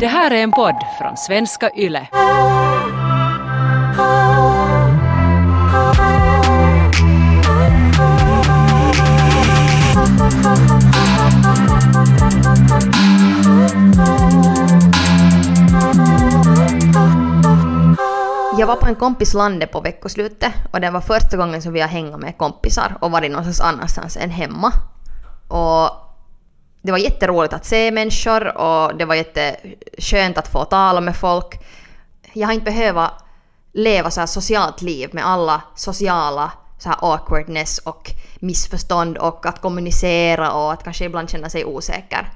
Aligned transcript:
Det 0.00 0.06
här 0.06 0.30
är 0.30 0.42
en 0.42 0.52
podd 0.52 0.74
från 0.98 1.16
svenska 1.16 1.70
YLE. 1.76 2.08
Jag 18.58 18.66
var 18.66 18.76
på 18.76 18.86
en 18.86 18.94
kompis 18.94 19.34
lande 19.34 19.66
på 19.66 19.80
veckoslutet 19.80 20.52
och 20.70 20.80
det 20.80 20.90
var 20.90 21.00
första 21.00 21.36
gången 21.36 21.62
som 21.62 21.72
vi 21.72 21.80
har 21.80 21.88
hängt 21.88 22.18
med 22.18 22.38
kompisar 22.38 22.98
och 23.00 23.10
varit 23.10 23.30
någonstans 23.30 23.60
annanstans 23.60 24.16
än 24.16 24.30
hemma. 24.30 24.72
Och 25.48 26.07
det 26.88 26.92
var 26.92 26.98
jätteroligt 26.98 27.52
att 27.52 27.64
se 27.64 27.90
människor 27.90 28.56
och 28.56 28.96
det 28.96 29.04
var 29.04 29.14
jätteskönt 29.14 30.38
att 30.38 30.48
få 30.48 30.64
tala 30.64 31.00
med 31.00 31.16
folk. 31.16 31.60
Jag 32.32 32.48
har 32.48 32.52
inte 32.54 32.64
behövt 32.64 33.10
leva 33.72 34.10
så 34.10 34.20
här 34.20 34.26
socialt 34.26 34.82
liv 34.82 35.10
med 35.12 35.26
alla 35.26 35.62
sociala 35.74 36.52
så 36.78 36.88
här 36.88 36.98
awkwardness 37.00 37.78
och 37.78 38.10
missförstånd 38.40 39.18
och 39.18 39.46
att 39.46 39.60
kommunicera 39.60 40.52
och 40.52 40.72
att 40.72 40.84
kanske 40.84 41.04
ibland 41.04 41.30
känna 41.30 41.50
sig 41.50 41.64
osäker. 41.64 42.32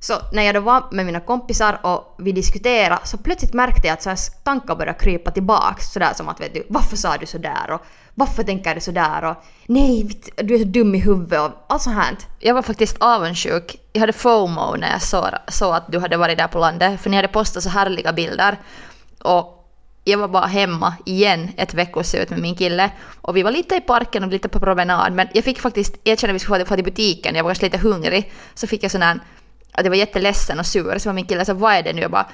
Så 0.00 0.14
när 0.32 0.42
jag 0.42 0.54
då 0.54 0.60
var 0.60 0.84
med 0.90 1.06
mina 1.06 1.20
kompisar 1.20 1.80
och 1.82 2.14
vi 2.18 2.32
diskuterade 2.32 3.00
så 3.04 3.18
plötsligt 3.18 3.54
märkte 3.54 3.86
jag 3.86 3.94
att 3.94 4.02
så 4.02 4.08
här 4.08 4.18
tankar 4.44 4.76
började 4.76 4.98
krypa 4.98 5.30
tillbaka. 5.30 5.82
sådär 5.82 6.12
som 6.14 6.28
att 6.28 6.40
vet 6.40 6.54
du, 6.54 6.66
varför 6.68 6.96
sa 6.96 7.16
du 7.16 7.26
sådär 7.26 7.70
och 7.70 7.80
varför 8.18 8.42
tänker 8.42 8.74
du 8.74 8.80
sådär 8.80 9.24
och 9.24 9.36
nej, 9.66 10.08
du 10.36 10.54
är 10.54 10.58
så 10.58 10.64
dum 10.64 10.94
i 10.94 10.98
huvudet 10.98 11.40
och 11.40 11.50
allt 11.66 11.82
sånt 11.82 11.96
här. 11.96 12.16
Jag 12.38 12.54
var 12.54 12.62
faktiskt 12.62 12.96
avundsjuk. 13.00 13.76
Jag 13.92 14.00
hade 14.00 14.12
FOMO 14.12 14.76
när 14.76 14.90
jag 14.90 15.02
såg, 15.02 15.26
såg 15.48 15.74
att 15.74 15.92
du 15.92 15.98
hade 15.98 16.16
varit 16.16 16.38
där 16.38 16.48
på 16.48 16.58
landet, 16.58 17.00
för 17.00 17.10
ni 17.10 17.16
hade 17.16 17.28
postat 17.28 17.62
så 17.62 17.68
härliga 17.68 18.12
bilder. 18.12 18.58
Och 19.22 19.56
jag 20.04 20.18
var 20.18 20.28
bara 20.28 20.46
hemma 20.46 20.94
igen 21.04 21.50
ett 21.56 21.74
veckoslut 21.74 22.30
med 22.30 22.38
min 22.38 22.54
kille 22.54 22.90
och 23.20 23.36
vi 23.36 23.42
var 23.42 23.50
lite 23.50 23.76
i 23.76 23.80
parken 23.80 24.24
och 24.24 24.30
lite 24.30 24.48
på 24.48 24.60
promenad 24.60 25.12
men 25.12 25.28
jag 25.34 25.44
fick 25.44 25.60
faktiskt, 25.60 25.96
jag 26.04 26.18
kände 26.18 26.30
att 26.30 26.34
vi 26.34 26.44
skulle 26.44 26.64
få 26.64 26.74
till 26.74 26.84
butiken, 26.84 27.34
jag 27.34 27.44
var 27.44 27.50
kanske 27.50 27.66
lite 27.66 27.78
hungrig, 27.78 28.32
så 28.54 28.66
fick 28.66 28.82
jag 28.82 28.90
sån 28.90 29.02
här 29.02 29.20
att 29.72 29.84
jag 29.84 29.90
var 29.90 29.96
jätteledsen 29.96 30.58
och 30.58 30.66
sur, 30.66 30.98
så 30.98 31.08
var 31.08 31.14
min 31.14 31.26
kille 31.26 31.44
så 31.44 31.54
vad 31.54 31.74
är 31.74 31.82
det 31.82 31.92
nu? 31.92 32.02
Jag 32.02 32.10
bara 32.10 32.26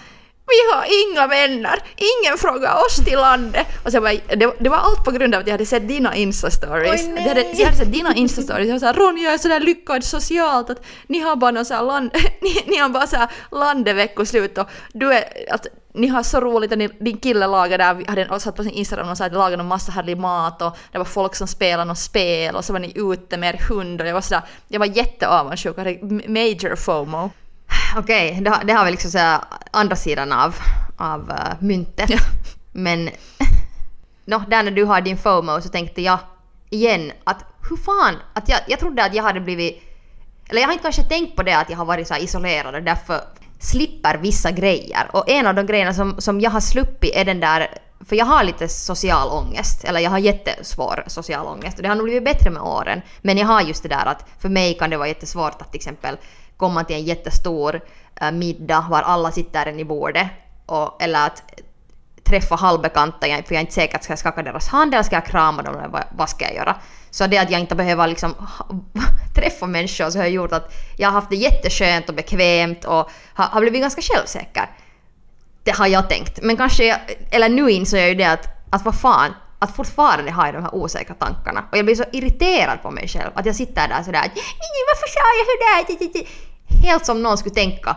vi 0.46 0.74
har 0.74 0.84
inga 1.02 1.26
vänner, 1.26 1.82
ingen 1.96 2.38
frågar 2.38 2.74
oss 2.86 2.96
till 2.96 3.18
landet. 3.18 3.66
Och 3.84 3.92
så 3.92 4.00
bara, 4.00 4.12
det, 4.12 4.54
det 4.58 4.68
var 4.68 4.76
allt 4.76 5.04
på 5.04 5.10
grund 5.10 5.34
av 5.34 5.40
att 5.40 5.46
jag 5.46 5.54
hade 5.54 5.66
sett 5.66 5.88
dina 5.88 6.14
Insta-stories. 6.14 7.08
Nej. 7.08 7.22
jag, 7.22 7.28
hade, 7.28 7.40
jag 7.40 7.64
hade 7.64 7.76
sett 7.76 7.92
dina 7.92 8.14
Insta-stories, 8.14 8.64
jag 8.64 8.72
var 8.72 8.78
såhär 8.78 8.94
Ronja 8.94 9.22
jag 9.24 9.34
är 9.34 9.38
sådär 9.38 9.60
lyckad 9.60 10.04
socialt 10.04 10.70
att 10.70 10.84
ni 11.06 11.18
har 11.18 11.36
bara 11.36 11.50
någon 11.50 11.64
så 11.64 11.74
här 11.74 11.82
land, 11.82 12.10
ni, 12.40 12.62
ni 12.66 12.76
har 12.76 12.88
bara 12.88 13.06
såhär 13.06 13.28
landeveckoslut 13.50 14.58
och 14.58 14.66
du 14.92 15.12
är, 15.12 15.24
att 15.50 15.66
ni 15.94 16.06
har 16.06 16.22
så 16.22 16.40
roligt 16.40 16.72
att 16.72 16.78
ni, 16.78 16.88
din 16.88 17.16
kille 17.16 17.46
lagade 17.46 17.84
där, 17.84 17.94
vi 17.94 18.04
hade 18.04 18.40
satt 18.40 18.56
på 18.56 18.62
sin 18.62 18.72
Instagram 18.72 19.08
och 19.08 19.18
sa 19.18 19.24
att 19.24 19.32
lagade 19.32 19.56
någon 19.56 19.68
massa 19.68 19.92
härlig 19.92 20.16
mat 20.16 20.62
och 20.62 20.76
det 20.92 20.98
var 20.98 21.04
folk 21.04 21.34
som 21.34 21.46
spelade 21.46 21.84
något 21.84 21.98
spel 21.98 22.56
och 22.56 22.64
så 22.64 22.72
var 22.72 22.80
ni 22.80 22.92
ute 22.94 23.36
med 23.36 23.54
er 23.54 23.60
hund 23.68 24.00
och 24.00 24.06
jag 24.06 24.14
var 24.14 24.20
sådär, 24.20 24.42
jag 24.68 24.78
var 24.78 24.86
jätteavundsjuk 24.86 25.78
och 25.78 25.84
hade 25.84 25.98
major 26.28 26.76
FOMO. 26.76 27.30
Okej, 27.96 28.38
det, 28.42 28.50
har- 28.50 28.64
det 28.64 28.72
har 28.72 28.84
vi 28.84 28.90
liksom 28.90 29.10
så 29.10 29.18
här 29.18 29.40
andra 29.70 29.96
sidan 29.96 30.32
av, 30.32 30.54
av 30.96 31.30
uh, 31.30 31.54
myntet. 31.60 32.10
Ja. 32.10 32.18
Men 32.72 33.10
no, 34.24 34.42
där 34.48 34.62
när 34.62 34.70
du 34.70 34.84
har 34.84 35.00
din 35.00 35.18
FOMO 35.18 35.60
så 35.60 35.68
tänkte 35.68 36.02
jag 36.02 36.18
igen 36.70 37.12
att 37.24 37.44
hur 37.70 37.76
fan, 37.76 38.16
att 38.32 38.48
jag, 38.48 38.58
jag 38.66 38.78
trodde 38.78 39.04
att 39.04 39.14
jag 39.14 39.22
hade 39.22 39.40
blivit... 39.40 39.82
Eller 40.48 40.60
jag 40.60 40.68
har 40.68 40.72
inte 40.72 40.82
kanske 40.82 41.02
tänkt 41.02 41.36
på 41.36 41.42
det 41.42 41.58
att 41.58 41.70
jag 41.70 41.76
har 41.76 41.84
varit 41.84 42.08
så 42.08 42.16
isolerad 42.16 42.74
och 42.74 42.82
därför 42.82 43.20
slipper 43.60 44.16
vissa 44.18 44.50
grejer. 44.50 45.10
Och 45.12 45.30
en 45.30 45.46
av 45.46 45.54
de 45.54 45.66
grejerna 45.66 45.94
som, 45.94 46.20
som 46.20 46.40
jag 46.40 46.50
har 46.50 46.60
sluppit 46.60 47.14
är 47.14 47.24
den 47.24 47.40
där... 47.40 47.68
För 48.08 48.16
jag 48.16 48.24
har 48.26 48.44
lite 48.44 48.68
social 48.68 49.28
ångest, 49.28 49.84
eller 49.84 50.00
jag 50.00 50.10
har 50.10 50.18
jättesvår 50.18 51.04
social 51.06 51.46
ångest 51.46 51.76
och 51.76 51.82
det 51.82 51.88
har 51.88 51.96
nog 51.96 52.04
blivit 52.04 52.24
bättre 52.24 52.50
med 52.50 52.62
åren. 52.62 53.02
Men 53.20 53.38
jag 53.38 53.46
har 53.46 53.60
just 53.62 53.82
det 53.82 53.88
där 53.88 54.06
att 54.06 54.26
för 54.38 54.48
mig 54.48 54.74
kan 54.74 54.90
det 54.90 54.96
vara 54.96 55.08
jättesvårt 55.08 55.62
att 55.62 55.70
till 55.72 55.78
exempel 55.78 56.16
komma 56.62 56.84
till 56.84 56.96
en 56.96 57.04
jättestor 57.04 57.80
äh, 58.20 58.32
middag 58.32 58.86
var 58.90 59.02
alla 59.02 59.32
sitter 59.32 59.78
i 59.78 59.84
bordet. 59.84 60.26
Och, 60.66 61.02
eller 61.02 61.26
att 61.26 61.42
träffa 62.24 62.54
halvbekanta 62.54 63.26
för 63.26 63.34
jag 63.34 63.52
är 63.52 63.60
inte 63.60 63.72
säker 63.72 63.96
att 63.96 64.04
ska 64.04 64.12
jag 64.12 64.18
skaka 64.18 64.42
deras 64.42 64.68
hand 64.68 64.94
eller 64.94 65.02
ska 65.02 65.16
jag 65.16 65.26
krama 65.26 65.62
dem 65.62 65.74
eller 65.74 65.88
vad, 65.88 66.04
vad 66.16 66.28
ska 66.28 66.44
jag 66.44 66.54
göra? 66.54 66.76
Så 67.10 67.26
det 67.26 67.38
att 67.38 67.50
jag 67.50 67.60
inte 67.60 67.74
behöver 67.74 68.06
liksom 68.06 68.34
träffa 69.36 69.66
människor 69.66 70.10
så 70.10 70.18
har 70.18 70.26
gjort 70.26 70.52
att 70.52 70.72
jag 70.98 71.08
har 71.08 71.12
haft 71.12 71.30
det 71.30 71.36
jätteskönt 71.36 72.08
och 72.08 72.14
bekvämt 72.14 72.84
och 72.84 73.10
har, 73.34 73.44
har 73.44 73.60
blivit 73.60 73.80
ganska 73.80 74.02
självsäker. 74.02 74.66
Det 75.64 75.70
har 75.70 75.86
jag 75.86 76.08
tänkt. 76.08 76.42
Men 76.42 76.56
kanske 76.56 76.84
jag, 76.84 76.98
eller 77.30 77.48
nu 77.48 77.70
inser 77.70 77.98
jag 77.98 78.08
ju 78.08 78.14
det 78.14 78.24
att, 78.24 78.46
att 78.70 78.84
vad 78.84 79.00
fan, 79.00 79.34
att 79.58 79.76
fortfarande 79.76 80.30
har 80.30 80.46
jag 80.46 80.54
de 80.54 80.62
här 80.62 80.74
osäkra 80.74 81.14
tankarna. 81.14 81.64
Och 81.70 81.78
jag 81.78 81.84
blir 81.84 81.94
så 81.94 82.04
irriterad 82.12 82.82
på 82.82 82.90
mig 82.90 83.08
själv 83.08 83.30
att 83.34 83.46
jag 83.46 83.56
sitter 83.56 83.88
där 83.88 84.02
sådär 84.02 84.20
att 84.20 84.36
varför 84.88 85.08
sa 85.16 85.24
jag 85.38 85.46
sådär? 85.52 86.51
Helt 86.82 87.06
som 87.06 87.22
någon 87.22 87.38
skulle 87.38 87.54
tänka 87.54 87.96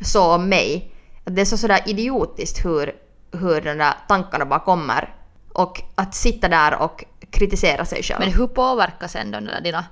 så 0.00 0.34
om 0.34 0.48
mig. 0.48 0.92
Att 1.24 1.36
det 1.36 1.40
är 1.40 1.44
så 1.44 1.56
sådär 1.56 1.80
idiotiskt 1.86 2.64
hur, 2.64 2.92
hur 3.32 3.60
de 3.60 3.74
där 3.74 3.94
tankarna 4.08 4.44
bara 4.44 4.60
kommer. 4.60 5.14
Och 5.52 5.82
att 5.94 6.14
sitta 6.14 6.48
där 6.48 6.82
och 6.82 7.04
kritisera 7.30 7.84
sig 7.84 8.02
själv. 8.02 8.20
Men 8.20 8.32
hur 8.32 8.46
påverkar 8.46 9.08
sen 9.08 9.30
då 9.30 9.38
dina 9.64 9.84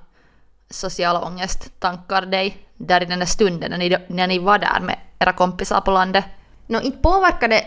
sociala 0.69 1.21
ångesttankar 1.21 2.21
dig 2.21 2.57
där 2.77 3.03
i 3.03 3.05
den 3.05 3.19
där 3.19 3.25
stunden 3.25 3.71
när 3.71 3.77
ni, 3.77 3.97
när 4.07 4.27
ni 4.27 4.39
var 4.39 4.59
där 4.59 4.79
med 4.81 4.99
era 5.19 5.33
kompisar 5.33 5.81
på 5.81 5.91
landet? 5.91 6.25
Nå, 6.67 6.81
inte 6.81 6.97
påverkar 6.97 7.47
det 7.47 7.65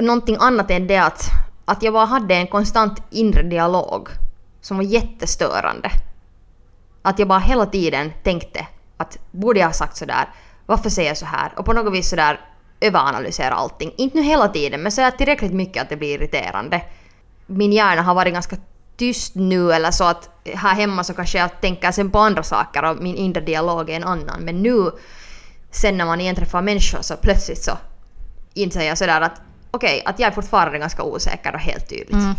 någonting 0.00 0.36
annat 0.40 0.70
än 0.70 0.86
det 0.86 0.96
att, 0.96 1.22
att 1.64 1.82
jag 1.82 1.92
bara 1.92 2.04
hade 2.04 2.34
en 2.34 2.46
konstant 2.46 3.02
inre 3.10 3.42
dialog 3.42 4.08
som 4.60 4.76
var 4.76 4.84
jättestörande. 4.84 5.90
Att 7.02 7.18
jag 7.18 7.28
bara 7.28 7.38
hela 7.38 7.66
tiden 7.66 8.12
tänkte 8.22 8.66
att 8.98 9.18
borde 9.30 9.60
jag 9.60 9.66
ha 9.66 9.72
sagt 9.72 9.96
sådär? 9.96 10.28
Varför 10.66 10.90
säger 10.90 11.08
jag 11.08 11.16
så 11.16 11.26
här? 11.26 11.52
Och 11.56 11.64
på 11.64 11.72
något 11.72 11.92
vis 11.92 12.08
sådär 12.08 12.40
överanalysera 12.80 13.54
allting. 13.54 13.92
Inte 13.96 14.16
nu 14.16 14.22
hela 14.22 14.48
tiden, 14.48 14.82
men 14.82 14.92
sådär 14.92 15.10
tillräckligt 15.10 15.52
mycket 15.52 15.82
att 15.82 15.88
det 15.88 15.96
blir 15.96 16.14
irriterande. 16.14 16.82
Min 17.46 17.72
hjärna 17.72 18.02
har 18.02 18.14
varit 18.14 18.32
ganska 18.32 18.56
tyst 18.96 19.34
nu 19.34 19.72
eller 19.72 19.90
så 19.90 20.04
att 20.04 20.28
här 20.54 20.74
hemma 20.74 21.04
så 21.04 21.14
kanske 21.14 21.38
jag 21.38 21.60
tänker 21.60 21.92
sen 21.92 22.10
på 22.10 22.18
andra 22.18 22.42
saker 22.42 22.84
och 22.84 23.02
min 23.02 23.16
inre 23.16 23.40
dialog 23.40 23.90
är 23.90 23.96
en 23.96 24.04
annan. 24.04 24.40
Men 24.40 24.62
nu 24.62 24.90
sen 25.70 25.98
när 25.98 26.06
man 26.06 26.20
igen 26.20 26.36
träffar 26.36 26.62
människor 26.62 27.02
så 27.02 27.16
plötsligt 27.16 27.62
så 27.62 27.78
inser 28.54 28.82
jag 28.82 28.98
sådär 28.98 29.20
att 29.20 29.40
okej, 29.70 30.02
att 30.04 30.18
jag 30.18 30.28
är 30.28 30.34
fortfarande 30.34 30.78
ganska 30.78 31.02
osäker 31.02 31.54
och 31.54 31.60
helt 31.60 31.88
tydligt. 31.88 32.12
Mm. 32.12 32.34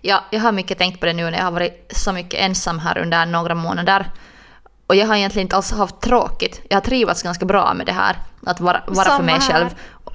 Ja, 0.00 0.24
jag 0.30 0.40
har 0.40 0.52
mycket 0.52 0.78
tänkt 0.78 1.00
på 1.00 1.06
det 1.06 1.12
nu 1.12 1.30
när 1.30 1.38
jag 1.38 1.44
har 1.44 1.52
varit 1.52 1.92
så 1.96 2.12
mycket 2.12 2.40
ensam 2.40 2.78
här 2.78 2.98
under 2.98 3.26
några 3.26 3.54
månader. 3.54 4.10
Och 4.86 4.96
jag 4.96 5.06
har 5.06 5.16
egentligen 5.16 5.44
inte 5.46 5.56
alls 5.56 5.72
haft 5.72 6.00
tråkigt. 6.00 6.60
Jag 6.68 6.76
har 6.76 6.80
trivats 6.80 7.22
ganska 7.22 7.44
bra 7.44 7.74
med 7.74 7.86
det 7.86 7.92
här, 7.92 8.16
att 8.46 8.60
vara, 8.60 8.82
vara 8.86 9.16
för 9.16 9.22
mig 9.22 9.34
här. 9.34 9.40
själv. 9.40 9.68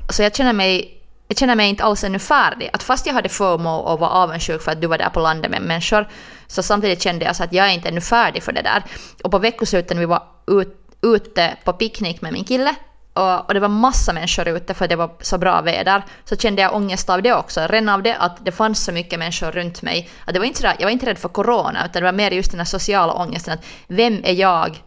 Så 0.09 0.23
jag 0.23 0.35
känner 0.35 0.53
mig 0.53 0.97
jag 1.31 1.37
känner 1.37 1.55
mig 1.55 1.69
inte 1.69 1.83
alls 1.83 2.03
ännu 2.03 2.19
färdig. 2.19 2.69
Att 2.73 2.83
fast 2.83 3.05
jag 3.05 3.13
hade 3.13 3.29
FOMO 3.29 3.69
och 3.69 3.99
var 3.99 4.07
avundsjuk 4.07 4.61
för 4.61 4.71
att 4.71 4.81
du 4.81 4.87
var 4.87 4.97
där 4.97 5.09
på 5.09 5.19
landet 5.19 5.51
med 5.51 5.61
människor, 5.61 6.07
så 6.47 6.63
samtidigt 6.63 7.01
kände 7.01 7.25
jag 7.25 7.35
så 7.35 7.43
att 7.43 7.53
jag 7.53 7.65
är 7.65 7.71
inte 7.71 7.89
ännu 7.89 8.01
färdig 8.01 8.43
för 8.43 8.51
det 8.51 8.61
där. 8.61 8.83
Och 9.23 9.31
på 9.31 9.39
veckosluten 9.39 9.99
vi 9.99 10.05
var 10.05 10.23
ut, 10.47 10.75
ute 11.01 11.55
på 11.63 11.73
picknick 11.73 12.21
med 12.21 12.33
min 12.33 12.43
kille, 12.43 12.75
och, 13.13 13.47
och 13.47 13.53
det 13.53 13.59
var 13.59 13.69
massa 13.69 14.13
människor 14.13 14.47
ute 14.47 14.73
för 14.73 14.87
det 14.87 14.95
var 14.95 15.11
så 15.19 15.37
bra 15.37 15.61
väder, 15.61 16.03
så 16.25 16.35
kände 16.35 16.61
jag 16.61 16.75
ångest 16.75 17.09
av 17.09 17.21
det 17.21 17.33
också. 17.33 17.67
Redan 17.69 17.89
av 17.89 18.03
det 18.03 18.15
att 18.15 18.45
det 18.45 18.51
fanns 18.51 18.83
så 18.83 18.91
mycket 18.91 19.19
människor 19.19 19.51
runt 19.51 19.81
mig. 19.81 20.09
Att 20.25 20.33
det 20.33 20.39
var 20.39 20.45
inte 20.45 20.61
sådär, 20.61 20.75
jag 20.79 20.85
var 20.85 20.91
inte 20.91 21.05
rädd 21.05 21.17
för 21.17 21.29
corona, 21.29 21.85
utan 21.85 22.01
det 22.01 22.05
var 22.05 22.11
mer 22.11 22.31
just 22.31 22.51
den 22.51 22.59
här 22.59 22.65
sociala 22.65 23.13
ångesten. 23.13 23.53
Att 23.53 23.65
vem 23.87 24.21
är 24.23 24.33
jag 24.33 24.83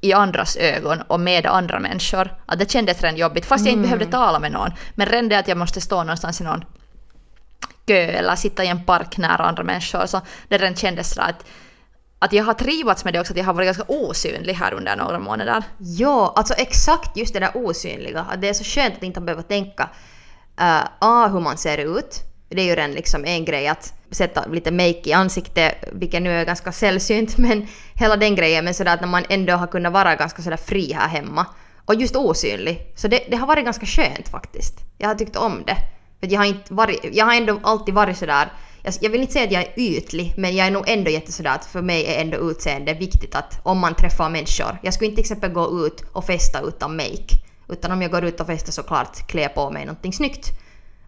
i 0.00 0.12
andras 0.12 0.56
ögon 0.56 1.00
och 1.00 1.20
med 1.20 1.46
andra 1.46 1.80
människor. 1.80 2.34
Att 2.46 2.58
det 2.58 2.70
kändes 2.70 3.02
redan 3.02 3.16
jobbigt, 3.16 3.46
fast 3.46 3.66
jag 3.66 3.72
inte 3.72 3.82
behövde 3.82 4.06
tala 4.06 4.38
med 4.38 4.52
någon. 4.52 4.70
Men 4.94 5.06
redan 5.06 5.28
det 5.28 5.38
att 5.38 5.48
jag 5.48 5.58
måste 5.58 5.80
stå 5.80 5.96
någonstans 5.96 6.40
i 6.40 6.44
någon 6.44 6.64
kö 7.86 7.94
eller 7.94 8.36
sitta 8.36 8.64
i 8.64 8.68
en 8.68 8.84
park 8.84 9.18
nära 9.18 9.44
andra 9.44 9.62
människor, 9.62 10.06
så 10.06 10.20
det 10.48 10.58
redan 10.58 10.76
kändes 10.76 11.10
sådär 11.10 11.28
att, 11.28 11.46
att 12.18 12.32
jag 12.32 12.44
har 12.44 12.54
trivats 12.54 13.04
med 13.04 13.14
det 13.14 13.20
också, 13.20 13.32
att 13.32 13.36
jag 13.36 13.44
har 13.44 13.54
varit 13.54 13.66
ganska 13.66 13.84
osynlig 13.88 14.54
här 14.54 14.74
under 14.74 14.96
några 14.96 15.18
månader. 15.18 15.62
Ja, 15.78 16.32
alltså 16.36 16.54
exakt 16.54 17.16
just 17.16 17.34
det 17.34 17.40
där 17.40 17.50
osynliga. 17.54 18.20
Att 18.20 18.40
det 18.40 18.48
är 18.48 18.52
så 18.52 18.64
skönt 18.64 18.96
att 18.96 19.02
inte 19.02 19.20
behöva 19.20 19.42
tänka 19.42 19.82
uh, 20.60 20.84
A, 20.98 21.28
hur 21.32 21.40
man 21.40 21.58
ser 21.58 21.78
ut. 21.78 22.20
Det 22.48 22.60
är 22.60 22.64
ju 22.64 22.74
redan 22.74 22.92
liksom 22.92 23.24
en 23.24 23.44
grej 23.44 23.68
att 23.68 23.94
sätta 24.10 24.46
lite 24.46 24.70
make 24.70 25.02
i 25.04 25.12
ansiktet, 25.12 25.74
vilket 25.92 26.22
nu 26.22 26.32
är 26.32 26.44
ganska 26.44 26.72
sällsynt, 26.72 27.38
men 27.38 27.66
hela 27.94 28.16
den 28.16 28.34
grejen. 28.34 28.64
Men 28.64 28.74
sådär 28.74 28.94
att 28.94 29.00
när 29.00 29.08
man 29.08 29.24
ändå 29.28 29.52
har 29.52 29.66
kunnat 29.66 29.92
vara 29.92 30.14
ganska 30.14 30.42
sådär 30.42 30.56
fri 30.56 30.92
här 30.92 31.08
hemma 31.08 31.46
och 31.84 31.94
just 31.94 32.16
osynlig. 32.16 32.92
Så 32.96 33.08
det, 33.08 33.24
det 33.30 33.36
har 33.36 33.46
varit 33.46 33.64
ganska 33.64 33.86
skönt 33.86 34.28
faktiskt. 34.28 34.74
Jag 34.98 35.08
har 35.08 35.14
tyckt 35.14 35.36
om 35.36 35.62
det. 35.66 35.76
För 36.20 36.32
jag 36.32 36.40
har 36.40 36.46
inte 36.46 36.74
varit, 36.74 37.00
jag 37.12 37.26
har 37.26 37.34
ändå 37.34 37.60
alltid 37.62 37.94
varit 37.94 38.18
sådär 38.18 38.48
jag, 38.82 39.10
vill 39.10 39.20
inte 39.20 39.32
säga 39.32 39.44
att 39.44 39.52
jag 39.52 39.62
är 39.62 39.72
ytlig, 39.76 40.34
men 40.36 40.56
jag 40.56 40.66
är 40.66 40.70
nog 40.70 40.88
ändå 40.88 41.10
jättesådär 41.10 41.50
att 41.50 41.66
för 41.66 41.82
mig 41.82 42.06
är 42.06 42.20
ändå 42.20 42.50
utseende 42.50 42.94
viktigt 42.94 43.34
att 43.34 43.60
om 43.62 43.78
man 43.78 43.94
träffar 43.94 44.28
människor. 44.28 44.78
Jag 44.82 44.94
skulle 44.94 45.06
inte 45.10 45.16
till 45.22 45.32
exempel 45.32 45.52
gå 45.52 45.86
ut 45.86 46.04
och 46.12 46.24
festa 46.24 46.60
utan 46.60 46.96
make. 46.96 47.38
Utan 47.68 47.92
om 47.92 48.02
jag 48.02 48.10
går 48.10 48.24
ut 48.24 48.40
och 48.40 48.46
festar 48.46 48.72
såklart 48.72 49.26
klä 49.26 49.42
jag 49.42 49.54
på 49.54 49.70
mig 49.70 49.84
någonting 49.84 50.12
snyggt. 50.12 50.50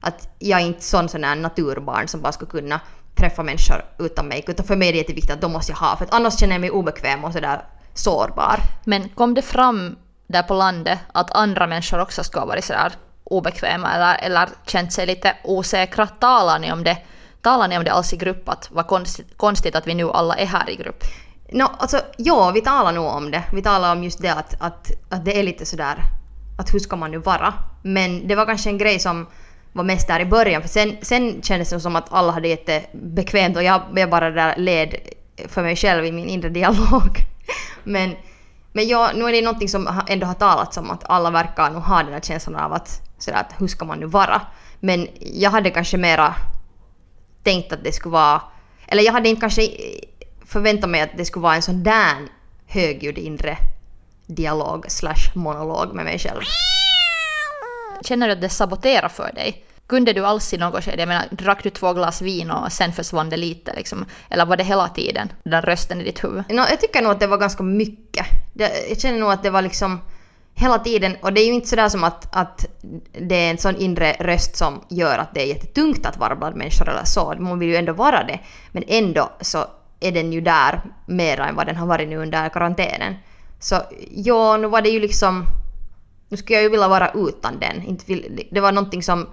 Att 0.00 0.28
jag 0.38 0.60
är 0.60 0.66
inte 0.66 0.82
sån 0.82 1.08
sån 1.08 1.24
här 1.24 1.36
naturbarn 1.36 2.08
som 2.08 2.20
bara 2.20 2.32
skulle 2.32 2.50
kunna 2.50 2.80
träffa 3.14 3.42
människor 3.42 3.84
utan 3.98 4.28
make. 4.28 4.44
Utan 4.46 4.66
för 4.66 4.76
mig 4.76 4.88
är 4.88 4.92
det 4.92 4.98
jätteviktigt 4.98 5.32
att 5.32 5.40
de 5.40 5.52
måste 5.52 5.72
jag 5.72 5.76
ha. 5.78 5.96
För 5.96 6.04
att 6.04 6.14
annars 6.14 6.38
känner 6.38 6.54
jag 6.54 6.60
mig 6.60 6.70
obekväm 6.70 7.24
och 7.24 7.32
sådär 7.32 7.64
sårbar. 7.94 8.60
Men 8.84 9.08
kom 9.08 9.34
det 9.34 9.42
fram 9.42 9.96
där 10.26 10.42
på 10.42 10.54
landet 10.54 10.98
att 11.12 11.30
andra 11.30 11.66
människor 11.66 12.00
också 12.00 12.24
ska 12.24 12.38
ha 12.40 12.46
varit 12.46 12.64
sådär 12.64 12.92
obekväma 13.24 13.94
eller, 13.94 14.18
eller 14.22 14.48
känt 14.66 14.92
sig 14.92 15.06
lite 15.06 15.36
osäkra? 15.44 16.06
Talar 16.06 16.58
ni 16.58 16.72
om 16.72 16.84
det? 16.84 16.98
Talar 17.42 17.68
ni 17.68 17.78
om 17.78 17.84
det 17.84 17.92
alls 17.92 18.12
i 18.12 18.16
grupp? 18.16 18.48
Att 18.48 18.68
vad 18.70 18.86
konstigt, 18.86 19.26
konstigt 19.36 19.74
att 19.74 19.86
vi 19.86 19.94
nu 19.94 20.10
alla 20.10 20.34
är 20.34 20.46
här 20.46 20.70
i 20.70 20.76
grupp? 20.76 21.04
No, 21.52 21.64
alltså, 21.78 22.00
ja, 22.16 22.50
vi 22.50 22.60
talar 22.60 22.92
nog 22.92 23.06
om 23.06 23.30
det. 23.30 23.42
Vi 23.52 23.62
talar 23.62 23.92
om 23.92 24.04
just 24.04 24.22
det 24.22 24.34
att, 24.34 24.54
att, 24.60 24.90
att 25.08 25.24
det 25.24 25.38
är 25.38 25.42
lite 25.42 25.66
sådär 25.66 26.02
att 26.58 26.74
hur 26.74 26.78
ska 26.78 26.96
man 26.96 27.10
nu 27.10 27.18
vara? 27.18 27.54
Men 27.82 28.28
det 28.28 28.34
var 28.34 28.46
kanske 28.46 28.70
en 28.70 28.78
grej 28.78 28.98
som 28.98 29.26
var 29.72 29.84
mest 29.84 30.08
där 30.08 30.20
i 30.20 30.24
början 30.24 30.62
för 30.62 30.68
sen, 30.68 30.96
sen 31.02 31.42
kändes 31.42 31.70
det 31.70 31.80
som 31.80 31.96
att 31.96 32.12
alla 32.12 32.32
hade 32.32 32.48
jättebekvämt 32.48 33.56
och 33.56 33.62
jag, 33.62 33.82
jag 33.94 34.10
bara 34.10 34.30
där 34.30 34.56
led 34.56 34.94
för 35.48 35.62
mig 35.62 35.76
själv 35.76 36.04
i 36.04 36.12
min 36.12 36.28
inre 36.28 36.48
dialog. 36.48 37.18
Men, 37.84 38.16
men 38.72 38.88
ja, 38.88 39.10
nu 39.14 39.24
är 39.24 39.32
det 39.32 39.42
någonting 39.42 39.68
som 39.68 40.02
ändå 40.08 40.26
har 40.26 40.34
talats 40.34 40.76
om 40.76 40.90
att 40.90 41.04
alla 41.04 41.30
verkar 41.30 41.70
nog 41.70 41.82
ha 41.82 42.02
den 42.02 42.12
här 42.12 42.20
känslan 42.20 42.56
av 42.56 42.72
att, 42.72 43.02
sådär, 43.18 43.38
att 43.38 43.54
hur 43.58 43.66
ska 43.66 43.84
man 43.84 43.98
nu 43.98 44.06
vara? 44.06 44.42
Men 44.80 45.08
jag 45.18 45.50
hade 45.50 45.70
kanske 45.70 45.96
mera 45.96 46.34
tänkt 47.42 47.72
att 47.72 47.84
det 47.84 47.92
skulle 47.92 48.12
vara... 48.12 48.42
Eller 48.86 49.02
jag 49.02 49.12
hade 49.12 49.28
inte 49.28 49.40
kanske 49.40 49.68
förväntat 50.46 50.90
mig 50.90 51.00
att 51.00 51.16
det 51.16 51.24
skulle 51.24 51.42
vara 51.42 51.54
en 51.54 51.62
sån 51.62 51.82
där 51.82 52.16
högljudd 52.66 53.18
inre 53.18 53.56
dialog 54.26 54.84
slash 54.88 55.34
monolog 55.34 55.94
med 55.94 56.04
mig 56.04 56.18
själv. 56.18 56.40
Känner 58.02 58.26
du 58.26 58.32
att 58.32 58.40
det 58.40 58.48
saboterar 58.48 59.08
för 59.08 59.32
dig? 59.32 59.64
Kunde 59.86 60.12
du 60.12 60.26
alls 60.26 60.52
i 60.52 60.58
något 60.58 60.84
skede, 60.84 61.02
jag 61.02 61.08
menar, 61.08 61.24
drack 61.30 61.62
du 61.62 61.70
två 61.70 61.92
glas 61.92 62.22
vin 62.22 62.50
och 62.50 62.72
sen 62.72 62.92
försvann 62.92 63.30
det 63.30 63.36
lite 63.36 63.74
liksom? 63.74 64.04
Eller 64.28 64.46
var 64.46 64.56
det 64.56 64.64
hela 64.64 64.88
tiden, 64.88 65.32
den 65.44 65.62
rösten 65.62 66.00
i 66.00 66.04
ditt 66.04 66.24
huvud? 66.24 66.44
No, 66.48 66.60
jag 66.70 66.80
tycker 66.80 67.02
nog 67.02 67.12
att 67.12 67.20
det 67.20 67.26
var 67.26 67.38
ganska 67.38 67.62
mycket. 67.62 68.26
Jag 68.54 69.00
känner 69.00 69.18
nog 69.18 69.32
att 69.32 69.42
det 69.42 69.50
var 69.50 69.62
liksom 69.62 70.00
hela 70.60 70.78
tiden, 70.78 71.16
och 71.22 71.32
det 71.32 71.40
är 71.40 71.46
ju 71.46 71.52
inte 71.52 71.68
sådär 71.68 71.88
som 71.88 72.04
att, 72.04 72.36
att 72.36 72.66
det 73.12 73.34
är 73.34 73.50
en 73.50 73.58
sån 73.58 73.76
inre 73.76 74.12
röst 74.12 74.56
som 74.56 74.84
gör 74.88 75.18
att 75.18 75.34
det 75.34 75.42
är 75.42 75.46
jättetungt 75.46 76.06
att 76.06 76.16
vara 76.16 76.36
bland 76.36 76.56
människor 76.56 76.88
eller 76.88 77.04
så. 77.04 77.34
Man 77.38 77.58
vill 77.58 77.68
ju 77.68 77.76
ändå 77.76 77.92
vara 77.92 78.24
det. 78.24 78.40
Men 78.72 78.84
ändå 78.86 79.30
så 79.40 79.64
är 80.00 80.12
den 80.12 80.32
ju 80.32 80.40
där 80.40 80.82
mera 81.06 81.48
än 81.48 81.56
vad 81.56 81.66
den 81.66 81.76
har 81.76 81.86
varit 81.86 82.08
nu 82.08 82.16
under 82.16 82.48
karantänen. 82.48 83.14
Så 83.58 83.82
ja, 84.10 84.56
nu 84.56 84.66
var 84.66 84.82
det 84.82 84.88
ju 84.88 85.00
liksom... 85.00 85.44
Nu 86.28 86.36
skulle 86.36 86.56
jag 86.56 86.62
ju 86.62 86.68
vilja 86.68 86.88
vara 86.88 87.10
utan 87.14 87.58
den. 87.58 87.82
Inte 87.82 88.04
vill, 88.06 88.46
det 88.50 88.60
var 88.60 88.72
någonting 88.72 89.02
som, 89.02 89.26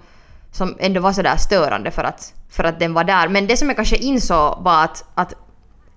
som 0.52 0.76
ändå 0.78 1.00
var 1.00 1.12
sådär 1.12 1.36
störande 1.36 1.90
för 1.90 2.04
att, 2.04 2.34
för 2.50 2.64
att 2.64 2.80
den 2.80 2.94
var 2.94 3.04
där. 3.04 3.28
Men 3.28 3.46
det 3.46 3.56
som 3.56 3.68
jag 3.68 3.76
kanske 3.76 3.96
insåg 3.96 4.62
var 4.62 4.84
att, 4.84 5.04
att 5.14 5.34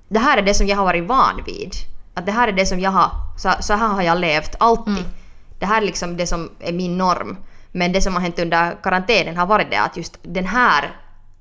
det 0.10 0.20
här 0.20 0.38
är 0.38 0.42
det 0.42 0.54
som 0.54 0.68
jag 0.68 0.78
har 0.78 0.86
varit 0.86 1.08
van 1.08 1.44
vid. 1.46 1.74
Att 2.14 2.26
det 2.26 2.32
här 2.32 2.48
är 2.48 2.52
det 2.52 2.66
som 2.66 2.80
jag 2.80 2.92
har... 2.92 3.10
Så, 3.38 3.52
så 3.60 3.74
här 3.74 3.88
har 3.88 4.02
jag 4.02 4.20
levt 4.20 4.56
alltid. 4.60 4.94
Mm. 4.94 5.06
Det 5.62 5.68
här 5.68 5.82
är 5.82 5.86
liksom 5.86 6.18
det 6.18 6.28
som 6.28 6.50
är 6.60 6.74
min 6.74 6.98
norm. 6.98 7.38
Men 7.72 7.92
det 7.92 8.02
som 8.02 8.14
har 8.14 8.22
hänt 8.22 8.40
under 8.40 8.84
karantänen 8.84 9.38
har 9.38 9.46
varit 9.46 9.72
det 9.72 9.82
att 9.82 9.98
just 9.98 10.18
den 10.22 10.46
här 10.46 10.92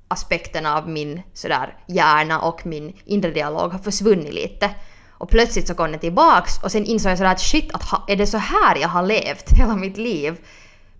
aspekten 0.07 0.65
av 0.65 0.89
min 0.89 1.21
sådär 1.33 1.77
hjärna 1.87 2.39
och 2.39 2.65
min 2.65 2.93
inre 3.05 3.31
dialog 3.31 3.71
har 3.71 3.79
försvunnit 3.79 4.33
lite. 4.33 4.69
Och 5.09 5.29
plötsligt 5.29 5.67
så 5.67 5.75
kom 5.75 5.91
den 5.91 5.99
tillbaks 5.99 6.63
och 6.63 6.71
sen 6.71 6.85
insåg 6.85 7.11
jag 7.11 7.17
sådär 7.17 7.31
att 7.31 7.41
shit, 7.41 7.71
att 7.73 8.09
är 8.09 8.15
det 8.15 8.27
så 8.27 8.37
här 8.37 8.75
jag 8.75 8.89
har 8.89 9.03
levt 9.03 9.51
hela 9.51 9.75
mitt 9.75 9.97
liv? 9.97 10.37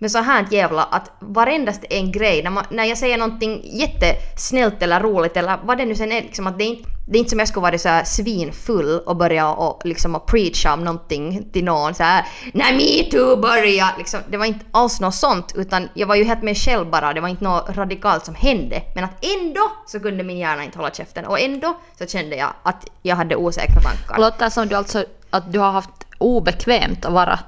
Med 0.01 0.12
så 0.12 0.18
här 0.18 0.48
jävla 0.51 0.83
att 0.83 1.12
varendaste 1.19 1.88
en 1.89 2.12
grej, 2.12 2.44
när, 2.44 2.51
man, 2.51 2.63
när 2.69 2.86
jag 2.86 2.98
säger 2.98 3.18
någonting 3.18 3.62
jättesnällt 3.63 4.83
eller 4.83 5.00
roligt 5.00 5.38
eller 5.38 5.57
vad 5.63 5.77
det 5.77 5.86
nu 5.86 5.95
sen 5.95 6.12
är, 6.12 6.21
liksom 6.21 6.48
att 6.48 6.57
det 6.57 6.63
är 6.63 6.68
inte, 6.68 6.89
det 7.07 7.18
är 7.18 7.19
inte 7.19 7.30
som 7.30 7.39
jag 7.39 7.48
skulle 7.48 7.62
vara 7.62 7.77
så 7.77 7.89
här 7.89 8.03
svinfull 8.03 9.00
och 9.06 9.15
börja 9.15 9.50
och 9.50 9.86
liksom 9.86 10.15
och 10.15 10.25
preacha 10.25 10.74
om 10.74 10.83
någonting 10.83 11.50
till 11.51 11.63
någon 11.63 11.94
så 11.94 12.03
här 12.03 12.25
när 12.53 12.74
metoo 12.74 13.36
började! 13.42 13.98
liksom. 13.98 14.19
Det 14.30 14.38
var 14.38 14.45
inte 14.45 14.65
alls 14.71 15.00
något 15.00 15.15
sånt 15.15 15.53
utan 15.56 15.89
jag 15.94 16.07
var 16.07 16.15
ju 16.15 16.24
helt 16.24 16.44
mig 16.44 16.56
själv 16.56 16.89
bara, 16.89 17.13
det 17.13 17.21
var 17.21 17.30
inte 17.30 17.44
något 17.44 17.69
radikalt 17.69 18.25
som 18.25 18.36
hände. 18.36 18.81
Men 18.95 19.03
att 19.03 19.25
ändå 19.25 19.71
så 19.88 20.00
kunde 20.00 20.24
min 20.24 20.38
hjärna 20.38 20.63
inte 20.63 20.77
hålla 20.77 20.92
käften 20.92 21.25
och 21.25 21.39
ändå 21.39 21.77
så 21.98 22.06
kände 22.06 22.36
jag 22.36 22.50
att 22.63 22.88
jag 23.01 23.15
hade 23.15 23.36
osäkra 23.36 23.81
tankar. 23.81 24.18
Låter 24.18 24.50
som 24.50 24.68
du 24.68 24.75
alltså 24.75 25.06
att 25.30 25.53
du 25.53 25.59
har 25.59 25.71
haft 25.71 26.07
obekvämt 26.18 27.06
att 27.06 27.13
vara 27.13 27.39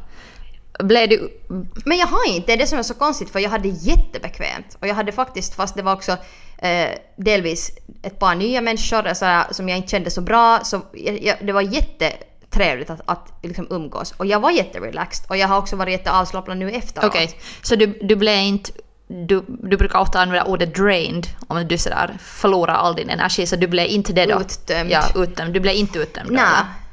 blev 0.80 1.10
du... 1.10 1.42
Men 1.86 1.98
jag 1.98 2.08
har 2.08 2.28
inte, 2.28 2.48
det 2.48 2.54
är 2.54 2.58
det 2.58 2.68
som 2.68 2.80
är 2.80 2.84
så 2.84 2.94
konstigt 2.94 3.30
för 3.30 3.40
jag 3.40 3.50
hade 3.50 3.68
jättebekvämt. 3.68 4.78
Och 4.80 4.88
jag 4.88 4.96
hade 4.96 5.12
faktiskt, 5.12 5.56
fast 5.56 5.76
det 5.76 5.82
var 5.82 5.94
också 5.94 6.18
eh, 6.58 6.90
delvis 7.16 7.72
ett 8.04 8.20
par 8.20 8.36
nya 8.36 8.62
människor 8.62 9.08
alltså, 9.08 9.44
som 9.52 9.70
jag 9.70 9.78
inte 9.78 9.90
kände 9.90 10.12
så 10.12 10.22
bra, 10.22 10.60
så 10.64 10.82
jag, 11.22 11.38
det 11.42 11.52
var 11.52 11.62
jättetrevligt 11.62 12.90
att, 12.90 13.02
att 13.06 13.34
liksom 13.42 13.68
umgås. 13.70 14.12
Och 14.18 14.26
jag 14.26 14.40
var 14.40 14.52
jätterelaxed 14.52 15.26
och 15.30 15.38
jag 15.38 15.48
har 15.48 15.58
också 15.58 15.76
varit 15.76 15.92
jätteavslappnad 15.92 16.58
nu 16.58 16.72
efteråt. 16.72 17.10
Okej, 17.10 17.26
okay. 17.26 17.40
så 17.62 17.76
du, 17.76 18.00
du 18.02 18.16
blev 18.16 18.40
inte 18.40 18.72
du, 19.08 19.44
du 19.48 19.78
brukar 19.78 20.00
ofta 20.00 20.20
använda 20.20 20.46
ordet 20.46 20.76
drained 20.76 21.28
om 21.48 21.68
du 21.68 21.78
sådär 21.78 22.18
förlorar 22.20 22.74
all 22.74 22.96
din 22.96 23.10
energi, 23.10 23.46
så 23.46 23.56
du 23.56 23.68
blev 23.68 23.88
inte 23.88 24.14
det 24.14 24.26
då? 24.26 24.42
Uttömd. 24.42 24.92
Ja, 24.92 25.04
uttömd. 25.16 25.54
Du 25.54 25.60
blev 25.60 25.76
inte 25.76 26.00
uttömd 26.00 26.32
Nej, 26.32 26.46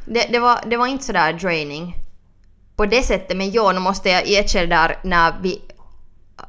det, 0.05 0.27
det, 0.31 0.39
var, 0.39 0.61
det 0.67 0.77
var 0.77 0.87
inte 0.87 1.05
sådär 1.05 1.33
draining 1.33 1.97
på 2.81 2.87
det 2.87 3.03
sättet. 3.03 3.37
Men 3.37 3.51
ja, 3.53 3.73
nu 3.73 3.81
måste 3.81 4.09
jag 4.09 4.49
skede 4.49 4.67
där 4.67 4.99
när 5.03 5.35
vi 5.43 5.63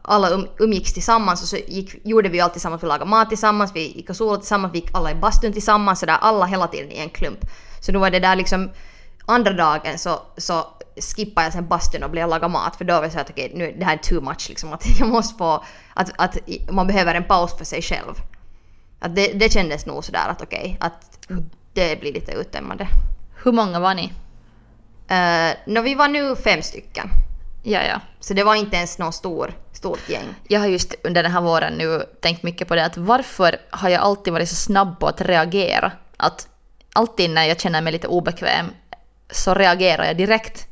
alla 0.01 0.29
um, 0.29 0.47
umgicks 0.59 0.93
tillsammans 0.93 1.41
och 1.41 1.47
så 1.47 1.57
gick, 1.57 2.05
gjorde 2.05 2.29
vi 2.29 2.39
allt 2.39 2.53
tillsammans. 2.53 2.83
Vi 2.83 2.87
lagade 2.87 3.09
mat 3.09 3.29
tillsammans, 3.29 3.71
vi 3.75 3.95
gick 3.95 4.09
och 4.09 4.15
solade 4.15 4.39
tillsammans, 4.39 4.73
vi 4.73 4.79
gick 4.79 4.89
alla 4.93 5.11
i 5.11 5.15
bastun 5.15 5.53
tillsammans. 5.53 5.99
Så 5.99 6.05
där, 6.05 6.17
alla 6.21 6.45
hela 6.45 6.67
tiden 6.67 6.91
i 6.91 6.97
en 6.97 7.09
klump. 7.09 7.39
Så 7.79 7.91
nu 7.91 7.99
var 7.99 8.09
det 8.09 8.19
där 8.19 8.35
liksom 8.35 8.69
andra 9.25 9.53
dagen 9.53 9.97
så, 9.97 10.19
så 10.37 10.67
skippade 11.15 11.45
jag 11.45 11.53
sen 11.53 11.67
bastun 11.67 12.03
och 12.03 12.09
blev 12.09 12.29
lagade 12.29 12.53
mat 12.53 12.75
för 12.75 12.85
då 12.85 12.93
var 12.93 13.03
jag 13.03 13.11
såhär 13.11 13.25
att 13.25 13.29
okej, 13.29 13.45
okay, 13.45 13.57
nu 13.57 13.75
det 13.79 13.85
här 13.85 13.93
är 13.93 13.97
too 13.97 14.21
much 14.21 14.49
liksom. 14.49 14.73
Att 14.73 14.85
jag 14.99 15.07
måste 15.07 15.37
få, 15.37 15.63
att, 15.93 16.11
att 16.17 16.37
man 16.69 16.87
behöver 16.87 17.15
en 17.15 17.23
paus 17.23 17.57
för 17.57 17.65
sig 17.65 17.81
själv. 17.81 18.13
Att 18.99 19.15
det, 19.15 19.27
det 19.33 19.53
kändes 19.53 19.85
nog 19.85 20.03
sådär 20.03 20.27
att 20.29 20.41
okej, 20.41 20.77
okay, 20.77 20.87
att 20.87 21.27
det 21.73 21.99
blir 21.99 22.13
lite 22.13 22.31
uttömmande. 22.31 22.87
Hur 23.43 23.51
många 23.51 23.79
var 23.79 23.93
ni? 23.93 24.13
Uh, 25.11 25.53
no, 25.65 25.81
vi 25.81 25.95
var 25.95 26.07
nu 26.07 26.35
fem 26.35 26.61
stycken. 26.61 27.09
Ja, 27.63 27.79
ja. 27.83 27.99
Så 28.19 28.33
det 28.33 28.43
var 28.43 28.55
inte 28.55 28.77
ens 28.77 28.97
något 28.97 29.15
stor, 29.15 29.53
stort 29.73 30.09
gäng. 30.09 30.35
Jag 30.47 30.59
har 30.59 30.67
just 30.67 30.95
under 31.03 31.23
den 31.23 31.31
här 31.31 31.41
våren 31.41 31.73
nu 31.73 32.03
tänkt 32.21 32.43
mycket 32.43 32.67
på 32.67 32.75
det 32.75 32.85
att 32.85 32.97
varför 32.97 33.57
har 33.69 33.89
jag 33.89 34.01
alltid 34.01 34.33
varit 34.33 34.49
så 34.49 34.55
snabb 34.55 34.99
på 34.99 35.07
att 35.07 35.21
reagera? 35.21 35.91
Att 36.17 36.47
alltid 36.93 37.29
när 37.29 37.45
jag 37.45 37.59
känner 37.59 37.81
mig 37.81 37.93
lite 37.93 38.07
obekväm 38.07 38.65
så 39.31 39.53
reagerar 39.53 40.05
jag 40.05 40.17
direkt. 40.17 40.67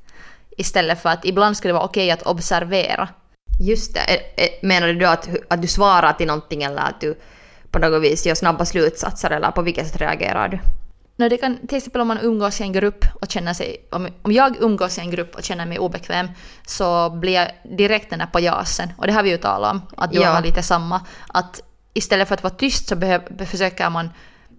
Istället 0.58 1.02
för 1.02 1.10
att 1.10 1.26
ibland 1.26 1.58
skulle 1.58 1.70
det 1.70 1.78
vara 1.78 1.86
okej 1.86 2.12
att 2.12 2.24
observera. 2.24 3.08
Just 3.62 3.94
det. 3.94 4.22
Menar 4.62 4.88
du 4.88 5.06
att, 5.06 5.30
att 5.48 5.62
du 5.62 5.68
svarar 5.68 6.14
till 6.14 6.28
någonting 6.28 6.64
eller 6.64 6.82
att 6.82 7.02
du 7.02 7.20
på 7.72 7.80
något 7.80 8.04
vis 8.04 8.26
gör 8.26 8.36
snabba 8.36 8.66
slutsatser 8.66 9.32
eller 9.32 9.52
på 9.52 9.62
vilket 9.62 9.88
sätt 9.88 10.02
reagerar 10.02 10.48
du? 10.48 10.60
No, 11.20 11.30
det 11.30 11.38
kan, 11.38 11.68
till 11.68 11.78
exempel 11.78 12.02
om 12.02 12.08
man 12.08 12.20
umgås 12.22 12.62
i 12.62 12.64
en 12.64 12.72
grupp 12.74 13.06
och 13.22 13.32
känner 13.32 13.54
sig... 13.54 13.88
Om, 13.92 14.08
om 14.22 14.32
jag 14.32 14.56
umgås 14.62 14.98
i 14.98 15.02
en 15.02 15.12
grupp 15.12 15.36
och 15.36 15.44
känner 15.44 15.66
mig 15.66 15.80
obekväm 15.80 16.28
så 16.68 17.10
blir 17.10 17.34
jag 17.34 17.52
direkt 17.78 18.10
den 18.10 18.20
där 18.20 18.26
pajasen. 18.26 18.90
Och 18.98 19.08
det 19.08 19.14
har 19.14 19.24
vi 19.24 19.30
ju 19.30 19.38
talat 19.38 19.72
om, 19.72 19.82
att 19.98 20.12
du 20.12 20.20
ja. 20.20 20.30
har 20.30 20.42
lite 20.42 20.64
samma. 20.64 21.02
Att 21.28 21.62
istället 21.94 22.28
för 22.28 22.36
att 22.36 22.44
vara 22.44 22.54
tyst 22.54 22.88
så 22.88 22.96
behöv, 22.96 23.46
försöker 23.46 23.90
man 23.90 24.10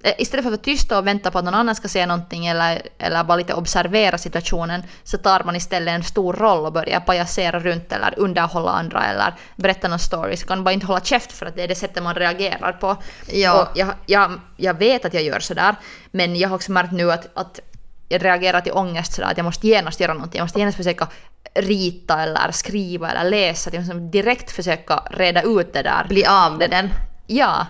istället 0.03 0.45
för 0.45 0.51
att 0.51 0.59
vara 0.59 0.65
tyst 0.65 0.93
och 0.93 1.07
vänta 1.07 1.31
på 1.31 1.39
att 1.39 1.45
någon 1.45 1.55
annan 1.55 1.75
ska 1.75 1.89
säga 1.89 2.07
någonting 2.07 2.47
eller, 2.47 2.83
eller 2.99 3.25
bara 3.25 3.37
lite 3.37 3.55
observera 3.55 4.19
situationen 4.19 4.83
så 5.05 5.19
tar 5.19 5.45
man 5.45 5.57
istället 5.57 5.95
en 5.95 6.03
stor 6.03 6.33
roll 6.33 6.67
och 6.67 6.73
börjar 6.73 7.01
pajasera 7.01 7.61
runt 7.61 7.93
eller 7.93 8.15
underhålla 8.19 8.71
andra 8.71 9.07
eller 9.07 9.35
berätta 9.57 9.89
någon 9.89 9.99
story. 9.99 10.37
Så 10.37 10.47
kan 10.47 10.59
man 10.59 10.65
bara 10.65 10.73
inte 10.73 10.87
hålla 10.87 11.01
käft 11.01 11.33
för 11.33 11.47
att 11.47 11.57
det 11.57 11.63
är 11.63 11.69
det 11.69 11.75
sättet 11.75 12.03
man 12.03 12.15
reagerar 12.15 12.73
på. 12.73 12.97
Ja. 13.33 13.63
Och 13.63 13.79
jag, 13.79 13.95
jag, 14.07 14.41
jag 14.57 14.75
vet 14.75 15.05
att 15.05 15.15
jag 15.15 15.23
gör 15.23 15.41
sådär 15.41 15.75
men 16.11 16.37
jag 16.37 16.49
har 16.49 16.57
också 16.57 16.73
märkt 16.73 16.93
nu 16.93 17.13
att, 17.13 17.39
att 17.39 17.61
jag 18.09 18.25
reagerar 18.25 18.61
till 18.61 18.73
ångest 18.73 19.13
sådär 19.13 19.29
att 19.31 19.37
jag 19.37 19.45
måste 19.45 19.67
genast 19.67 20.01
göra 20.01 20.15
någonting. 20.15 20.39
Jag 20.39 20.45
måste 20.45 20.59
genast 20.59 20.77
försöka 20.77 21.09
rita 21.55 22.23
eller 22.23 22.53
skriva 22.53 23.11
eller 23.11 23.31
läsa. 23.31 23.71
Jag 23.73 23.81
måste 23.81 23.95
direkt 23.95 24.51
försöka 24.51 25.03
reda 25.11 25.43
ut 25.43 25.73
det 25.73 25.83
där. 25.83 26.07
Bli 26.09 26.27
av 26.27 26.59
med 26.59 26.71
den. 26.71 26.91
Ja, 27.27 27.67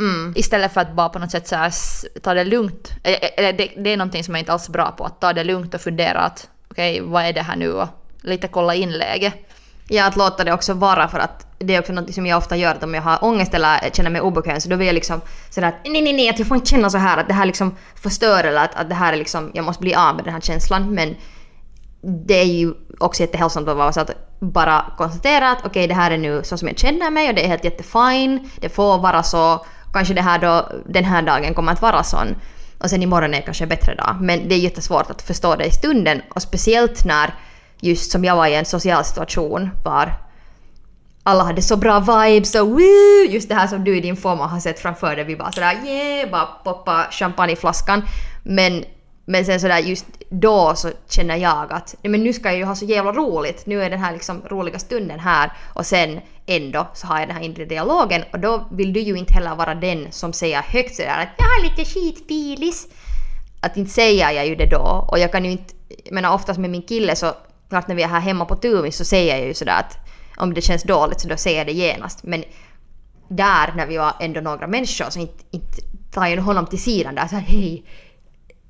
Mm. 0.00 0.32
Istället 0.36 0.72
för 0.72 0.80
att 0.80 0.92
bara 0.92 1.08
på 1.08 1.18
något 1.18 1.30
sätt 1.30 1.48
så 1.48 1.56
här, 1.56 1.72
ta 2.20 2.34
det 2.34 2.44
lugnt. 2.44 2.92
Eller 3.02 3.52
det, 3.52 3.70
det 3.76 3.90
är 3.90 3.96
någonting 3.96 4.24
som 4.24 4.34
jag 4.34 4.42
inte 4.42 4.52
alls 4.52 4.68
är 4.68 4.72
bra 4.72 4.90
på, 4.90 5.04
att 5.04 5.20
ta 5.20 5.32
det 5.32 5.44
lugnt 5.44 5.74
och 5.74 5.80
fundera 5.80 6.20
att 6.20 6.48
okej, 6.70 7.00
okay, 7.00 7.12
vad 7.12 7.24
är 7.24 7.32
det 7.32 7.42
här 7.42 7.56
nu 7.56 7.72
och 7.72 7.88
lite 8.22 8.48
kolla 8.48 8.74
in 8.74 8.90
läget. 8.90 9.34
Ja, 9.88 10.06
att 10.06 10.16
låta 10.16 10.44
det 10.44 10.52
också 10.52 10.74
vara 10.74 11.08
för 11.08 11.18
att 11.18 11.46
det 11.58 11.74
är 11.74 11.80
också 11.80 11.92
något 11.92 12.14
som 12.14 12.26
jag 12.26 12.38
ofta 12.38 12.56
gör 12.56 12.74
att 12.74 12.82
om 12.82 12.94
jag 12.94 13.02
har 13.02 13.24
ångest 13.24 13.54
eller 13.54 13.90
känner 13.92 14.10
mig 14.10 14.20
obekväm 14.20 14.60
så 14.60 14.68
då 14.68 14.76
vill 14.76 14.86
jag 14.86 14.94
liksom 14.94 15.20
sådär 15.50 15.68
att 15.68 15.74
nej, 15.84 16.02
nej, 16.02 16.12
nej, 16.12 16.28
att 16.28 16.38
jag 16.38 16.48
får 16.48 16.56
inte 16.56 16.70
känna 16.70 16.90
så 16.90 16.98
här 16.98 17.18
att 17.18 17.28
det 17.28 17.34
här 17.34 17.46
liksom 17.46 17.76
förstör 17.94 18.44
eller 18.44 18.64
att, 18.64 18.74
att 18.74 18.88
det 18.88 18.94
här 18.94 19.12
är 19.12 19.16
liksom, 19.16 19.50
jag 19.54 19.64
måste 19.64 19.82
bli 19.82 19.94
av 19.94 20.16
med 20.16 20.24
den 20.24 20.32
här 20.32 20.40
känslan. 20.40 20.94
Men 20.94 21.16
det 22.26 22.34
är 22.34 22.44
ju 22.44 22.74
också 22.98 23.22
jättehälsosamt 23.22 23.68
att 23.68 23.76
vara 23.76 23.92
så 23.92 24.00
att 24.00 24.10
bara 24.38 24.84
konstatera 24.98 25.50
att 25.50 25.66
okej 25.66 25.86
det 25.86 25.94
här 25.94 26.10
är 26.10 26.18
nu 26.18 26.42
så 26.44 26.58
som 26.58 26.68
jag 26.68 26.78
känner 26.78 27.10
mig 27.10 27.28
och 27.28 27.34
det 27.34 27.44
är 27.44 27.48
helt 27.48 27.64
jättefine, 27.64 28.50
det 28.60 28.68
får 28.68 28.98
vara 28.98 29.22
så, 29.22 29.64
kanske 29.92 30.14
det 30.14 30.22
här 30.22 30.38
då, 30.38 30.68
den 30.86 31.04
här 31.04 31.22
dagen 31.22 31.54
kommer 31.54 31.72
att 31.72 31.82
vara 31.82 32.02
sån 32.02 32.36
och 32.78 32.90
sen 32.90 33.02
imorgon 33.02 33.34
är 33.34 33.40
kanske 33.40 33.64
en 33.64 33.68
bättre 33.68 33.94
dag. 33.94 34.16
Men 34.20 34.48
det 34.48 34.54
är 34.54 34.58
jättesvårt 34.58 35.10
att 35.10 35.22
förstå 35.22 35.56
det 35.56 35.64
i 35.64 35.70
stunden 35.70 36.22
och 36.34 36.42
speciellt 36.42 37.04
när 37.04 37.34
just 37.80 38.10
som 38.10 38.24
jag 38.24 38.36
var 38.36 38.46
i 38.46 38.54
en 38.54 38.64
social 38.64 39.04
situation 39.04 39.70
var 39.84 40.12
alla 41.22 41.44
hade 41.44 41.62
så 41.62 41.76
bra 41.76 42.00
vibes 42.00 42.54
och 42.54 42.68
woo! 42.68 43.24
Just 43.28 43.48
det 43.48 43.54
här 43.54 43.66
som 43.66 43.84
du 43.84 43.96
i 43.96 44.00
din 44.00 44.16
form 44.16 44.38
har 44.38 44.60
sett 44.60 44.80
framför 44.80 45.16
dig. 45.16 45.24
Vi 45.24 45.36
bara 45.36 45.52
sådär 45.52 45.86
yeah! 45.86 46.30
Bara 46.30 46.46
poppa 46.46 47.06
champagneflaskan. 47.10 48.02
Men, 48.42 48.84
men 49.24 49.44
sen 49.44 49.60
sådär 49.60 49.78
just 49.78 50.06
då 50.30 50.74
så 50.74 50.90
känner 51.08 51.36
jag 51.36 51.72
att 51.72 51.94
nej, 52.02 52.10
men 52.10 52.24
nu 52.24 52.32
ska 52.32 52.48
jag 52.48 52.58
ju 52.58 52.64
ha 52.64 52.74
så 52.74 52.84
jävla 52.84 53.12
roligt. 53.12 53.66
Nu 53.66 53.82
är 53.82 53.90
den 53.90 53.98
här 53.98 54.12
liksom 54.12 54.42
roliga 54.50 54.78
stunden 54.78 55.20
här 55.20 55.52
och 55.74 55.86
sen 55.86 56.20
ändå 56.46 56.88
så 56.94 57.06
har 57.06 57.18
jag 57.18 57.28
den 57.28 57.36
här 57.36 57.42
inre 57.42 57.64
dialogen 57.64 58.24
och 58.32 58.38
då 58.38 58.68
vill 58.70 58.92
du 58.92 59.00
ju 59.00 59.16
inte 59.16 59.34
heller 59.34 59.54
vara 59.54 59.74
den 59.74 60.12
som 60.12 60.32
säger 60.32 60.62
högt 60.62 60.94
sådär 60.94 61.22
att 61.22 61.28
jag 61.38 61.44
har 61.44 61.62
lite 61.62 61.84
skitfilis. 61.84 62.88
Att 63.60 63.76
inte 63.76 63.90
säger 63.90 64.30
jag 64.30 64.46
ju 64.46 64.54
det 64.54 64.66
då 64.66 65.06
och 65.08 65.18
jag 65.18 65.32
kan 65.32 65.44
ju 65.44 65.50
inte, 65.50 65.74
jag 66.04 66.14
menar 66.14 66.34
oftast 66.34 66.60
med 66.60 66.70
min 66.70 66.82
kille 66.82 67.16
så 67.16 67.32
klart 67.68 67.88
när 67.88 67.94
vi 67.94 68.02
är 68.02 68.08
här 68.08 68.20
hemma 68.20 68.44
på 68.44 68.56
Tumis 68.56 68.96
så 68.96 69.04
säger 69.04 69.36
jag 69.36 69.46
ju 69.46 69.54
sådär 69.54 69.78
att 69.78 69.96
om 70.36 70.54
det 70.54 70.60
känns 70.60 70.82
dåligt 70.82 71.20
så 71.20 71.28
då 71.28 71.36
säger 71.36 71.58
jag 71.58 71.66
det 71.66 71.72
genast. 71.72 72.22
Men 72.22 72.44
där 73.28 73.72
när 73.76 73.86
vi 73.86 73.96
var 73.96 74.12
ändå 74.20 74.40
några 74.40 74.66
människor 74.66 75.10
så 75.10 75.20
inte, 75.20 75.44
inte 75.50 75.82
tar 76.12 76.26
jag 76.26 76.42
honom 76.42 76.66
till 76.66 76.82
sidan 76.82 77.14
där 77.14 77.26
så 77.26 77.34
här, 77.34 77.42
hej, 77.42 77.84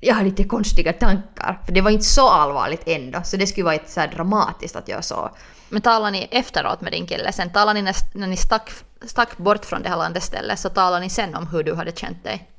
jag 0.01 0.15
har 0.15 0.23
lite 0.23 0.43
konstiga 0.43 0.93
tankar. 0.93 1.59
För 1.65 1.71
det 1.71 1.81
var 1.81 1.91
inte 1.91 2.05
så 2.05 2.29
allvarligt 2.29 2.83
ändå, 2.85 3.21
så 3.23 3.37
det 3.37 3.47
skulle 3.47 3.63
vara 3.63 3.73
inte 3.73 3.91
så 3.91 4.01
dramatiskt 4.15 4.75
att 4.75 4.87
göra 4.87 5.01
så. 5.01 5.29
Men 5.69 5.81
talar 5.81 6.11
ni 6.11 6.27
efteråt 6.31 6.81
med 6.81 6.91
din 6.91 7.07
kille 7.07 7.31
sen? 7.31 7.49
Talar 7.49 7.73
ni 7.73 7.81
när, 7.81 8.27
ni 8.27 8.37
stack, 8.37 8.71
stack 9.05 9.37
bort 9.37 9.65
från 9.65 9.83
det 9.83 9.89
här 9.89 9.97
landestället 9.97 10.59
så 10.59 10.69
talar 10.69 10.99
ni 10.99 11.09
sen 11.09 11.35
om 11.35 11.47
hur 11.47 11.63
du 11.63 11.73
hade 11.75 11.91
känt 11.91 12.23
dig? 12.23 12.49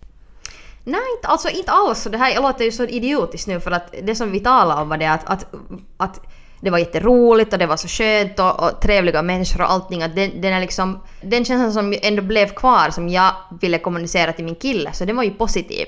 Nej, 0.85 1.01
inte, 1.17 1.29
alltså 1.29 1.49
inte 1.49 1.73
alls. 1.73 2.05
Det 2.05 2.19
här 2.19 2.43
låter 2.43 2.65
ju 2.65 2.73
så 2.73 2.85
idiotiskt 2.85 3.47
nu 3.47 3.61
för 3.61 3.71
att 3.71 3.95
det 4.03 4.15
som 4.15 4.33
vi 4.33 4.41
talade 4.41 4.83
om 4.83 4.89
var 4.89 4.97
det 4.97 5.07
att, 5.07 5.31
att, 5.31 5.55
att 5.97 6.21
det 6.61 6.71
var 6.71 6.79
jätteroligt 6.79 7.53
och 7.53 7.59
det 7.59 7.67
var 7.67 7.77
så 7.77 7.89
skönt 7.89 8.39
och, 8.39 8.61
och 8.61 8.81
trevliga 8.81 9.23
människor 9.23 9.63
och 9.63 9.71
allting. 9.71 10.03
Att 10.03 10.17
den, 10.17 10.41
den, 10.41 10.53
är 10.53 10.61
liksom, 10.61 11.03
den 11.21 11.45
känslan 11.45 11.73
som 11.73 11.95
ändå 12.03 12.23
blev 12.23 12.49
kvar 12.49 12.91
som 12.91 13.09
jag 13.09 13.33
ville 13.61 13.79
kommunicera 13.79 14.33
till 14.33 14.45
min 14.45 14.55
kille, 14.55 14.93
så 14.93 15.05
den 15.05 15.17
var 15.17 15.23
ju 15.23 15.31
positiv. 15.31 15.87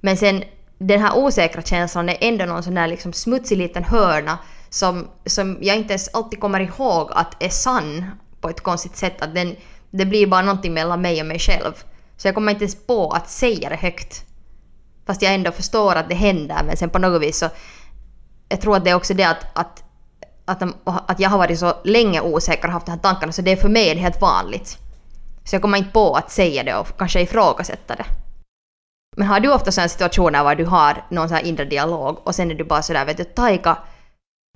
Men 0.00 0.16
sen 0.16 0.44
den 0.78 1.00
här 1.00 1.16
osäkra 1.16 1.62
känslan 1.62 2.08
är 2.08 2.16
ändå 2.20 2.44
någon 2.44 2.62
sån 2.62 2.74
där 2.74 2.86
liksom 2.86 3.12
smutsig 3.12 3.58
liten 3.58 3.84
hörna 3.84 4.38
som, 4.68 5.08
som 5.26 5.58
jag 5.60 5.76
inte 5.76 5.92
ens 5.92 6.08
alltid 6.08 6.40
kommer 6.40 6.60
ihåg 6.60 7.10
att 7.12 7.42
är 7.42 7.48
sann 7.48 8.04
på 8.40 8.48
ett 8.48 8.60
konstigt 8.60 8.96
sätt. 8.96 9.22
Att 9.22 9.34
den, 9.34 9.56
det 9.90 10.06
blir 10.06 10.26
bara 10.26 10.42
någonting 10.42 10.74
mellan 10.74 11.00
mig 11.00 11.20
och 11.20 11.26
mig 11.26 11.38
själv. 11.38 11.72
Så 12.16 12.28
jag 12.28 12.34
kommer 12.34 12.52
inte 12.52 12.64
ens 12.64 12.86
på 12.86 13.10
att 13.10 13.30
säga 13.30 13.68
det 13.68 13.76
högt. 13.76 14.24
Fast 15.06 15.22
jag 15.22 15.34
ändå 15.34 15.52
förstår 15.52 15.94
att 15.94 16.08
det 16.08 16.14
händer 16.14 16.62
men 16.66 16.76
sen 16.76 16.90
på 16.90 16.98
något 16.98 17.22
vis 17.22 17.38
så... 17.38 17.48
Jag 18.48 18.60
tror 18.60 18.76
att 18.76 18.84
det 18.84 18.90
är 18.90 18.94
också 18.94 19.14
det 19.14 19.24
att, 19.24 19.46
att, 19.52 19.84
att, 20.44 20.62
att 21.10 21.20
jag 21.20 21.30
har 21.30 21.38
varit 21.38 21.58
så 21.58 21.74
länge 21.84 22.20
osäker 22.20 22.66
och 22.68 22.72
haft 22.72 22.86
de 22.86 22.92
här 22.92 22.98
tankarna 22.98 23.32
så 23.32 23.42
det 23.42 23.52
är 23.52 23.56
för 23.56 23.68
mig 23.68 23.88
är 23.88 23.94
det 23.94 24.00
helt 24.00 24.20
vanligt. 24.20 24.78
Så 25.44 25.54
jag 25.54 25.62
kommer 25.62 25.78
inte 25.78 25.90
på 25.90 26.14
att 26.14 26.30
säga 26.30 26.62
det 26.62 26.74
och 26.74 26.98
kanske 26.98 27.20
ifrågasätta 27.20 27.96
det. 27.96 28.04
Men 29.16 29.28
har 29.28 29.40
du 29.40 29.52
ofta 29.52 29.72
sådana 29.72 29.88
situationer 29.88 30.44
var 30.44 30.54
du 30.54 30.64
har 30.64 31.04
någon 31.10 31.28
sån 31.28 31.36
här 31.36 31.44
inre 31.44 31.64
dialog 31.64 32.18
och 32.24 32.34
sen 32.34 32.50
är 32.50 32.54
du 32.54 32.64
bara 32.64 32.82
sådär 32.82 33.04
vet 33.04 33.16
du 33.16 33.24
Taika, 33.24 33.76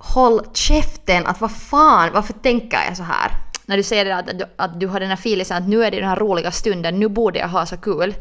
håll 0.03 0.41
käften 0.55 1.27
att 1.27 1.41
vad 1.41 1.53
fan, 1.53 2.11
varför 2.13 2.33
tänker 2.33 2.79
jag 2.89 2.97
så 2.97 3.03
här? 3.03 3.31
När 3.67 3.77
du 3.77 3.83
säger 3.83 4.05
det 4.05 4.17
att, 4.17 4.39
du, 4.39 4.45
att 4.57 4.81
du 4.81 4.87
har 4.87 5.01
den 5.01 5.09
här 5.09 5.17
feelingen 5.17 5.63
att 5.63 5.69
nu 5.69 5.85
är 5.85 5.91
det 5.91 6.01
den 6.01 6.09
här 6.09 6.17
roliga 6.17 6.51
stunden, 6.51 7.01
nu 7.01 7.09
borde 7.09 7.39
jag 7.39 7.49
ha 7.49 7.67
så 7.67 7.77
kul. 7.77 8.15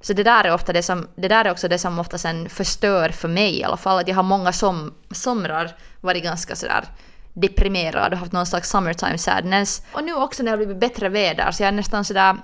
Så 0.00 0.12
det 0.12 0.22
där 0.22 0.44
är 0.44 0.54
ofta 0.54 0.72
det 0.72 0.82
som, 0.82 1.08
det 1.16 1.28
där 1.28 1.44
är 1.44 1.50
också 1.50 1.68
det 1.68 1.78
som 1.78 1.98
ofta 1.98 2.18
sen 2.18 2.48
förstör 2.48 3.08
för 3.08 3.28
mig 3.28 3.58
i 3.58 3.64
alla 3.64 3.76
fall. 3.76 3.98
Att 3.98 4.08
jag 4.08 4.16
har 4.16 4.22
många 4.22 4.52
som, 4.52 4.94
somrar 5.10 5.76
varit 6.00 6.22
ganska 6.22 6.56
sådär 6.56 6.84
deprimerad 7.32 8.12
och 8.12 8.18
haft 8.18 8.32
någon 8.32 8.46
slags 8.46 8.70
summertime 8.70 9.18
sadness. 9.18 9.82
Och 9.92 10.04
nu 10.04 10.14
också 10.14 10.42
när 10.42 10.50
det 10.50 10.58
har 10.58 10.64
blivit 10.64 10.80
bättre 10.80 11.08
väder 11.08 11.50
så 11.50 11.62
jag 11.62 11.68
är 11.68 11.72
nästan 11.72 12.04
sådär 12.04 12.36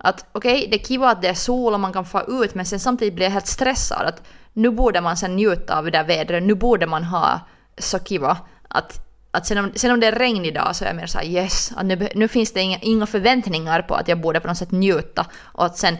att 0.00 0.26
okej, 0.32 0.56
okay, 0.56 0.70
det 0.70 0.82
är 0.82 0.86
kiva 0.86 1.10
att 1.10 1.22
det 1.22 1.28
är 1.28 1.34
sol 1.34 1.74
och 1.74 1.80
man 1.80 1.92
kan 1.92 2.04
få 2.04 2.22
ut 2.44 2.54
men 2.54 2.66
sen 2.66 2.80
samtidigt 2.80 3.14
blir 3.14 3.26
jag 3.26 3.32
helt 3.32 3.46
stressad 3.46 4.06
att 4.06 4.22
nu 4.52 4.70
borde 4.70 5.00
man 5.00 5.16
sen 5.16 5.36
njuta 5.36 5.78
av 5.78 5.84
det 5.84 5.90
där 5.90 6.04
vädret, 6.04 6.42
nu 6.42 6.54
borde 6.54 6.86
man 6.86 7.04
ha 7.04 7.40
så 7.78 7.98
kiva 7.98 8.36
att 8.68 9.06
att 9.32 9.46
sen 9.46 9.58
om, 9.58 9.72
sen 9.74 9.90
om 9.90 10.00
det 10.00 10.06
är 10.06 10.12
regn 10.12 10.44
idag 10.44 10.76
så 10.76 10.84
är 10.84 10.88
jag 10.88 10.96
mer 10.96 11.06
såhär 11.06 11.24
yes, 11.24 11.72
att 11.76 11.86
nu, 11.86 12.08
nu 12.14 12.28
finns 12.28 12.52
det 12.52 12.60
inga, 12.60 12.78
inga 12.78 13.06
förväntningar 13.06 13.82
på 13.82 13.94
att 13.94 14.08
jag 14.08 14.20
borde 14.20 14.40
på 14.40 14.48
något 14.48 14.56
sätt 14.56 14.70
njuta. 14.70 15.26
Och 15.38 15.64
att 15.64 15.76
sen 15.76 15.96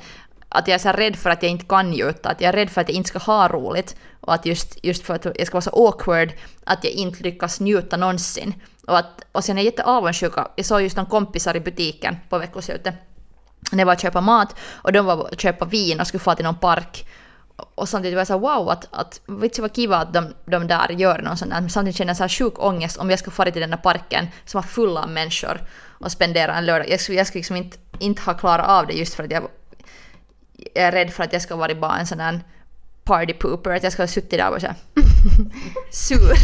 att 0.48 0.68
jag 0.68 0.74
är 0.74 0.78
så 0.78 0.92
rädd 0.92 1.16
för 1.16 1.30
att 1.30 1.42
jag 1.42 1.52
inte 1.52 1.64
kan 1.64 1.90
njuta, 1.90 2.28
att 2.28 2.40
jag 2.40 2.48
är 2.48 2.52
rädd 2.52 2.70
för 2.70 2.80
att 2.80 2.88
jag 2.88 2.96
inte 2.96 3.08
ska 3.08 3.18
ha 3.18 3.48
roligt 3.48 3.96
och 4.20 4.34
att 4.34 4.46
just, 4.46 4.84
just 4.84 5.06
för 5.06 5.14
att 5.14 5.24
jag 5.24 5.46
ska 5.46 5.54
vara 5.54 5.62
så 5.62 5.86
awkward 5.86 6.32
att 6.64 6.84
jag 6.84 6.92
inte 6.92 7.22
lyckas 7.22 7.60
njuta 7.60 7.96
någonsin. 7.96 8.54
Och, 8.86 8.98
att, 8.98 9.24
och 9.32 9.44
sen 9.44 9.58
är 9.58 9.62
jag 9.62 9.64
jätteavundsjuk, 9.64 10.32
jag 10.56 10.66
såg 10.66 10.82
just 10.82 10.96
några 10.96 11.10
kompisar 11.10 11.56
i 11.56 11.60
butiken 11.60 12.16
på 12.28 12.38
veckoslutet 12.38 12.94
när 13.72 13.78
jag 13.78 13.86
var 13.86 13.94
och 13.94 14.00
köpa 14.00 14.20
mat 14.20 14.56
och 14.72 14.92
de 14.92 15.06
var 15.06 15.16
och 15.16 15.40
köpa 15.40 15.64
vin 15.64 16.00
och 16.00 16.06
skulle 16.06 16.20
få 16.20 16.34
till 16.34 16.44
någon 16.44 16.58
park 16.58 17.06
och 17.74 17.88
samtidigt 17.88 18.14
var 18.14 18.20
jag 18.20 18.26
så 18.26 18.38
wow, 18.38 18.70
att, 18.70 18.88
att 18.90 19.20
vet 19.26 19.54
du 19.54 19.62
vad 19.62 19.76
kiva 19.76 19.96
att 19.96 20.12
de, 20.12 20.34
de 20.44 20.66
där 20.66 20.88
gör 20.88 21.18
någon 21.18 21.36
sån 21.36 21.48
där, 21.48 21.60
men 21.60 21.70
samtidigt 21.70 21.96
känner 21.96 22.10
jag 22.10 22.16
så 22.16 22.22
här 22.22 22.28
sjuk 22.28 22.54
ångest 22.58 22.96
om 22.96 23.10
jag 23.10 23.18
ska 23.18 23.30
fara 23.30 23.50
till 23.50 23.60
den 23.60 23.70
där 23.70 23.76
parken 23.76 24.28
som 24.44 24.58
var 24.58 24.62
full 24.68 24.96
av 24.96 25.08
människor 25.08 25.60
och 26.00 26.12
spendera 26.12 26.54
en 26.54 26.66
lördag. 26.66 26.90
Jag 26.90 27.00
skulle, 27.00 27.18
jag 27.18 27.26
skulle 27.26 27.40
liksom 27.40 27.56
inte, 27.56 27.78
inte 27.98 28.22
ha 28.22 28.34
klarat 28.34 28.68
av 28.68 28.86
det 28.86 28.92
just 28.92 29.14
för 29.14 29.24
att 29.24 29.30
jag, 29.30 29.42
jag 30.74 30.84
är 30.84 30.92
rädd 30.92 31.10
för 31.10 31.24
att 31.24 31.32
jag 31.32 31.42
ska 31.42 31.56
vara 31.56 31.74
bara 31.74 31.98
en 31.98 32.06
sån 32.06 32.18
där 32.18 32.40
party 33.04 33.32
pooper, 33.32 33.70
att 33.70 33.82
jag 33.82 33.92
ska 33.92 34.02
ha 34.02 34.08
suttit 34.08 34.30
där 34.30 34.50
och 34.50 34.60
såhär, 34.60 34.76
sur. 35.90 36.34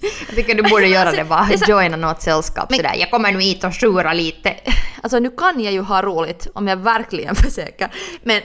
Jag 0.00 0.36
tycker 0.36 0.54
du 0.54 0.62
borde 0.62 0.86
göra 0.86 1.12
det 1.12 1.24
bara, 1.24 1.48
joina 1.68 1.96
något 1.96 2.22
sällskap 2.22 2.70
men, 2.70 2.76
sådär. 2.76 2.94
Jag 2.98 3.10
kommer 3.10 3.32
nu 3.32 3.40
hit 3.40 3.64
och 3.64 3.74
sura 3.74 4.12
lite. 4.12 4.56
Alltså 5.02 5.18
nu 5.18 5.30
kan 5.30 5.60
jag 5.60 5.72
ju 5.72 5.80
ha 5.80 6.02
roligt 6.02 6.46
om 6.54 6.68
jag 6.68 6.76
verkligen 6.76 7.34
försöker. 7.44 7.90
Men... 8.22 8.42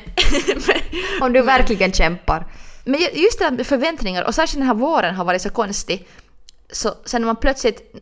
om 1.21 1.33
du 1.33 1.41
verkligen 1.41 1.91
kämpar. 1.91 2.45
Men 2.83 2.99
just 3.13 3.39
det 3.39 3.45
här 3.45 3.51
med 3.51 3.67
förväntningar 3.67 4.23
och 4.23 4.35
särskilt 4.35 4.59
den 4.59 4.67
här 4.67 4.75
våren 4.75 5.15
har 5.15 5.25
varit 5.25 5.41
så 5.41 5.49
konstig. 5.49 6.07
Så 6.71 6.93
sen 7.05 7.21
när 7.21 7.25
man 7.25 7.35
plötsligt... 7.35 8.01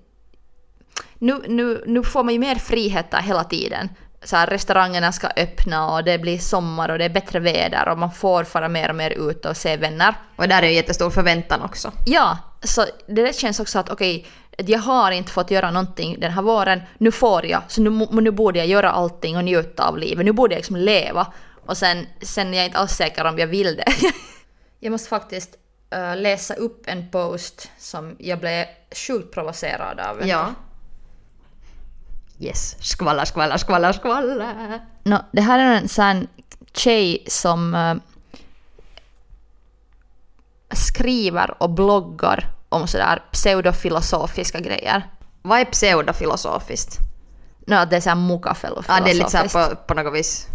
Nu, 1.20 1.44
nu, 1.48 1.84
nu 1.88 2.04
får 2.04 2.24
man 2.24 2.34
ju 2.34 2.40
mer 2.40 2.56
frihet 2.56 3.14
hela 3.24 3.44
tiden. 3.44 3.90
Så 4.24 4.36
här, 4.36 4.48
restaurangerna 4.48 5.12
ska 5.12 5.28
öppna 5.28 5.94
och 5.94 6.04
det 6.04 6.20
blir 6.20 6.38
sommar 6.38 6.90
och 6.90 6.98
det 6.98 7.06
är 7.06 7.10
bättre 7.10 7.40
väder 7.40 7.90
och 7.90 7.98
man 7.98 8.12
får 8.12 8.44
fara 8.44 8.70
mer 8.70 8.90
och 8.90 8.96
mer 8.96 9.30
ut 9.30 9.46
och 9.46 9.58
se 9.58 9.78
vänner. 9.78 10.16
Och 10.36 10.48
där 10.48 10.64
är 10.64 10.68
ju 10.68 10.74
jättestor 10.74 11.10
förväntan 11.10 11.62
också. 11.62 11.92
Ja, 12.06 12.38
så 12.64 12.86
det 13.08 13.36
känns 13.36 13.60
också 13.60 13.80
att 13.80 13.90
okej, 13.90 14.28
okay, 14.52 14.66
jag 14.74 14.80
har 14.80 15.12
inte 15.12 15.32
fått 15.32 15.52
göra 15.52 15.72
någonting 15.72 16.20
den 16.20 16.32
här 16.32 16.42
våren, 16.42 16.82
nu 16.98 17.12
får 17.12 17.46
jag, 17.46 17.62
så 17.68 17.82
nu, 17.82 18.08
nu 18.22 18.32
borde 18.32 18.60
jag 18.60 18.68
göra 18.68 18.92
allting 18.92 19.38
och 19.38 19.44
njuta 19.44 19.88
av 19.88 19.98
livet, 19.98 20.26
nu 20.26 20.32
borde 20.32 20.54
jag 20.54 20.60
liksom 20.60 20.76
leva. 20.76 21.34
Och 21.66 21.78
sen, 21.78 22.08
sen 22.22 22.54
är 22.54 22.58
jag 22.58 22.66
inte 22.66 22.78
alls 22.78 22.92
säker 22.92 23.26
om 23.26 23.40
jag 23.40 23.48
vill 23.48 23.76
det. 23.76 23.86
jag 24.80 24.92
måste 24.92 25.10
faktiskt 25.10 25.56
uh, 25.96 26.22
läsa 26.22 26.54
upp 26.54 26.84
en 26.88 27.10
post 27.12 27.72
som 27.78 28.16
jag 28.20 28.40
blev 28.40 28.66
sjukt 29.08 29.34
provocerad 29.34 30.00
av. 30.00 30.28
Ja. 30.28 30.54
Yes, 32.40 32.76
skvalla, 32.80 33.26
skvalla, 33.26 33.58
skvalla, 33.58 33.94
skvalla. 33.94 34.80
No, 35.04 35.18
det 35.32 35.42
här 35.42 35.60
är 35.60 35.82
en 35.82 35.90
sån 35.90 36.28
tjej 36.74 37.24
som 37.28 37.74
uh, 37.74 37.96
skriver 40.76 41.64
och 41.64 41.70
bloggar 41.70 42.50
om 42.70 42.88
sådär 42.88 43.24
pseudofilosofiska 43.32 44.60
grejer. 44.60 45.04
Vad 45.42 45.60
är 45.60 45.66
pseudofilosofiskt? 45.66 47.00
No, 47.68 47.86
det 47.86 47.96
är 47.96 48.02
såhär 48.02 48.16
muka-filosofiskt. 48.16 48.90
Ja, 48.98 49.04
det 49.06 49.12
är 49.12 49.16
lite 49.16 49.30
såhär 49.30 49.70
på, 49.70 49.76
på 49.76 49.94
något 49.94 50.14
vis... 50.14 50.48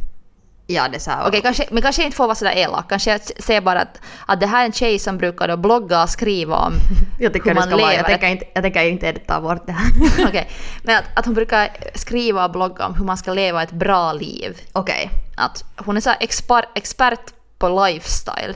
Ja, 0.66 0.88
det 0.88 0.96
är 0.96 1.00
såhär... 1.00 1.20
Okej, 1.20 1.28
okay, 1.28 1.40
kanske, 1.40 1.68
men 1.70 1.82
kanske 1.82 2.04
inte 2.04 2.16
får 2.16 2.24
vara 2.24 2.34
sådär 2.34 2.56
elak. 2.56 2.88
Kanske 2.88 3.10
jag 3.10 3.20
säger 3.20 3.60
bara 3.60 3.80
att, 3.80 4.00
att 4.26 4.40
det 4.40 4.46
här 4.46 4.60
är 4.60 4.66
en 4.66 4.72
tjej 4.72 4.98
som 4.98 5.18
brukar 5.18 5.48
då 5.48 5.56
blogga 5.56 6.02
och 6.02 6.10
skriva 6.10 6.56
om 6.56 6.72
jag 7.18 7.30
hur 7.44 7.54
man 7.54 7.68
lever. 7.68 7.82
Vara, 7.82 7.94
jag, 7.94 8.06
tänker 8.06 8.28
inte, 8.28 8.44
jag 8.54 8.62
tänker 8.62 8.84
inte 8.84 9.12
ta 9.12 9.40
bort 9.40 9.66
det 9.66 9.72
här. 9.72 9.90
Okej, 10.12 10.26
okay. 10.26 10.44
men 10.82 10.98
att, 10.98 11.04
att 11.14 11.24
hon 11.24 11.34
brukar 11.34 11.68
skriva 11.94 12.44
och 12.44 12.50
blogga 12.50 12.86
om 12.86 12.94
hur 12.94 13.04
man 13.04 13.16
ska 13.16 13.32
leva 13.32 13.62
ett 13.62 13.72
bra 13.72 14.12
liv. 14.12 14.60
Okej. 14.72 15.10
Okay. 15.12 15.44
Att 15.44 15.64
hon 15.76 15.96
är 15.96 16.00
så 16.00 16.10
expert, 16.20 16.64
expert 16.74 17.20
på 17.58 17.86
lifestyle. 17.86 18.54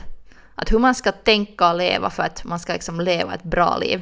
Att 0.63 0.71
hur 0.71 0.79
man 0.79 0.95
ska 0.95 1.11
tänka 1.11 1.69
och 1.69 1.77
leva 1.77 2.09
för 2.09 2.23
att 2.23 2.43
man 2.43 2.59
ska 2.59 2.73
liksom 2.73 3.01
leva 3.01 3.33
ett 3.33 3.43
bra 3.43 3.77
liv. 3.77 4.01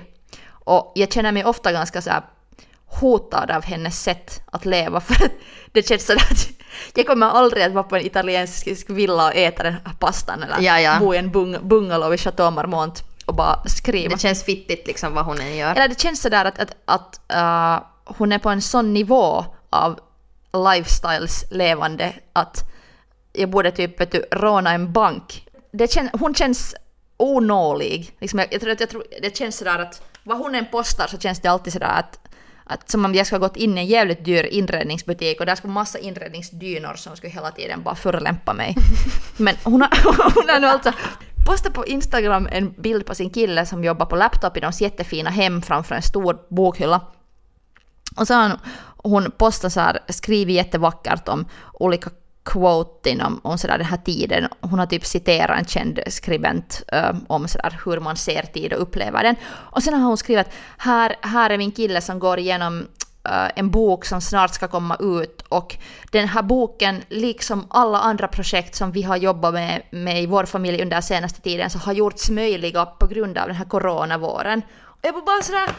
Och 0.49 0.91
jag 0.95 1.11
känner 1.11 1.31
mig 1.31 1.45
ofta 1.45 1.71
ganska 1.71 2.01
så 2.01 2.09
här 2.09 2.21
hotad 2.85 3.51
av 3.51 3.63
hennes 3.63 4.03
sätt 4.03 4.41
att 4.51 4.65
leva 4.65 4.99
för 5.01 5.25
att 5.25 5.31
det 5.71 5.87
känns 5.87 6.05
sådär 6.05 6.27
att 6.31 6.49
jag 6.97 7.07
kommer 7.07 7.27
aldrig 7.27 7.63
att 7.63 7.73
vara 7.73 7.83
på 7.83 7.95
en 7.95 8.05
italiensk 8.05 8.89
villa 8.89 9.25
och 9.25 9.35
äta 9.35 9.63
den 9.63 9.73
här 9.73 9.93
pastan 9.99 10.43
eller 10.43 10.61
ja, 10.61 10.79
ja. 10.79 10.99
bo 10.99 11.13
i 11.13 11.17
en 11.17 11.31
bung 11.31 11.57
bungalow 11.67 12.13
i 12.13 12.17
Chateau 12.17 12.51
Marmont 12.51 13.03
och 13.25 13.35
bara 13.35 13.63
skriva. 13.65 14.15
Det 14.15 14.21
känns 14.21 14.43
fittigt 14.43 14.87
liksom 14.87 15.13
vad 15.13 15.25
hon 15.25 15.39
än 15.39 15.55
gör. 15.55 15.71
Eller 15.75 15.87
det 15.87 15.99
känns 15.99 16.21
sådär 16.21 16.45
att, 16.45 16.59
att, 16.59 16.75
att 16.85 17.21
uh, 17.35 17.87
hon 18.17 18.31
är 18.31 18.39
på 18.39 18.49
en 18.49 18.61
sån 18.61 18.93
nivå 18.93 19.45
av 19.69 19.99
lifestyles 20.53 21.45
levande 21.51 22.13
att 22.33 22.71
jag 23.33 23.49
borde 23.49 23.71
typ 23.71 24.01
vet 24.01 24.11
du, 24.11 24.25
råna 24.31 24.71
en 24.71 24.91
bank. 24.91 25.47
Det 25.71 25.91
kän, 25.91 26.09
hon 26.13 26.35
känns 26.35 26.75
onålig. 27.17 28.15
Liksom 28.19 28.39
jag, 28.39 28.53
jag, 28.53 28.61
tror 28.61 28.71
att 28.71 28.79
jag 28.79 28.89
tror, 28.89 29.03
det 29.21 29.37
känns 29.37 29.57
sådär 29.57 29.79
att 29.79 30.01
vad 30.23 30.37
hon 30.37 30.55
än 30.55 30.65
postar 30.71 31.07
så 31.07 31.17
känns 31.17 31.39
det 31.39 31.47
alltid 31.47 31.73
sådär 31.73 31.99
att 31.99 32.19
att 32.63 32.91
som 32.91 33.05
om 33.05 33.15
jag 33.15 33.25
skulle 33.25 33.39
ha 33.39 33.47
gått 33.47 33.57
in 33.57 33.77
i 33.77 33.81
en 33.81 33.87
jävligt 33.87 34.25
dyr 34.25 34.43
inredningsbutik 34.43 35.39
och 35.39 35.45
där 35.45 35.55
skulle 35.55 35.73
massa 35.73 35.99
inredningsdynor 35.99 36.93
som 36.93 37.15
skulle 37.15 37.33
hela 37.33 37.51
tiden 37.51 37.83
bara 37.83 37.95
förolämpa 37.95 38.53
mig. 38.53 38.75
Men 39.37 39.55
hon 39.63 39.81
har, 39.81 39.89
hon 40.35 40.49
har 40.49 40.59
nu 40.59 40.67
alltså 40.67 40.91
postat 41.45 41.73
på 41.73 41.85
Instagram 41.85 42.47
en 42.51 42.71
bild 42.71 43.05
på 43.05 43.15
sin 43.15 43.29
kille 43.29 43.65
som 43.65 43.83
jobbar 43.83 44.05
på 44.05 44.15
laptop 44.15 44.57
i 44.57 44.59
de 44.59 44.71
jättefina 44.79 45.29
hem 45.29 45.61
framför 45.61 45.95
en 45.95 46.01
stor 46.01 46.39
bokhylla. 46.49 47.01
Och 48.15 48.27
så 48.27 48.33
har 48.33 48.49
hon, 48.49 48.57
hon 48.97 49.31
postat 49.31 49.73
så 49.73 49.79
här, 49.79 49.99
skrivit 50.09 50.55
jättevackert 50.55 51.27
om 51.27 51.45
olika 51.73 52.09
quoten 52.43 53.21
om, 53.21 53.41
om 53.43 53.57
sådär 53.57 53.77
den 53.77 53.87
här 53.87 53.97
tiden. 53.97 54.47
Hon 54.61 54.79
har 54.79 54.85
typ 54.85 55.05
citerat 55.05 55.59
en 55.59 55.65
känd 55.65 55.99
skribent 56.07 56.83
uh, 56.93 57.11
om 57.27 57.47
sådär 57.47 57.79
hur 57.85 57.99
man 57.99 58.15
ser 58.15 58.41
tid 58.41 58.73
och 58.73 58.81
upplever 58.81 59.23
den. 59.23 59.35
Och 59.45 59.83
sen 59.83 59.93
har 59.93 60.07
hon 60.07 60.17
skrivit 60.17 60.47
här, 60.77 61.15
här 61.21 61.49
är 61.49 61.57
min 61.57 61.71
kille 61.71 62.01
som 62.01 62.19
går 62.19 62.39
igenom 62.39 62.79
uh, 63.29 63.49
en 63.55 63.69
bok 63.69 64.05
som 64.05 64.21
snart 64.21 64.53
ska 64.53 64.67
komma 64.67 64.97
ut 64.99 65.41
och 65.49 65.75
den 66.11 66.27
här 66.27 66.41
boken, 66.41 67.01
liksom 67.09 67.67
alla 67.69 67.99
andra 67.99 68.27
projekt 68.27 68.75
som 68.75 68.91
vi 68.91 69.01
har 69.01 69.17
jobbat 69.17 69.53
med, 69.53 69.81
med 69.91 70.23
i 70.23 70.25
vår 70.25 70.45
familj 70.45 70.81
under 70.81 70.95
den 70.95 71.03
senaste 71.03 71.41
tiden, 71.41 71.69
så 71.69 71.79
har 71.79 71.93
gjorts 71.93 72.29
möjliga 72.29 72.85
på 72.85 73.07
grund 73.07 73.37
av 73.37 73.47
den 73.47 73.55
här 73.55 73.65
coronavåren. 73.65 74.61
Och 74.83 74.99
jag 75.01 75.13
var 75.13 75.21
bara 75.21 75.41
sådär 75.41 75.69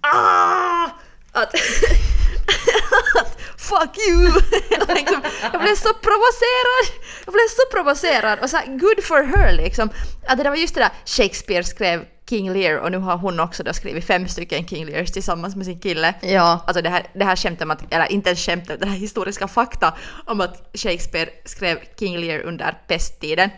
ah! 0.00 0.88
Att 1.32 1.54
fuck 3.56 3.98
you! 4.08 4.24
liksom, 4.94 5.22
jag 5.52 5.60
blev 5.62 5.74
så 5.74 5.94
provocerad! 5.94 6.86
Jag 7.24 7.32
blev 7.34 7.48
så 7.48 7.62
provocerad 7.72 8.38
och 8.38 8.50
så 8.50 8.56
här, 8.56 8.66
good 8.66 9.04
for 9.04 9.22
her 9.22 9.52
liksom. 9.52 9.90
Att 10.26 10.38
det 10.38 10.50
var 10.50 10.56
just 10.56 10.74
det 10.74 10.80
där 10.80 10.90
Shakespeare 11.06 11.64
skrev 11.64 12.04
King 12.28 12.52
Lear 12.52 12.76
och 12.78 12.92
nu 12.92 12.98
har 12.98 13.16
hon 13.16 13.40
också 13.40 13.62
då 13.62 13.72
skrivit 13.72 14.06
fem 14.06 14.28
stycken 14.28 14.66
King 14.66 14.86
Lears 14.86 15.12
tillsammans 15.12 15.56
med 15.56 15.66
sin 15.66 15.80
kille. 15.80 16.14
Ja. 16.20 16.64
Alltså 16.66 16.82
det 16.82 16.90
här, 16.90 17.06
det 17.14 17.24
här 17.24 17.36
skämtet 17.36 17.70
att, 17.70 17.92
eller 17.94 18.12
inte 18.12 18.28
ens 18.28 18.46
skämtet, 18.46 18.80
det 18.80 18.86
här 18.86 18.96
historiska 18.96 19.48
fakta 19.48 19.94
om 20.26 20.40
att 20.40 20.70
Shakespeare 20.74 21.30
skrev 21.44 21.78
King 21.98 22.18
Lear 22.18 22.40
under 22.40 22.78
pesttiden. 22.86 23.50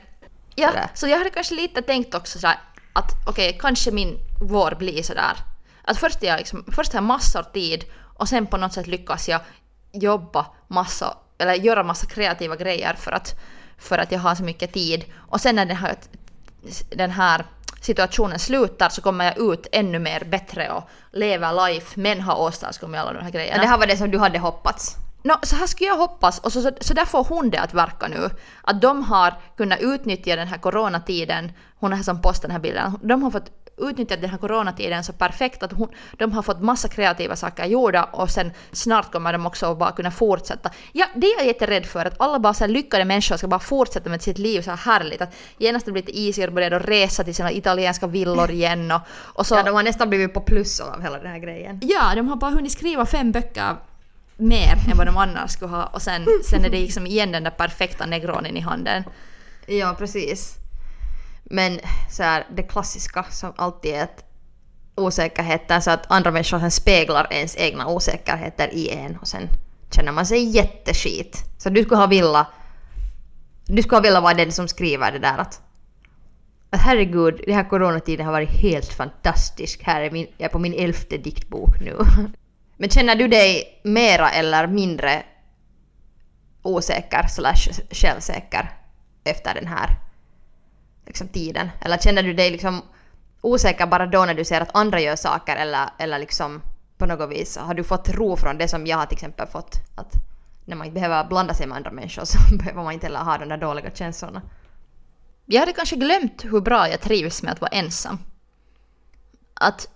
Ja, 0.54 0.68
Sådär. 0.68 0.88
så 0.94 1.08
jag 1.08 1.18
hade 1.18 1.30
kanske 1.30 1.54
lite 1.54 1.82
tänkt 1.82 2.14
också 2.14 2.38
så 2.38 2.46
här, 2.46 2.58
att 2.92 3.10
okej, 3.26 3.58
kanske 3.60 3.90
min 3.90 4.18
vår 4.40 4.74
blir 4.78 5.02
sådär. 5.02 5.36
Att 5.84 5.98
först, 5.98 6.22
jag 6.22 6.38
liksom, 6.38 6.64
först 6.72 6.92
har 6.92 6.98
jag 6.98 7.04
massor 7.04 7.42
tid 7.42 7.84
och 8.14 8.28
sen 8.28 8.46
på 8.46 8.56
något 8.56 8.72
sätt 8.72 8.86
lyckas 8.86 9.28
jag 9.28 9.40
jobba 9.92 10.46
massa, 10.68 11.16
eller 11.38 11.54
göra 11.54 11.82
massa 11.82 12.06
kreativa 12.06 12.56
grejer 12.56 12.94
för 12.94 13.12
att, 13.12 13.40
för 13.78 13.98
att 13.98 14.12
jag 14.12 14.18
har 14.18 14.34
så 14.34 14.42
mycket 14.42 14.72
tid. 14.72 15.04
Och 15.14 15.40
sen 15.40 15.56
när 15.56 15.66
den 15.66 15.76
här, 15.76 15.96
den 16.90 17.10
här 17.10 17.44
situationen 17.80 18.38
slutar 18.38 18.88
så 18.88 19.02
kommer 19.02 19.24
jag 19.24 19.38
ut 19.38 19.66
ännu 19.72 19.98
mer 19.98 20.24
bättre 20.24 20.70
och 20.70 20.88
lever 21.12 21.68
life 21.68 22.00
men 22.00 22.20
har 22.20 22.40
åstadkommit 22.40 23.00
alla 23.00 23.12
de 23.12 23.24
här 23.24 23.30
grejerna. 23.30 23.56
Ja, 23.56 23.62
det 23.62 23.68
här 23.68 23.78
var 23.78 23.86
det 23.86 23.96
som 23.96 24.10
du 24.10 24.18
hade 24.18 24.38
hoppats. 24.38 24.96
No, 25.26 25.34
så 25.42 25.56
här 25.56 25.66
skulle 25.66 25.88
jag 25.88 25.96
hoppas, 25.96 26.38
och 26.38 26.52
så, 26.52 26.62
så, 26.62 26.70
så 26.80 26.94
där 26.94 27.04
får 27.04 27.24
hon 27.24 27.50
det 27.50 27.58
att 27.58 27.74
verka 27.74 28.08
nu. 28.08 28.30
Att 28.62 28.82
de 28.82 29.02
har 29.02 29.34
kunnat 29.56 29.80
utnyttja 29.80 30.36
den 30.36 30.48
här 30.48 30.58
coronatiden, 30.58 31.52
hon 31.76 31.92
är 31.92 31.96
här 31.96 32.02
som 32.02 32.22
postar 32.22 32.48
den 32.48 32.50
här 32.50 32.62
bilden, 32.62 32.98
de 33.02 33.22
har 33.22 33.30
fått 33.30 33.50
utnyttja 33.78 34.16
den 34.16 34.30
här 34.30 34.38
coronatiden 34.38 35.04
så 35.04 35.12
perfekt 35.12 35.62
att 35.62 35.72
hon, 35.72 35.88
de 36.18 36.32
har 36.32 36.42
fått 36.42 36.60
massa 36.60 36.88
kreativa 36.88 37.36
saker 37.36 37.64
gjorda 37.64 38.04
och 38.04 38.30
sen 38.30 38.52
snart 38.72 39.12
kommer 39.12 39.32
de 39.32 39.46
också 39.46 39.66
att 39.66 39.78
bara 39.78 39.92
kunna 39.92 40.10
fortsätta. 40.10 40.70
Ja, 40.92 41.06
det 41.14 41.26
är 41.26 41.38
jag 41.38 41.46
jätterädd 41.46 41.86
för, 41.86 42.04
att 42.04 42.20
alla 42.20 42.38
bara 42.38 42.54
så 42.54 42.64
här 42.64 42.68
lyckade 42.68 43.04
människor 43.04 43.36
ska 43.36 43.48
bara 43.48 43.60
fortsätta 43.60 44.10
med 44.10 44.22
sitt 44.22 44.38
liv 44.38 44.62
så 44.62 44.70
här 44.70 44.76
härligt. 44.76 45.22
Att 45.22 45.34
genast 45.58 45.86
det 45.86 45.92
blir 45.92 46.02
lite 46.02 46.20
easier 46.20 46.48
och 46.48 46.54
börjar 46.54 46.70
resa 46.70 47.24
till 47.24 47.34
sina 47.34 47.52
italienska 47.52 48.06
villor 48.06 48.50
igen 48.50 48.92
och, 48.92 49.00
och 49.08 49.46
så... 49.46 49.54
Ja, 49.54 49.62
de 49.62 49.74
har 49.74 49.82
nästan 49.82 50.08
blivit 50.08 50.34
på 50.34 50.40
plus 50.40 50.80
av 50.80 51.02
hela 51.02 51.18
den 51.18 51.30
här 51.32 51.38
grejen. 51.38 51.80
Ja, 51.82 52.12
de 52.14 52.28
har 52.28 52.36
bara 52.36 52.50
hunnit 52.50 52.72
skriva 52.72 53.06
fem 53.06 53.32
böcker 53.32 53.76
mer 54.36 54.76
än 54.90 54.96
vad 54.96 55.06
de 55.06 55.16
annars 55.16 55.50
skulle 55.50 55.70
ha 55.70 55.86
och 55.86 56.02
sen, 56.02 56.26
sen 56.44 56.64
är 56.64 56.70
det 56.70 56.80
liksom 56.80 57.06
igen 57.06 57.32
den 57.32 57.44
där 57.44 57.50
perfekta 57.50 58.06
negronin 58.06 58.56
i 58.56 58.60
handen. 58.60 59.04
Ja, 59.66 59.94
precis. 59.98 60.54
Men 61.44 61.80
så 62.10 62.22
här, 62.22 62.46
det 62.56 62.62
klassiska 62.62 63.24
som 63.30 63.52
alltid 63.56 63.94
är 63.94 64.02
att 64.02 64.24
osäkerheter 64.94 65.80
så 65.80 65.90
att 65.90 66.10
andra 66.10 66.30
människor 66.30 66.58
sen 66.58 66.70
speglar 66.70 67.26
ens 67.30 67.56
egna 67.56 67.86
osäkerheter 67.86 68.74
i 68.74 68.90
en 68.90 69.16
och 69.16 69.28
sen 69.28 69.48
känner 69.90 70.12
man 70.12 70.26
sig 70.26 70.44
jätteskit. 70.44 71.44
Så 71.58 71.70
du 71.70 71.82
skulle 71.82 72.00
ha 72.00 72.06
vilja 72.06 72.46
du 73.66 73.82
skulle 73.82 73.96
ha 73.96 74.02
velat 74.02 74.22
vara 74.22 74.34
den 74.34 74.52
som 74.52 74.68
skriver 74.68 75.12
det 75.12 75.18
där 75.18 75.38
att, 75.38 75.60
att 76.70 76.80
herregud, 76.80 77.40
den 77.46 77.54
här 77.54 77.68
coronatiden 77.68 78.26
har 78.26 78.32
varit 78.32 78.50
helt 78.50 78.92
fantastisk. 78.92 79.82
Här 79.82 80.00
är 80.00 80.10
min, 80.10 80.26
jag 80.36 80.44
är 80.44 80.52
på 80.52 80.58
min 80.58 80.74
elfte 80.74 81.16
diktbok 81.16 81.80
nu. 81.80 81.98
Men 82.76 82.90
känner 82.90 83.16
du 83.16 83.28
dig 83.28 83.80
mera 83.84 84.30
eller 84.30 84.66
mindre 84.66 85.22
osäker 86.62 87.26
slash 87.26 87.72
självsäker 87.90 88.70
efter 89.24 89.54
den 89.54 89.66
här 89.66 89.96
liksom, 91.06 91.28
tiden? 91.28 91.70
Eller 91.80 91.98
känner 91.98 92.22
du 92.22 92.34
dig 92.34 92.50
liksom 92.50 92.82
osäker 93.40 93.86
bara 93.86 94.06
då 94.06 94.24
när 94.24 94.34
du 94.34 94.44
ser 94.44 94.60
att 94.60 94.76
andra 94.76 95.00
gör 95.00 95.16
saker 95.16 95.56
eller, 95.56 95.88
eller 95.98 96.18
liksom 96.18 96.62
på 96.98 97.06
något 97.06 97.30
vis 97.30 97.56
har 97.56 97.74
du 97.74 97.84
fått 97.84 98.08
ro 98.08 98.36
från 98.36 98.58
det 98.58 98.68
som 98.68 98.86
jag 98.86 98.96
har 98.96 99.06
till 99.06 99.16
exempel 99.16 99.46
fått? 99.46 99.76
Att 99.94 100.14
när 100.64 100.76
man 100.76 100.86
inte 100.86 100.94
behöver 100.94 101.24
blanda 101.24 101.54
sig 101.54 101.66
med 101.66 101.76
andra 101.76 101.90
människor 101.90 102.24
så 102.24 102.38
behöver 102.56 102.82
man 102.82 102.92
inte 102.92 103.06
heller 103.06 103.20
ha 103.20 103.38
de 103.38 103.48
där 103.48 103.56
dåliga 103.56 103.90
känslorna. 103.90 104.42
Jag 105.46 105.60
hade 105.60 105.72
kanske 105.72 105.96
glömt 105.96 106.44
hur 106.44 106.60
bra 106.60 106.88
jag 106.88 107.00
trivs 107.00 107.42
med 107.42 107.52
att 107.52 107.60
vara 107.60 107.70
ensam. 107.70 108.18
Att 109.54 109.88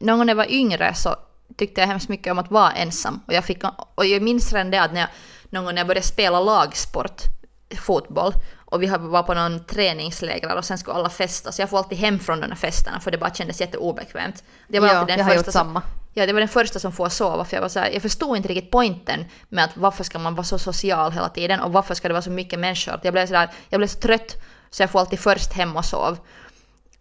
någon 0.00 0.18
gång 0.18 0.26
när 0.26 0.30
jag 0.30 0.36
var 0.36 0.52
yngre 0.52 0.94
så 0.94 1.16
tyckte 1.56 1.80
jag 1.80 1.88
hemskt 1.88 2.08
mycket 2.08 2.30
om 2.32 2.38
att 2.38 2.50
vara 2.50 2.72
ensam. 2.72 3.20
Och 3.26 3.32
jag, 3.32 3.44
fick, 3.44 3.62
och 3.94 4.06
jag 4.06 4.22
minns 4.22 4.52
redan 4.52 4.70
det 4.70 4.82
att 4.82 4.92
när 4.92 5.00
jag, 5.00 5.08
någon 5.50 5.64
gång 5.64 5.74
när 5.74 5.80
jag 5.80 5.86
började 5.86 6.06
spela 6.06 6.40
lagsport, 6.40 7.22
fotboll, 7.80 8.32
och 8.56 8.82
vi 8.82 8.86
var 8.86 9.22
på 9.22 9.34
någon 9.34 9.64
träningsläger 9.64 10.56
och 10.56 10.64
sen 10.64 10.78
skulle 10.78 10.94
alla 10.96 11.10
festa, 11.10 11.52
så 11.52 11.62
jag 11.62 11.70
får 11.70 11.78
alltid 11.78 11.98
hem 11.98 12.18
från 12.18 12.40
de 12.40 12.46
här 12.46 12.54
festerna 12.56 13.00
för 13.00 13.10
det 13.10 13.18
bara 13.18 13.34
kändes 13.34 13.60
jätteobekvämt. 13.60 14.44
Det 14.68 14.80
var 14.80 14.88
Ja, 14.88 14.94
alltid 14.94 15.12
den 15.12 15.18
jag 15.18 15.24
har 15.26 15.34
gjort 15.34 15.44
första 15.44 15.52
som- 15.58 15.66
samma. 15.68 15.82
Ja, 16.14 16.26
det 16.26 16.32
var 16.32 16.40
den 16.40 16.48
första 16.48 16.78
som 16.78 16.92
får 16.92 17.08
sova 17.08 17.44
för 17.44 17.56
jag 17.56 17.62
var 17.62 17.68
så 17.68 17.78
här, 17.78 17.90
jag 17.90 18.02
förstod 18.02 18.36
inte 18.36 18.48
riktigt 18.48 18.70
poängen 18.70 19.24
med 19.48 19.64
att 19.64 19.70
varför 19.76 20.04
ska 20.04 20.18
man 20.18 20.34
vara 20.34 20.44
så 20.44 20.58
social 20.58 21.12
hela 21.12 21.28
tiden 21.28 21.60
och 21.60 21.72
varför 21.72 21.94
ska 21.94 22.08
det 22.08 22.14
vara 22.14 22.22
så 22.22 22.30
mycket 22.30 22.58
människor? 22.58 23.00
Jag 23.02 23.12
blev 23.12 23.26
så 23.26 23.32
där, 23.32 23.50
jag 23.68 23.78
blev 23.80 23.88
så 23.88 23.98
trött 23.98 24.36
så 24.70 24.82
jag 24.82 24.90
får 24.90 25.00
alltid 25.00 25.20
först 25.20 25.52
hem 25.52 25.76
och 25.76 25.84
sov. 25.84 26.18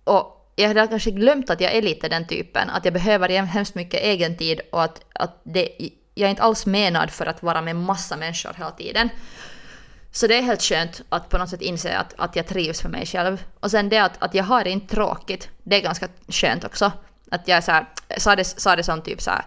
Och 0.03 0.40
jag 0.61 0.67
hade 0.67 0.87
kanske 0.87 1.11
glömt 1.11 1.49
att 1.49 1.61
jag 1.61 1.75
är 1.75 1.81
lite 1.81 2.09
den 2.09 2.27
typen, 2.27 2.69
att 2.69 2.85
jag 2.85 2.93
behöver 2.93 3.29
hemskt 3.29 3.75
mycket 3.75 4.01
egen 4.01 4.37
tid 4.37 4.61
och 4.71 4.83
att, 4.83 5.01
att 5.13 5.41
det, 5.43 5.69
jag 6.13 6.27
är 6.27 6.29
inte 6.29 6.43
alls 6.43 6.65
menad 6.65 7.11
för 7.11 7.25
att 7.25 7.43
vara 7.43 7.61
med 7.61 7.75
massa 7.75 8.17
människor 8.17 8.53
hela 8.57 8.71
tiden. 8.71 9.09
Så 10.11 10.27
det 10.27 10.37
är 10.37 10.41
helt 10.41 10.61
skönt 10.61 11.01
att 11.09 11.29
på 11.29 11.37
något 11.37 11.49
sätt 11.49 11.61
inse 11.61 11.97
att, 11.97 12.13
att 12.17 12.35
jag 12.35 12.47
trivs 12.47 12.81
för 12.81 12.89
mig 12.89 13.05
själv. 13.05 13.43
Och 13.59 13.71
sen 13.71 13.89
det 13.89 13.97
att, 13.97 14.23
att 14.23 14.33
jag 14.33 14.43
har 14.43 14.63
det 14.63 14.69
inte 14.69 14.95
tråkigt, 14.95 15.49
det 15.63 15.75
är 15.75 15.81
ganska 15.81 16.07
skönt 16.27 16.63
också. 16.63 16.91
Att 17.31 17.47
jag 17.47 17.63
så 17.63 17.71
här, 17.71 17.85
sa, 18.17 18.35
det, 18.35 18.43
sa 18.43 18.75
det 18.75 18.83
som 18.83 19.01
typ 19.01 19.21
så 19.21 19.31
här, 19.31 19.45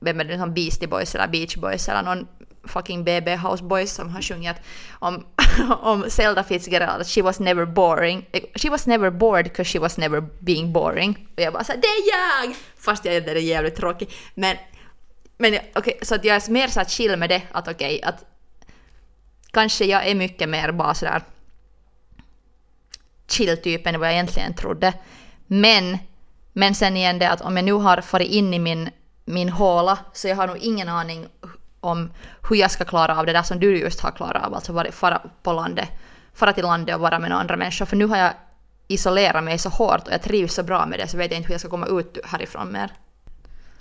vem 0.00 0.20
är 0.20 0.24
det 0.24 0.38
som 0.38 0.54
Beastie 0.54 0.88
Boys 0.88 1.14
eller 1.14 1.28
Beach 1.28 1.56
Boys 1.56 1.88
eller 1.88 2.02
någon 2.02 2.26
fucking 2.64 3.04
BB 3.04 3.36
houseboys 3.36 3.92
som 3.92 4.08
har 4.08 4.22
sjungit 4.22 4.56
om, 4.98 5.26
om 5.80 6.10
Zelda 6.10 6.44
Fitzgerald 6.44 7.06
she 7.06 7.22
was 7.22 7.40
never 7.40 7.64
boring. 7.64 8.26
She 8.54 8.70
was 8.70 8.86
never 8.86 9.10
bored 9.10 9.44
because 9.44 9.72
she 9.72 9.78
was 9.78 9.98
never 9.98 10.20
being 10.20 10.72
boring. 10.72 11.28
Och 11.36 11.42
jag 11.42 11.52
bara 11.52 11.64
såhär, 11.64 11.80
det 11.80 11.86
är 11.86 12.12
jag! 12.12 12.56
Fast 12.78 13.04
jag 13.04 13.14
är 13.14 13.20
det 13.20 13.40
jävligt 13.40 13.76
tråkig. 13.76 14.10
Men, 14.34 14.56
men 15.38 15.58
okej, 15.74 15.98
så 16.02 16.14
att 16.14 16.24
jag 16.24 16.36
är 16.36 16.50
mer 16.50 16.68
så 16.68 16.84
chill 16.84 17.16
med 17.16 17.28
det 17.28 17.42
att 17.52 17.68
okej, 17.68 18.02
att 18.02 18.24
kanske 19.52 19.84
jag 19.84 20.06
är 20.06 20.14
mycket 20.14 20.48
mer 20.48 20.72
bara 20.72 20.94
sådär 20.94 21.22
chill-typ 23.28 23.86
än 23.86 24.00
vad 24.00 24.08
jag 24.08 24.14
egentligen 24.14 24.54
trodde. 24.54 24.92
Men, 25.46 25.98
men 26.52 26.74
sen 26.74 26.96
igen 26.96 27.18
det 27.18 27.30
att 27.30 27.40
om 27.40 27.56
jag 27.56 27.64
nu 27.64 27.72
har 27.72 28.00
farit 28.00 28.30
in 28.30 28.54
i 28.54 28.58
min, 28.58 28.90
min 29.24 29.48
håla 29.48 29.98
så 30.12 30.28
jag 30.28 30.36
har 30.36 30.46
nog 30.46 30.58
ingen 30.58 30.88
aning 30.88 31.26
om 31.80 32.10
hur 32.48 32.56
jag 32.56 32.70
ska 32.70 32.84
klara 32.84 33.18
av 33.18 33.26
det 33.26 33.32
där 33.32 33.42
som 33.42 33.60
du 33.60 33.78
just 33.78 34.00
har 34.00 34.10
klarat 34.10 34.44
av, 34.44 34.54
alltså 34.54 34.84
fara 34.92 35.22
på 35.42 35.52
landet, 35.52 35.88
fara 36.34 36.52
till 36.52 36.64
landet 36.64 36.94
och 36.94 37.00
vara 37.00 37.18
med 37.18 37.30
några 37.30 37.40
andra 37.40 37.56
människor. 37.56 37.86
För 37.86 37.96
nu 37.96 38.06
har 38.06 38.16
jag 38.16 38.32
isolerat 38.88 39.44
mig 39.44 39.58
så 39.58 39.68
hårt 39.68 40.06
och 40.06 40.12
jag 40.12 40.22
trivs 40.22 40.54
så 40.54 40.62
bra 40.62 40.86
med 40.86 40.98
det 40.98 41.08
så 41.08 41.16
vet 41.16 41.30
jag 41.30 41.38
inte 41.38 41.46
hur 41.46 41.54
jag 41.54 41.60
ska 41.60 41.70
komma 41.70 41.86
ut 41.86 42.18
härifrån 42.24 42.72
mer. 42.72 42.92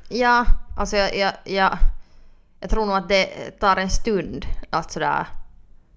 Ja, 0.09 0.45
alltså 0.77 0.97
jag, 0.97 1.17
jag, 1.17 1.33
jag, 1.43 1.77
jag 2.59 2.69
tror 2.69 2.85
nog 2.85 2.97
att 2.97 3.09
det 3.09 3.25
tar 3.59 3.77
en 3.77 3.89
stund 3.89 4.45
att 4.69 4.91
sådär 4.91 5.25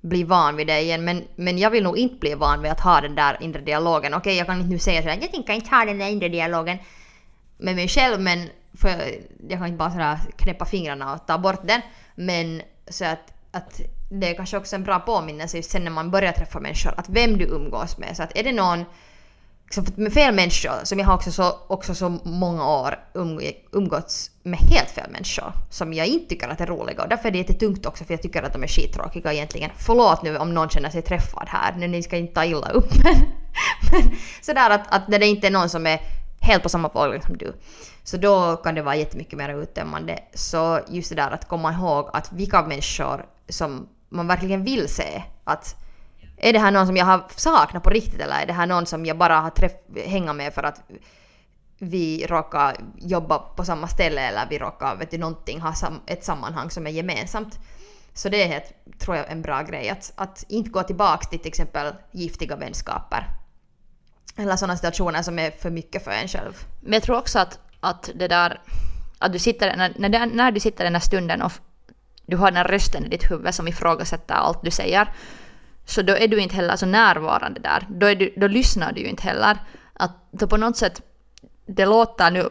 bli 0.00 0.24
van 0.24 0.56
vid 0.56 0.66
det 0.66 0.80
igen. 0.80 1.04
Men, 1.04 1.24
men 1.36 1.58
jag 1.58 1.70
vill 1.70 1.84
nog 1.84 1.98
inte 1.98 2.16
bli 2.16 2.34
van 2.34 2.62
vid 2.62 2.72
att 2.72 2.80
ha 2.80 3.00
den 3.00 3.14
där 3.14 3.36
inre 3.40 3.60
dialogen. 3.60 4.14
Okej, 4.14 4.36
jag 4.36 4.46
kan 4.46 4.56
inte 4.56 4.70
nu 4.70 4.78
säga 4.78 5.02
sådär, 5.02 5.18
jag 5.20 5.32
tänker 5.32 5.52
inte 5.52 5.74
ha 5.74 5.84
den 5.84 5.98
där 5.98 6.08
inre 6.08 6.28
dialogen 6.28 6.78
med 7.58 7.76
mig 7.76 7.88
själv, 7.88 8.20
men 8.20 8.48
för 8.74 8.88
jag 9.48 9.58
kan 9.58 9.66
inte 9.66 9.78
bara 9.78 9.90
sådär 9.90 10.18
knäppa 10.36 10.64
fingrarna 10.64 11.14
och 11.14 11.26
ta 11.26 11.38
bort 11.38 11.60
den. 11.66 11.80
Men 12.14 12.62
så 12.88 13.04
att, 13.04 13.32
att 13.50 13.80
det 14.10 14.30
är 14.30 14.34
kanske 14.34 14.56
också 14.56 14.76
en 14.76 14.84
bra 14.84 14.98
påminnelse 14.98 15.56
just 15.56 15.70
sen 15.70 15.84
när 15.84 15.90
man 15.90 16.10
börjar 16.10 16.32
träffa 16.32 16.60
människor, 16.60 16.94
att 16.96 17.08
vem 17.08 17.38
du 17.38 17.44
umgås 17.44 17.98
med. 17.98 18.16
Så 18.16 18.22
att 18.22 18.38
är 18.38 18.42
det 18.42 18.52
någon 18.52 18.84
liksom 19.76 20.02
med 20.02 20.12
fel 20.12 20.34
människor, 20.34 20.84
som 20.84 20.98
jag 20.98 21.06
har 21.06 21.14
också 21.14 21.32
så, 21.32 21.58
också 21.66 21.94
så 21.94 22.08
många 22.24 22.68
år 22.68 22.98
umgåtts 23.72 24.30
med 24.42 24.58
helt 24.58 24.90
fel 24.90 25.10
människor 25.10 25.52
som 25.70 25.94
jag 25.94 26.06
inte 26.06 26.28
tycker 26.28 26.48
att 26.48 26.60
är 26.60 26.66
roliga 26.66 27.02
och 27.02 27.08
därför 27.08 27.28
är 27.28 27.32
det 27.32 27.38
jättetungt 27.38 27.86
också 27.86 28.04
för 28.04 28.14
jag 28.14 28.22
tycker 28.22 28.42
att 28.42 28.52
de 28.52 28.62
är 28.62 28.66
skittråkiga 28.68 29.32
egentligen. 29.32 29.70
Förlåt 29.76 30.22
nu 30.22 30.36
om 30.36 30.54
någon 30.54 30.68
känner 30.68 30.90
sig 30.90 31.02
träffad 31.02 31.48
här, 31.48 31.74
nu 31.76 31.88
ni 31.88 32.02
ska 32.02 32.16
inte 32.16 32.34
ta 32.34 32.44
illa 32.44 32.68
upp 32.68 32.90
men, 33.04 33.14
men 33.92 34.16
sådär 34.42 34.70
att, 34.70 34.94
att 34.94 35.08
när 35.08 35.18
det 35.18 35.26
inte 35.26 35.46
är 35.46 35.50
någon 35.50 35.68
som 35.68 35.86
är 35.86 36.00
helt 36.40 36.62
på 36.62 36.68
samma 36.68 36.88
våglängd 36.88 37.24
som 37.24 37.36
du. 37.36 37.52
Så 38.04 38.16
då 38.16 38.56
kan 38.56 38.74
det 38.74 38.82
vara 38.82 38.96
jättemycket 38.96 39.38
mer 39.38 39.62
uttömmande. 39.62 40.18
Så 40.34 40.80
just 40.88 41.08
det 41.08 41.16
där 41.16 41.30
att 41.30 41.48
komma 41.48 41.72
ihåg 41.72 42.10
att 42.12 42.32
vilka 42.32 42.62
människor 42.62 43.26
som 43.48 43.88
man 44.08 44.26
verkligen 44.26 44.64
vill 44.64 44.88
se. 44.88 45.22
Att 45.44 45.76
är 46.36 46.52
det 46.52 46.58
här 46.58 46.70
någon 46.70 46.86
som 46.86 46.96
jag 46.96 47.04
har 47.04 47.24
saknat 47.36 47.82
på 47.82 47.90
riktigt 47.90 48.20
eller 48.20 48.42
är 48.42 48.46
det 48.46 48.52
här 48.52 48.66
någon 48.66 48.86
som 48.86 49.06
jag 49.06 49.18
bara 49.18 49.40
har 49.40 49.50
träff 49.50 49.72
hänga 50.06 50.32
med 50.32 50.54
för 50.54 50.62
att 50.62 50.82
vi 51.78 52.26
råkar 52.26 52.76
jobba 52.96 53.38
på 53.38 53.64
samma 53.64 53.88
ställe 53.88 54.20
eller 54.20 54.46
vi 54.50 54.58
råkar, 54.58 54.96
vet 54.96 55.10
du, 55.10 55.18
någonting, 55.18 55.60
ha 55.60 55.74
sam 55.74 56.00
ett 56.06 56.24
sammanhang 56.24 56.70
som 56.70 56.86
är 56.86 56.90
gemensamt. 56.90 57.58
Så 58.14 58.28
det 58.28 58.42
är 58.42 58.48
helt, 58.48 58.98
tror 58.98 59.16
jag, 59.16 59.30
en 59.30 59.42
bra 59.42 59.62
grej 59.62 59.88
att, 59.88 60.12
att 60.16 60.44
inte 60.48 60.70
gå 60.70 60.82
tillbaka 60.82 61.28
till 61.28 61.38
till 61.38 61.48
exempel 61.48 61.94
giftiga 62.12 62.56
vänskaper. 62.56 63.26
Eller 64.36 64.56
sådana 64.56 64.76
situationer 64.76 65.22
som 65.22 65.38
är 65.38 65.50
för 65.50 65.70
mycket 65.70 66.04
för 66.04 66.10
en 66.10 66.28
själv. 66.28 66.66
Men 66.80 66.92
jag 66.92 67.02
tror 67.02 67.18
också 67.18 67.38
att, 67.38 67.58
att 67.82 68.10
det 68.14 68.28
där, 68.28 68.60
att 69.18 69.32
du 69.32 69.38
sitter, 69.38 69.76
när, 69.76 69.92
när, 69.96 70.26
när 70.26 70.52
du 70.52 70.60
sitter 70.60 70.84
den 70.84 70.94
här 70.94 71.00
stunden 71.00 71.42
och 71.42 71.52
du 72.26 72.36
har 72.36 72.46
den 72.46 72.56
här 72.56 72.68
rösten 72.68 73.04
i 73.04 73.08
ditt 73.08 73.30
huvud 73.30 73.54
som 73.54 73.68
ifrågasätter 73.68 74.34
allt 74.34 74.62
du 74.62 74.70
säger, 74.70 75.08
så 75.84 76.02
då 76.02 76.16
är 76.16 76.28
du 76.28 76.40
inte 76.40 76.56
heller 76.56 76.76
så 76.76 76.86
närvarande 76.86 77.60
där. 77.60 77.86
Då, 77.88 78.06
är 78.06 78.14
du, 78.14 78.34
då 78.36 78.46
lyssnar 78.46 78.92
du 78.92 79.00
ju 79.00 79.06
inte 79.06 79.22
heller. 79.22 79.58
Att 79.92 80.12
då 80.30 80.46
på 80.46 80.56
något 80.56 80.76
sätt, 80.76 81.02
det 81.66 81.86
låter 81.86 82.30
nu 82.30 82.48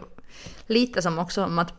lite 0.67 1.01
som 1.01 1.19
också 1.19 1.45
om 1.45 1.59
att 1.59 1.73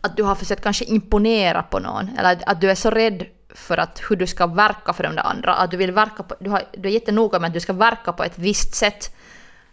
att 0.00 0.16
du 0.16 0.22
har 0.22 0.34
försökt 0.34 0.62
kanske 0.62 0.84
imponera 0.84 1.62
på 1.62 1.78
någon, 1.78 2.08
eller 2.18 2.32
att, 2.32 2.42
att 2.46 2.60
du 2.60 2.70
är 2.70 2.74
så 2.74 2.90
rädd 2.90 3.26
för 3.54 3.78
att 3.78 4.02
hur 4.08 4.16
du 4.16 4.26
ska 4.26 4.46
verka 4.46 4.92
för 4.92 5.02
de 5.02 5.16
där 5.16 5.22
andra, 5.22 5.54
att 5.54 5.70
du 5.70 5.76
vill 5.76 5.92
verka 5.92 6.22
på, 6.22 6.34
du, 6.40 6.50
har, 6.50 6.62
du 6.72 6.88
är 6.88 6.92
jättenoga 6.92 7.38
med 7.38 7.48
att 7.48 7.54
du 7.54 7.60
ska 7.60 7.72
verka 7.72 8.12
på 8.12 8.24
ett 8.24 8.38
visst 8.38 8.74
sätt. 8.74 9.14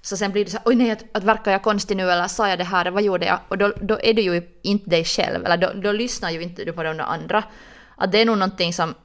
Så 0.02 0.18
sen 0.18 0.32
blir 0.32 0.46
det 0.46 0.52
så 0.52 0.58
oj 0.66 0.76
nej, 0.76 0.92
att, 0.92 1.04
att 1.12 1.24
verkar 1.24 1.52
jag 1.52 1.64
konstig 1.64 1.98
nu 1.98 2.12
eller 2.12 2.28
sa 2.28 2.50
jag 2.50 2.58
det 2.58 2.64
här, 2.64 2.92
vad 2.92 3.04
gjorde 3.04 3.26
jag? 3.26 3.40
Och 3.48 3.58
då, 3.58 3.74
då 3.82 4.00
är 4.04 4.14
du 4.14 4.22
ju 4.22 4.48
inte 4.62 4.90
dig 4.90 5.06
själv, 5.06 5.46
eller 5.46 5.58
då, 5.58 5.72
då 5.74 5.92
lyssnar 5.92 6.32
ju 6.32 6.42
inte 6.42 6.66
du 6.66 6.74
på 6.74 6.84
de 6.84 7.00
andra. 7.00 7.44
Att 7.96 8.12
det 8.12 8.22
är 8.22 8.26
nog 8.26 8.38
någonting 8.38 8.74
som, 8.74 8.96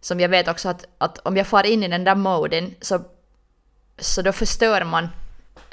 som 0.00 0.20
jag 0.20 0.28
vet 0.28 0.48
också 0.48 0.68
att, 0.68 0.86
att 0.98 1.18
om 1.18 1.36
jag 1.36 1.46
far 1.46 1.66
in 1.66 1.82
i 1.82 1.88
den 1.88 2.04
där 2.04 2.14
moden 2.14 2.74
så, 2.80 3.00
så 3.98 4.22
då 4.22 4.32
förstör 4.32 4.84
man 4.84 5.08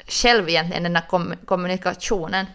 själv 0.06 0.48
egentligen 0.48 0.82
den 0.82 0.92
där 0.92 1.06
kom, 1.08 1.34
kommunikationen. 1.44 2.46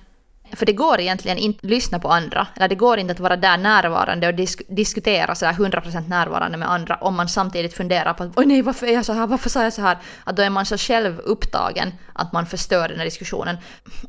För 0.54 0.66
det 0.66 0.74
går 0.74 1.00
egentligen 1.00 1.38
inte 1.38 1.60
att 1.64 1.70
lyssna 1.70 2.00
på 2.00 2.10
andra, 2.10 2.48
eller 2.56 2.68
det 2.68 2.76
går 2.76 2.98
inte 2.98 3.14
att 3.14 3.20
vara 3.20 3.36
där 3.36 3.58
närvarande 3.58 4.28
och 4.28 4.34
disk 4.34 4.62
diskutera 4.68 5.36
sådär 5.36 5.54
100% 5.54 6.10
närvarande 6.10 6.58
med 6.58 6.72
andra 6.72 6.96
om 6.96 7.16
man 7.16 7.30
samtidigt 7.30 7.74
funderar 7.74 8.14
på 8.14 8.24
att 8.24 8.38
oj 8.38 8.46
nej 8.46 8.62
varför 8.62 8.88
är 8.88 8.94
jag 8.94 9.06
så 9.06 9.14
här, 9.14 9.28
varför 9.28 9.50
sa 9.50 9.64
jag 9.64 9.74
så 9.74 9.82
här? 9.82 9.98
Att 10.24 10.36
då 10.36 10.44
är 10.44 10.50
man 10.50 10.66
så 10.66 10.78
själv 10.78 11.20
upptagen 11.20 11.94
att 12.14 12.34
man 12.34 12.46
förstör 12.46 12.90
den 12.90 12.98
här 12.98 13.06
diskussionen. 13.06 13.58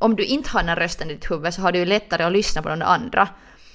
Om 0.00 0.16
du 0.16 0.24
inte 0.24 0.50
har 0.50 0.60
den 0.60 0.68
här 0.68 0.76
rösten 0.76 1.10
i 1.10 1.14
ditt 1.14 1.30
huvud 1.30 1.54
så 1.54 1.62
har 1.62 1.72
du 1.72 1.78
ju 1.78 1.84
lättare 1.84 2.22
att 2.22 2.32
lyssna 2.32 2.62
på 2.62 2.68
de 2.68 2.82
andra. 2.82 3.28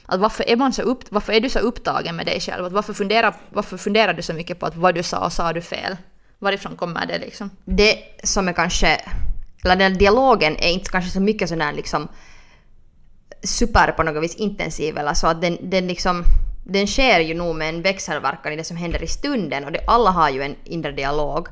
Att 0.05 0.19
varför, 0.19 0.49
är 0.49 0.55
man 0.55 0.73
så 0.73 0.81
upp, 0.81 1.03
varför 1.09 1.33
är 1.33 1.39
du 1.39 1.49
så 1.49 1.59
upptagen 1.59 2.15
med 2.15 2.25
dig 2.25 2.39
själv? 2.39 2.65
Att 2.65 2.73
varför, 2.73 2.93
funderar, 2.93 3.35
varför 3.49 3.77
funderar 3.77 4.13
du 4.13 4.21
så 4.21 4.33
mycket 4.33 4.59
på 4.59 4.65
att 4.65 4.75
vad 4.75 4.95
du 4.95 5.03
sa 5.03 5.25
och 5.25 5.33
sa 5.33 5.53
du 5.53 5.61
fel? 5.61 5.97
Varifrån 6.39 6.75
kommer 6.75 7.05
det 7.05 7.17
liksom? 7.17 7.49
Det 7.65 7.97
som 8.23 8.47
är 8.47 8.53
kanske, 8.53 9.01
eller 9.63 9.75
den 9.75 9.97
dialogen 9.97 10.55
är 10.55 10.69
inte 10.69 10.91
kanske 10.91 11.11
så 11.11 11.19
mycket 11.19 11.49
sån 11.49 11.61
här 11.61 11.73
liksom 11.73 12.07
super 13.43 13.91
på 13.91 14.03
något 14.03 14.23
vis 14.23 14.35
intensiv 14.35 14.97
eller 14.97 15.13
så 15.13 15.27
att 15.27 15.41
den, 15.41 15.57
den 15.61 15.87
liksom 15.87 16.23
den 16.63 16.87
sker 16.87 17.19
ju 17.19 17.33
nog 17.33 17.55
med 17.55 17.69
en 17.69 17.81
växelverkan 17.81 18.53
i 18.53 18.55
det 18.55 18.63
som 18.63 18.77
händer 18.77 19.03
i 19.03 19.07
stunden 19.07 19.65
och 19.65 19.71
det, 19.71 19.83
alla 19.87 20.09
har 20.09 20.29
ju 20.29 20.41
en 20.41 20.55
inre 20.63 20.91
dialog. 20.91 21.47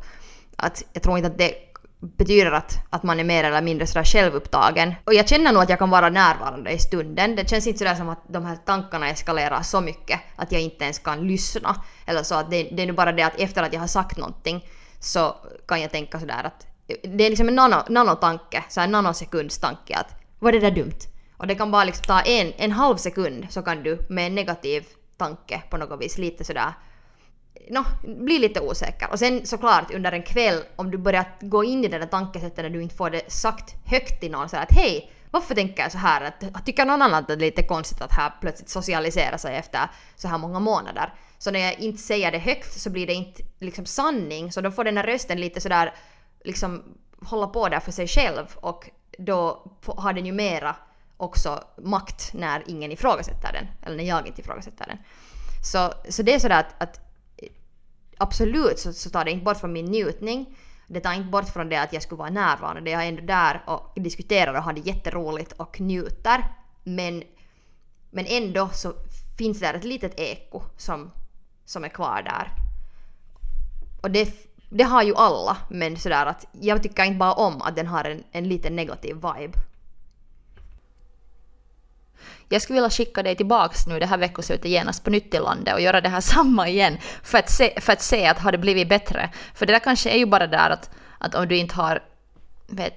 Att 0.56 0.84
jag 0.94 1.04
tror 1.04 1.18
inte 1.18 1.28
att 1.28 1.38
det 1.38 1.54
betyder 2.00 2.52
att, 2.52 2.78
att 2.90 3.04
man 3.04 3.20
är 3.20 3.24
mer 3.24 3.44
eller 3.44 3.62
mindre 3.62 3.88
sådär 3.88 4.04
självupptagen. 4.04 4.94
Och 5.06 5.14
jag 5.14 5.28
känner 5.28 5.52
nog 5.52 5.64
att 5.64 5.70
jag 5.70 5.80
kan 5.80 5.90
vara 5.90 6.10
närvarande 6.10 6.72
i 6.72 6.80
stunden. 6.80 7.36
Det 7.36 7.50
känns 7.50 7.68
inte 7.68 7.80
sådär 7.80 7.96
som 7.96 8.10
att 8.10 8.24
de 8.28 8.46
här 8.46 8.56
tankarna 8.66 9.10
eskalerar 9.10 9.62
så 9.62 9.82
mycket 9.82 10.20
att 10.36 10.52
jag 10.52 10.62
inte 10.62 10.84
ens 10.84 11.00
kan 11.00 11.28
lyssna. 11.28 11.76
Eller 12.06 12.24
så 12.24 12.36
att 12.36 12.52
det, 12.52 12.64
det 12.64 12.84
är 12.84 12.88
nu 12.88 12.94
bara 12.94 13.12
det 13.12 13.24
att 13.24 13.40
efter 13.40 13.64
att 13.64 13.74
jag 13.74 13.80
har 13.80 13.88
sagt 13.88 14.18
någonting 14.18 14.66
så 15.00 15.36
kan 15.68 15.82
jag 15.82 15.92
tänka 15.92 16.20
sådär 16.20 16.44
att 16.44 16.68
det 17.04 17.24
är 17.26 17.30
liksom 17.30 17.48
en 17.48 17.56
nano, 17.56 17.76
nanotanke, 17.90 18.64
så 18.70 18.82
en 18.82 18.92
nanosekundstanke 18.92 19.96
att 19.96 20.16
var 20.40 20.52
det 20.52 20.60
där 20.60 20.72
dumt? 20.72 21.11
Och 21.42 21.48
det 21.48 21.56
kan 21.56 21.72
bara 21.72 21.84
liksom 21.84 22.06
ta 22.06 22.22
en, 22.22 22.54
en 22.58 22.72
halv 22.72 22.98
sekund 22.98 23.48
så 23.50 23.62
kan 23.62 23.84
du 23.84 24.00
med 24.10 24.28
en 24.28 24.36
negativ 24.36 24.86
tanke 25.18 25.62
på 25.70 25.78
något 25.78 26.02
vis 26.02 26.18
lite 26.18 26.44
sådär 26.44 26.74
no, 27.70 27.84
bli 28.04 28.40
lite 28.40 28.60
osäker. 28.60 29.12
Och 29.12 29.20
sen 29.20 29.46
såklart 29.46 29.94
under 29.94 30.12
en 30.12 30.24
kväll 30.24 30.64
om 30.76 30.92
du 30.92 30.98
börjar 30.98 31.26
gå 31.42 31.64
in 31.64 31.84
i 31.86 31.88
det 31.88 32.00
där 32.00 32.06
tankesättet 32.06 32.58
när 32.58 32.70
du 32.70 32.82
inte 32.82 32.96
får 32.96 33.10
det 33.10 33.32
sagt 33.32 33.76
högt 33.86 34.20
till 34.20 34.32
någon 34.32 34.50
så 34.50 34.58
att 34.58 34.72
hej, 34.72 35.12
varför 35.32 35.56
tänker 35.56 35.84
jag 35.84 35.92
så 35.92 35.98
här? 35.98 36.22
Att, 36.22 36.66
tycker 36.66 36.86
någon 36.86 37.02
annan 37.02 37.20
att 37.20 37.28
det 37.28 37.34
är 37.34 37.38
lite 37.38 37.64
konstigt 37.64 38.02
att 38.02 38.12
här 38.12 38.34
plötsligt 38.42 38.70
socialisera 38.70 39.38
sig 39.38 39.56
efter 39.56 39.82
så 40.16 40.28
här 40.28 40.38
många 40.38 40.60
månader? 40.60 41.14
Så 41.38 41.52
när 41.52 41.60
jag 41.60 41.80
inte 41.80 42.02
säger 42.02 42.32
det 42.32 42.40
högt 42.40 42.82
så 42.82 42.90
blir 42.90 43.08
det 43.08 43.14
inte 43.14 43.44
liksom 43.60 43.86
sanning, 43.86 44.52
så 44.52 44.62
då 44.62 44.72
får 44.72 44.84
den 44.84 44.98
här 44.98 45.04
rösten 45.04 45.42
lite 45.42 45.62
sådär 45.62 45.94
liksom 46.44 46.84
hålla 47.26 47.48
på 47.48 47.70
där 47.70 47.80
för 47.80 47.92
sig 47.92 48.08
själv 48.08 48.46
och 48.56 48.90
då 49.18 49.72
har 49.86 50.14
den 50.14 50.26
ju 50.26 50.32
mera 50.32 50.76
också 51.22 51.64
makt 51.78 52.34
när 52.34 52.64
ingen 52.68 52.92
ifrågasätter 52.92 53.54
den, 53.54 53.68
eller 53.82 53.98
när 53.98 54.04
jag 54.04 54.28
inte 54.28 54.42
ifrågasätter 54.42 54.86
den. 54.88 54.98
Så, 55.64 55.94
så 56.10 56.24
det 56.24 56.34
är 56.34 56.40
sådär 56.40 56.60
att, 56.60 56.82
att 56.84 57.00
absolut 58.18 58.80
så, 58.80 58.94
så 58.94 59.10
tar 59.10 59.26
det 59.26 59.32
inte 59.32 59.46
bort 59.46 59.58
från 59.58 59.74
min 59.74 59.86
njutning. 59.86 60.58
Det 60.88 61.00
tar 61.00 61.14
inte 61.14 61.30
bort 61.30 61.50
från 61.50 61.70
det 61.70 61.78
att 61.78 61.94
jag 61.94 62.04
skulle 62.04 62.20
vara 62.20 62.30
närvarande. 62.30 62.92
Jag 62.92 63.04
är 63.04 63.08
ändå 63.08 63.22
där 63.22 63.64
och 63.68 64.02
diskuterar 64.02 64.54
och 64.54 64.64
har 64.64 64.74
det 64.74 64.82
jätteroligt 64.82 65.52
och 65.52 65.82
njuter. 65.82 66.44
Men, 66.84 67.24
men 68.10 68.26
ändå 68.26 68.70
så 68.74 68.94
finns 69.38 69.60
det 69.60 69.68
ett 69.68 69.84
litet 69.84 70.20
eko 70.20 70.62
som, 70.78 71.12
som 71.66 71.84
är 71.84 71.90
kvar 71.90 72.22
där. 72.22 72.52
Och 74.02 74.12
det, 74.12 74.50
det 74.70 74.84
har 74.84 75.04
ju 75.04 75.16
alla, 75.16 75.58
men 75.70 75.98
sådär 75.98 76.26
att 76.26 76.46
jag 76.52 76.84
tycker 76.84 77.04
inte 77.04 77.18
bara 77.18 77.34
om 77.34 77.62
att 77.62 77.76
den 77.76 77.88
har 77.88 78.04
en, 78.04 78.24
en 78.32 78.50
liten 78.50 78.76
negativ 78.76 79.16
vibe. 79.16 79.58
Jag 82.52 82.62
skulle 82.62 82.78
vilja 82.78 82.90
skicka 82.90 83.24
dig 83.24 83.36
tillbaks 83.36 83.88
nu 83.88 84.00
det 84.00 84.06
här 84.06 84.18
veckoslutet 84.18 84.72
genast 84.72 85.04
på 85.04 85.10
nytt 85.10 85.32
till 85.32 85.42
landet 85.42 85.74
och 85.74 85.82
göra 85.82 86.02
det 86.02 86.10
här 86.10 86.22
samma 86.36 86.68
igen 86.68 86.98
för 87.24 87.38
att 87.38 87.50
se, 87.50 87.82
för 87.82 87.94
att 87.94 88.02
se 88.02 88.28
att 88.28 88.40
har 88.40 88.52
det 88.52 88.58
blivit 88.58 88.90
bättre. 88.90 89.30
För 89.54 89.66
det 89.66 89.74
där 89.74 89.80
kanske 89.80 90.10
är 90.10 90.18
ju 90.18 90.26
bara 90.26 90.48
där 90.48 90.70
att, 90.70 90.90
att 91.20 91.36
om 91.36 91.48
du 91.48 91.58
inte 91.58 91.76
har, 91.76 92.04
vet, 92.68 92.94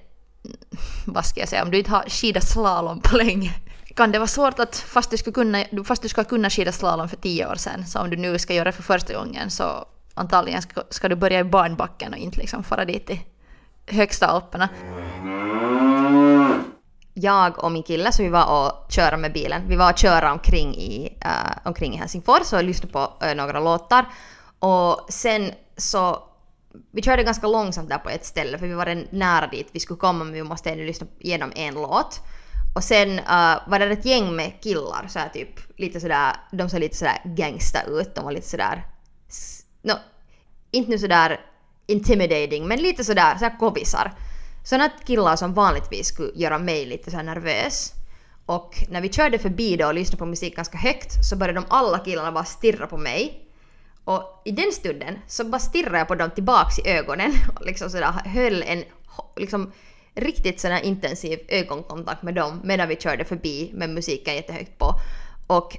vad 1.07 1.27
ska 1.27 1.41
jag 1.41 1.49
säga, 1.49 1.63
om 1.63 1.71
du 1.71 1.79
inte 1.79 1.91
har 1.91 2.05
skidat 2.09 2.45
slalom 2.45 3.01
på 3.01 3.17
länge 3.17 3.55
kan 3.95 4.13
det 4.13 4.19
vara 4.19 4.29
svårt 4.29 4.59
att 4.59 4.77
fast 4.77 5.11
du 5.11 5.17
skulle 5.17 5.35
kunna, 5.35 5.65
fast 5.85 6.03
du 6.03 6.09
ska 6.09 6.25
kunna 6.25 6.51
skida 6.51 6.73
slalom 6.73 7.09
för 7.09 7.17
tio 7.17 7.47
år 7.47 7.55
sedan, 7.55 7.87
så 7.87 8.01
om 8.01 8.11
du 8.11 8.17
nu 8.17 8.39
ska 8.39 8.55
göra 8.55 8.65
det 8.65 8.73
för 8.73 8.83
första 8.83 9.15
gången 9.15 9.51
så 9.51 9.87
antagligen 10.15 10.63
ska, 10.63 10.83
ska 10.91 11.09
du 11.09 11.17
börja 11.17 11.41
i 11.41 11.45
barnbacken 11.45 12.13
och 12.13 12.19
inte 12.19 12.39
liksom 12.39 12.65
fara 12.65 12.85
dit 12.85 13.11
i 13.11 13.21
högsta 13.87 14.27
Alperna 14.27 14.69
jag 17.15 17.65
och 17.65 17.73
min 17.73 17.83
kille 17.83 18.13
så 18.13 18.23
vi 18.23 18.29
var 18.29 18.67
och 18.67 18.93
köra 18.93 19.17
med 19.17 19.33
bilen. 19.33 19.69
Vi 19.69 19.77
var 19.77 19.93
och 19.93 19.99
köra 19.99 20.33
omkring 20.33 20.75
i, 20.75 21.19
uh, 21.25 21.59
omkring 21.65 21.95
i 21.95 21.97
Helsingfors 21.97 22.53
och 22.53 22.65
lyssnade 22.65 22.93
på 22.93 23.27
uh, 23.27 23.35
några 23.35 23.61
låtar. 23.61 24.09
Och 24.59 25.07
sen 25.09 25.53
så 25.77 26.23
vi 26.93 27.03
körde 27.03 27.23
ganska 27.23 27.47
långsamt 27.47 27.89
där 27.89 27.99
på 27.99 28.11
ett 28.11 28.25
ställe 28.25 28.59
för 28.59 28.67
vi 28.67 28.75
var 28.75 29.07
nära 29.11 29.47
dit 29.47 29.69
vi 29.73 29.81
skulle 29.81 29.99
komma 29.99 30.25
men 30.25 30.33
vi 30.33 30.43
måste 30.43 30.71
ännu 30.71 30.87
lyssna 30.87 31.07
igenom 31.19 31.53
en 31.55 31.75
låt. 31.75 32.21
Och 32.77 32.85
sen 32.85 33.19
uh, 33.19 33.69
var 33.69 33.79
det 33.79 33.85
ett 33.85 34.05
gäng 34.05 34.37
med 34.37 34.53
killar 34.63 35.07
så 35.09 35.19
här 35.19 35.29
typ 35.29 35.79
lite 35.79 36.01
sådär, 36.01 36.37
de 36.53 36.69
såg 36.69 36.81
lite 36.81 36.97
sådär 36.97 37.23
gangsta 37.25 37.83
ut. 37.83 38.15
De 38.15 38.25
var 38.25 38.33
lite 38.33 38.49
sådär, 38.49 38.87
no, 39.83 39.95
inte 40.71 40.91
nu 40.91 40.99
sådär 40.99 41.41
intimidating 41.87 42.69
men 42.69 42.79
lite 42.79 43.05
sådär, 43.05 43.35
sådär 43.35 43.59
kovisar. 43.59 44.13
Sådana 44.65 44.89
killar 44.89 45.37
som 45.37 45.55
vanligtvis 45.55 46.07
skulle 46.07 46.33
göra 46.35 46.59
mig 46.59 46.87
lite 46.87 47.11
så 47.11 47.23
nervös. 47.23 47.93
Och 48.47 48.85
när 48.89 49.01
vi 49.01 49.13
körde 49.13 49.39
förbi 49.39 49.77
då 49.77 49.87
och 49.87 49.95
lyssnade 49.95 50.19
på 50.19 50.27
musik 50.27 50.57
ganska 50.57 50.79
högt 50.79 51.25
så 51.31 51.37
började 51.37 51.61
de 51.61 51.67
alla 51.69 51.99
killarna 51.99 52.33
bara 52.33 52.45
stirra 52.45 52.87
på 52.87 52.97
mig. 52.97 53.49
Och 54.05 54.43
i 54.45 54.51
den 54.51 54.73
stunden 54.73 55.19
så 55.27 55.45
bara 55.45 55.59
stirrade 55.59 55.99
jag 55.99 56.09
på 56.09 56.15
dem 56.15 56.31
tillbaks 56.31 56.79
i 56.79 56.89
ögonen 56.89 57.33
och 57.57 57.67
liksom 57.67 57.91
sådär 57.91 58.13
höll 58.25 58.63
en 58.63 58.85
liksom 59.37 59.73
riktigt 60.15 60.61
sådär 60.61 60.81
intensiv 60.81 61.39
ögonkontakt 61.49 62.23
med 62.23 62.35
dem 62.35 62.61
medan 62.65 62.89
vi 62.89 62.97
körde 62.97 63.25
förbi 63.25 63.71
med 63.75 63.91
musiken 63.91 64.35
jättehögt 64.35 64.79
på. 64.79 64.95
Och 65.47 65.77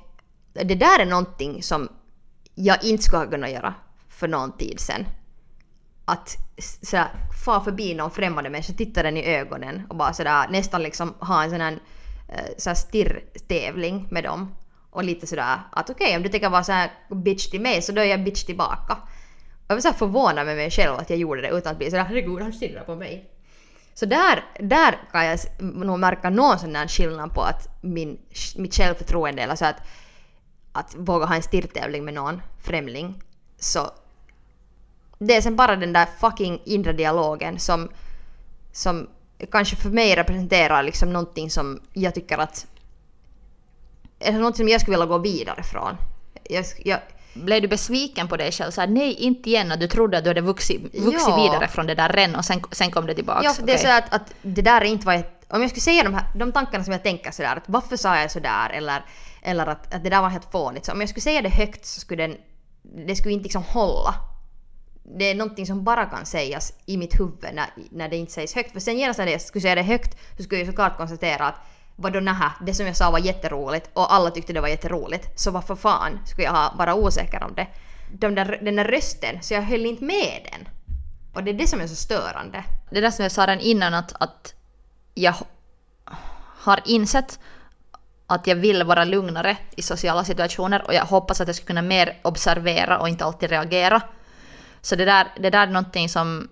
det 0.53 0.75
där 0.75 0.99
är 0.99 1.05
någonting 1.05 1.63
som 1.63 1.89
jag 2.55 2.83
inte 2.83 3.03
skulle 3.03 3.23
ha 3.23 3.29
kunnat 3.29 3.51
göra 3.51 3.73
för 4.09 4.27
någon 4.27 4.57
tid 4.57 4.79
sedan. 4.79 5.05
Att 6.05 6.37
sådär, 6.81 7.07
fara 7.45 7.63
förbi 7.63 7.93
någon 7.93 8.11
främmande 8.11 8.49
människa, 8.49 8.73
titta 8.73 9.03
den 9.03 9.17
i 9.17 9.35
ögonen 9.35 9.83
och 9.89 9.95
bara 9.95 10.13
sådär 10.13 10.47
nästan 10.49 10.83
liksom 10.83 11.13
ha 11.19 11.43
en 11.43 11.49
sån 11.49 11.61
här, 11.61 11.79
eh, 12.29 12.45
sådär 12.57 12.75
stirrtävling 12.75 14.07
med 14.11 14.23
dem. 14.23 14.55
Och 14.89 15.03
lite 15.03 15.27
sådär 15.27 15.59
att 15.71 15.89
okej 15.89 16.05
okay, 16.05 16.17
om 16.17 16.23
du 16.23 16.29
tänker 16.29 16.49
vara 16.49 16.63
såhär 16.63 16.91
bitch 17.09 17.49
till 17.49 17.61
mig 17.61 17.81
så 17.81 17.91
då 17.91 18.01
är 18.01 18.05
jag 18.05 18.23
bitch 18.23 18.43
tillbaka. 18.43 18.93
Och 18.93 19.65
jag 19.67 19.75
var 19.75 19.81
såhär 19.81 19.95
förvånad 19.95 20.45
med 20.45 20.55
mig 20.55 20.71
själv 20.71 20.95
att 20.95 21.09
jag 21.09 21.19
gjorde 21.19 21.41
det 21.41 21.49
utan 21.49 21.71
att 21.71 21.77
bli 21.77 21.89
sådär 21.89 22.03
herregud 22.03 22.41
han 22.41 22.53
stirrar 22.53 22.83
på 22.83 22.95
mig. 22.95 23.31
Så 23.93 24.05
där, 24.05 24.43
där 24.59 24.99
kan 25.11 25.25
jag 25.25 25.39
nog 25.59 25.99
märka 25.99 26.29
någon 26.29 26.59
sån 26.59 26.73
där 26.73 26.87
skillnad 26.87 27.33
på 27.33 27.41
att 27.41 27.67
min, 27.81 28.17
mitt 28.55 28.75
självförtroende 28.75 29.41
eller 29.41 29.55
så 29.55 29.65
att, 29.65 29.77
att 30.71 30.95
våga 30.95 31.25
ha 31.25 31.35
en 31.35 31.41
stirrtävling 31.41 32.05
med 32.05 32.13
någon 32.13 32.41
främling. 32.63 33.23
Så 33.59 33.89
det 35.19 35.36
är 35.36 35.41
sen 35.41 35.56
bara 35.56 35.75
den 35.75 35.93
där 35.93 36.08
fucking 36.19 36.62
inre 36.65 36.93
dialogen 36.93 37.60
som, 37.60 37.89
som 38.71 39.08
kanske 39.51 39.75
för 39.75 39.89
mig 39.89 40.15
representerar 40.15 40.84
liksom 40.84 41.13
någonting 41.13 41.49
som 41.49 41.82
jag 41.93 42.15
tycker 42.15 42.38
att... 42.38 42.67
Eller 44.19 44.38
någonting 44.38 44.63
som 44.63 44.69
jag 44.69 44.82
skulle 44.82 44.97
vilja 44.97 45.06
gå 45.06 45.17
vidare 45.17 45.63
från. 45.63 45.97
Jag, 46.43 46.65
jag, 46.86 46.99
blev 47.34 47.62
du 47.62 47.67
besviken 47.67 48.28
på 48.28 48.38
dig 48.38 48.51
själv? 48.51 48.71
Så 48.71 48.82
här, 48.82 48.88
nej, 48.88 49.13
inte 49.13 49.49
igen. 49.49 49.71
Och 49.71 49.80
du 49.80 49.88
trodde 49.88 50.17
att 50.17 50.23
du 50.23 50.30
hade 50.30 50.41
vuxit, 50.41 50.82
vuxit 50.82 51.28
ja. 51.28 51.43
vidare 51.43 51.67
från 51.67 51.88
det 51.88 51.95
där 51.95 52.10
redan 52.10 52.36
och 52.36 52.45
sen, 52.45 52.62
sen 52.71 52.91
kom 52.91 53.08
det 53.08 53.15
tillbaka. 53.15 53.41
Ja, 53.43 53.54
det 53.63 53.73
är 53.73 53.78
så 53.78 53.88
att, 53.88 54.13
att 54.13 54.34
det 54.41 54.62
där 54.62 54.82
är 54.82 54.86
inte 54.86 55.06
vad 55.06 55.15
jag... 55.15 55.23
Om 55.47 55.62
jag 55.62 55.69
skulle 55.69 55.82
säga 55.82 56.04
de, 56.04 56.13
här, 56.13 56.25
de 56.36 56.51
tankarna 56.51 56.84
som 56.84 56.93
jag 56.93 57.04
tänker 57.04 57.32
sådär, 57.32 57.56
att 57.56 57.63
varför 57.69 57.97
sa 57.97 58.19
jag 58.19 58.32
sådär 58.32 58.69
eller, 58.69 59.06
eller 59.41 59.67
att, 59.67 59.93
att 59.93 60.04
det 60.04 60.10
där 60.10 60.21
var 60.21 60.30
helt 60.30 60.51
fånigt. 60.51 60.86
Så 60.86 60.91
om 60.91 60.99
jag 60.99 61.10
skulle 61.10 61.21
säga 61.21 61.41
det 61.41 61.49
högt 61.49 61.86
så 61.86 61.99
skulle 61.99 62.28
den... 62.28 62.38
Det 63.08 63.15
skulle 63.15 63.34
inte 63.34 63.43
liksom 63.43 63.63
hålla. 63.63 64.15
Det 65.07 65.25
är 65.25 65.35
någonting 65.35 65.65
som 65.65 65.83
bara 65.83 66.05
kan 66.05 66.25
sägas 66.25 66.73
i 66.85 66.97
mitt 66.97 67.19
huvud 67.19 67.53
när, 67.53 67.65
när 67.91 68.09
det 68.09 68.15
inte 68.15 68.31
sägs 68.31 68.55
högt. 68.55 68.71
För 68.71 68.79
sen 68.79 68.97
genast 68.97 69.19
när 69.19 69.27
jag 69.27 69.41
skulle 69.41 69.61
säga 69.61 69.75
det 69.75 69.81
högt 69.81 70.17
så 70.37 70.43
skulle 70.43 70.61
jag 70.61 70.67
såklart 70.67 70.97
konstatera 70.97 71.47
att 71.47 71.55
vadå 71.95 72.19
nähä, 72.19 72.51
det 72.61 72.73
som 72.73 72.85
jag 72.85 72.95
sa 72.95 73.11
var 73.11 73.19
jätteroligt 73.19 73.89
och 73.93 74.13
alla 74.13 74.31
tyckte 74.31 74.53
det 74.53 74.61
var 74.61 74.67
jätteroligt, 74.67 75.39
så 75.39 75.51
varför 75.51 75.75
fan 75.75 76.19
skulle 76.25 76.43
jag 76.43 76.51
ha, 76.51 76.73
vara 76.77 76.95
osäker 76.95 77.43
om 77.43 77.55
det? 77.55 77.67
De 78.11 78.35
där, 78.35 78.59
den 78.61 78.75
där 78.75 78.85
rösten, 78.85 79.41
så 79.41 79.53
jag 79.53 79.61
höll 79.61 79.85
inte 79.85 80.03
med 80.03 80.49
den. 80.51 80.67
Och 81.33 81.43
det 81.43 81.51
är 81.51 81.53
det 81.53 81.67
som 81.67 81.81
är 81.81 81.87
så 81.87 81.95
störande. 81.95 82.63
Det 82.89 83.01
där 83.01 83.11
som 83.11 83.23
jag 83.23 83.31
sa 83.31 83.41
redan 83.41 83.59
innan 83.59 83.93
att, 83.93 84.13
att 84.19 84.53
jag 85.13 85.35
har 86.57 86.81
insett 86.85 87.39
att 88.27 88.47
jag 88.47 88.55
vill 88.55 88.83
vara 88.83 89.03
lugnare 89.03 89.57
i 89.75 89.81
sociala 89.81 90.23
situationer 90.23 90.87
och 90.87 90.93
jag 90.93 91.05
hoppas 91.05 91.41
att 91.41 91.47
jag 91.47 91.55
ska 91.55 91.65
kunna 91.65 91.81
mer 91.81 92.17
observera 92.21 92.99
och 92.99 93.09
inte 93.09 93.25
alltid 93.25 93.49
reagera. 93.49 94.01
Så 94.85 94.95
det 94.95 95.05
där, 95.05 95.27
det 95.39 95.49
där 95.49 95.67
är 95.67 95.71
någonting 95.71 96.09
som, 96.09 96.47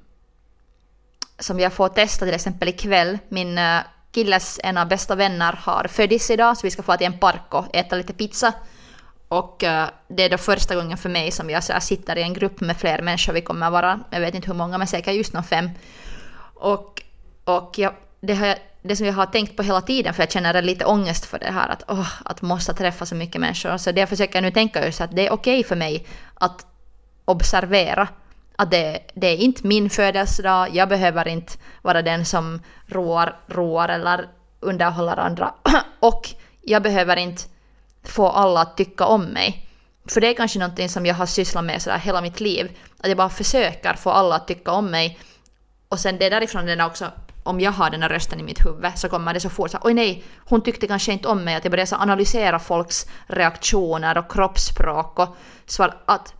som 1.39 1.59
jag 1.59 1.73
får 1.73 1.89
testa 1.89 2.25
till 2.25 2.33
exempel 2.33 2.69
ikväll. 2.69 3.17
Min 3.29 3.57
eh, 3.57 3.79
killes, 4.11 4.55
killes 4.55 4.59
ena 4.63 4.85
bästa 4.85 5.15
vänner 5.15 5.53
har 5.53 5.87
födis 5.87 6.31
idag 6.31 6.57
så 6.57 6.67
vi 6.67 6.71
ska 6.71 6.83
få 6.83 6.97
till 6.97 7.07
en 7.07 7.19
park 7.19 7.53
och 7.53 7.75
äta 7.75 7.95
lite 7.95 8.13
pizza. 8.13 8.53
Och 9.27 9.63
uh, 9.63 9.85
det 10.07 10.23
är 10.23 10.29
då 10.29 10.37
första 10.37 10.75
gången 10.75 10.97
för 10.97 11.09
mig 11.09 11.31
som 11.31 11.49
jag, 11.49 11.63
så 11.63 11.71
jag 11.71 11.83
sitter 11.83 12.17
i 12.17 12.21
en 12.21 12.33
grupp 12.33 12.61
med 12.61 12.77
fler 12.77 13.01
människor. 13.01 13.33
Vi 13.33 13.41
kommer 13.41 13.69
vara, 13.69 13.99
jag 14.09 14.19
vet 14.19 14.35
inte 14.35 14.47
hur 14.47 14.57
många, 14.57 14.77
men 14.77 14.87
säkert 14.87 15.13
just 15.13 15.33
någon 15.33 15.43
fem. 15.43 15.69
Och, 16.53 17.01
och 17.43 17.73
jag, 17.77 17.93
det, 18.21 18.33
har, 18.33 18.55
det 18.81 18.95
som 18.95 19.05
jag 19.05 19.13
har 19.13 19.25
tänkt 19.25 19.57
på 19.57 19.63
hela 19.63 19.81
tiden, 19.81 20.13
för 20.13 20.23
jag 20.23 20.31
känner 20.31 20.61
lite 20.61 20.85
ångest 20.85 21.25
för 21.25 21.39
det 21.39 21.51
här, 21.51 21.69
att, 21.69 21.89
oh, 21.89 22.09
att 22.25 22.41
måste 22.41 22.73
träffa 22.73 23.05
så 23.05 23.15
mycket 23.15 23.41
människor. 23.41 23.77
Så 23.77 23.91
det 23.91 23.99
jag 23.99 24.09
försöker 24.09 24.41
nu 24.41 24.51
tänka 24.51 24.85
just 24.85 25.01
att 25.01 25.15
det 25.15 25.27
är 25.27 25.33
okej 25.33 25.59
okay 25.59 25.67
för 25.67 25.75
mig 25.75 26.07
att 26.33 26.65
observera 27.25 28.07
att 28.55 28.71
det, 28.71 28.99
det 29.13 29.27
är 29.27 29.37
inte 29.37 29.67
min 29.67 29.89
födelsedag, 29.89 30.69
jag 30.75 30.89
behöver 30.89 31.27
inte 31.27 31.53
vara 31.81 32.01
den 32.01 32.25
som 32.25 32.61
roar, 32.87 33.35
roar 33.47 33.89
eller 33.89 34.27
underhåller 34.59 35.17
andra. 35.19 35.53
Och 35.99 36.29
jag 36.61 36.83
behöver 36.83 37.17
inte 37.17 37.43
få 38.03 38.29
alla 38.29 38.61
att 38.61 38.77
tycka 38.77 39.05
om 39.05 39.25
mig. 39.25 39.69
För 40.07 40.21
det 40.21 40.27
är 40.27 40.33
kanske 40.33 40.59
någonting 40.59 40.89
som 40.89 41.05
jag 41.05 41.15
har 41.15 41.25
sysslat 41.25 41.63
med 41.63 41.81
sådär 41.81 41.97
hela 41.97 42.21
mitt 42.21 42.39
liv. 42.39 42.77
Att 42.99 43.07
jag 43.07 43.17
bara 43.17 43.29
försöker 43.29 43.93
få 43.93 44.09
alla 44.09 44.35
att 44.35 44.47
tycka 44.47 44.71
om 44.71 44.91
mig. 44.91 45.19
Och 45.89 45.99
sen 45.99 46.17
det 46.17 46.25
är 46.25 46.29
därifrån 46.29 46.65
den 46.65 46.81
också, 46.81 47.11
om 47.43 47.59
jag 47.59 47.71
har 47.71 47.89
den 47.89 48.01
här 48.01 48.09
rösten 48.09 48.39
i 48.39 48.43
mitt 48.43 48.65
huvud 48.65 48.91
så 48.95 49.09
kommer 49.09 49.33
det 49.33 49.39
så 49.39 49.49
fort 49.49 49.71
så 49.71 49.77
oj 49.81 49.93
nej, 49.93 50.23
hon 50.37 50.61
tyckte 50.61 50.87
kanske 50.87 51.11
inte 51.11 51.27
om 51.27 51.43
mig. 51.43 51.55
Att 51.55 51.65
jag 51.65 51.71
börjar 51.71 51.85
så 51.85 51.95
analysera 51.95 52.59
folks 52.59 53.05
reaktioner 53.27 54.17
och 54.17 54.31
kroppsspråk 54.31 55.19
och 55.19 55.35
så 55.65 55.83
att 56.05 56.33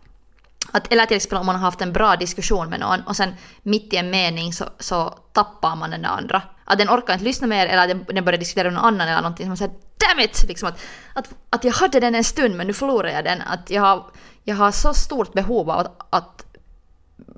att, 0.72 0.92
eller 0.92 1.06
till 1.06 1.14
liksom, 1.14 1.16
exempel 1.16 1.38
om 1.38 1.46
man 1.46 1.54
har 1.54 1.62
haft 1.62 1.80
en 1.80 1.92
bra 1.92 2.16
diskussion 2.16 2.68
med 2.68 2.80
någon 2.80 3.00
och 3.00 3.16
sen 3.16 3.34
mitt 3.62 3.92
i 3.92 3.96
en 3.96 4.10
mening 4.10 4.52
så, 4.52 4.64
så 4.78 5.18
tappar 5.32 5.76
man 5.76 5.90
den 5.90 6.04
andra. 6.04 6.42
Att 6.64 6.78
den 6.78 6.88
orkar 6.88 7.12
inte 7.12 7.24
lyssna 7.24 7.46
mer 7.46 7.66
eller 7.66 7.82
att 7.82 8.06
den, 8.06 8.24
börjar 8.24 8.38
diskutera 8.38 8.64
med 8.64 8.74
någon 8.74 8.84
annan 8.84 9.08
eller 9.08 9.22
någonting. 9.22 9.48
Man 9.48 9.56
säger 9.56 9.74
damn 10.08 10.20
it! 10.20 10.44
Liksom 10.48 10.68
att, 10.68 10.80
att, 11.14 11.28
att 11.50 11.64
jag 11.64 11.72
hade 11.72 12.00
den 12.00 12.14
en 12.14 12.24
stund 12.24 12.56
men 12.56 12.66
nu 12.66 12.72
förlorar 12.72 13.08
jag 13.08 13.24
den. 13.24 13.42
Att 13.42 13.70
jag 13.70 13.82
har, 13.82 14.06
jag 14.44 14.56
har 14.56 14.70
så 14.72 14.94
stort 14.94 15.32
behov 15.32 15.70
av 15.70 15.78
att, 15.78 16.06
att 16.10 16.46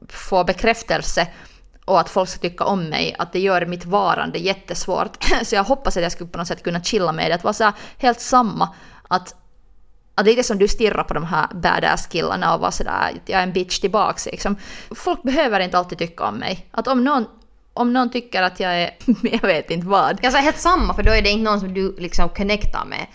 få 0.09 0.45
bekräftelse 0.45 1.29
och 1.85 2.01
att 2.01 2.09
folk 2.09 2.29
ska 2.29 2.41
tycka 2.41 2.65
om 2.65 2.85
mig, 2.85 3.17
att 3.19 3.33
det 3.33 3.41
gör 3.41 3.67
mitt 3.67 3.85
varande 3.85 4.39
jättesvårt. 4.39 5.25
Så 5.45 5.55
jag 5.55 5.65
hoppas 5.65 5.97
att 5.97 6.03
jag 6.03 6.13
skulle 6.13 6.31
på 6.31 6.39
något 6.39 6.49
sätt 6.49 6.63
kunna 6.63 6.83
chilla 6.83 7.13
med 7.13 7.31
det, 7.31 7.35
att 7.35 7.45
vara 7.45 7.55
så 7.55 7.73
helt 7.99 8.21
samma. 8.21 8.75
Att 9.09 9.35
att 10.17 10.27
lite 10.27 10.43
som 10.43 10.59
du 10.59 10.69
stirrar 10.69 11.05
på 11.05 11.15
de 11.15 11.25
här 11.25 11.47
badass-killarna 11.55 12.55
och 12.55 12.61
var 12.61 12.71
sådär 12.71 13.13
jag 13.27 13.39
är 13.39 13.43
en 13.43 13.53
bitch 13.53 13.79
tillbaks 13.79 14.27
liksom. 14.27 14.57
Folk 14.91 15.23
behöver 15.23 15.61
inte 15.61 15.79
alltid 15.79 15.99
tycka 15.99 16.25
om 16.25 16.35
mig. 16.35 16.67
Att 16.71 16.89
om 16.89 17.05
någon, 17.05 17.27
om 17.75 17.93
någon 17.93 18.11
tycker 18.11 18.43
att 18.43 18.61
jag 18.61 18.83
är, 18.83 18.91
jag 19.23 19.43
vet 19.43 19.71
inte 19.71 19.87
vad. 19.87 20.19
Jag 20.23 20.33
säger 20.33 20.45
helt 20.45 20.59
samma 20.59 20.95
för 20.95 21.03
då 21.03 21.13
är 21.13 21.23
det 21.23 21.31
inte 21.31 21.51
någon 21.51 21.61
som 21.61 21.75
du 21.75 21.97
liksom 21.99 22.29
connectar 22.29 22.85
med. 22.85 23.07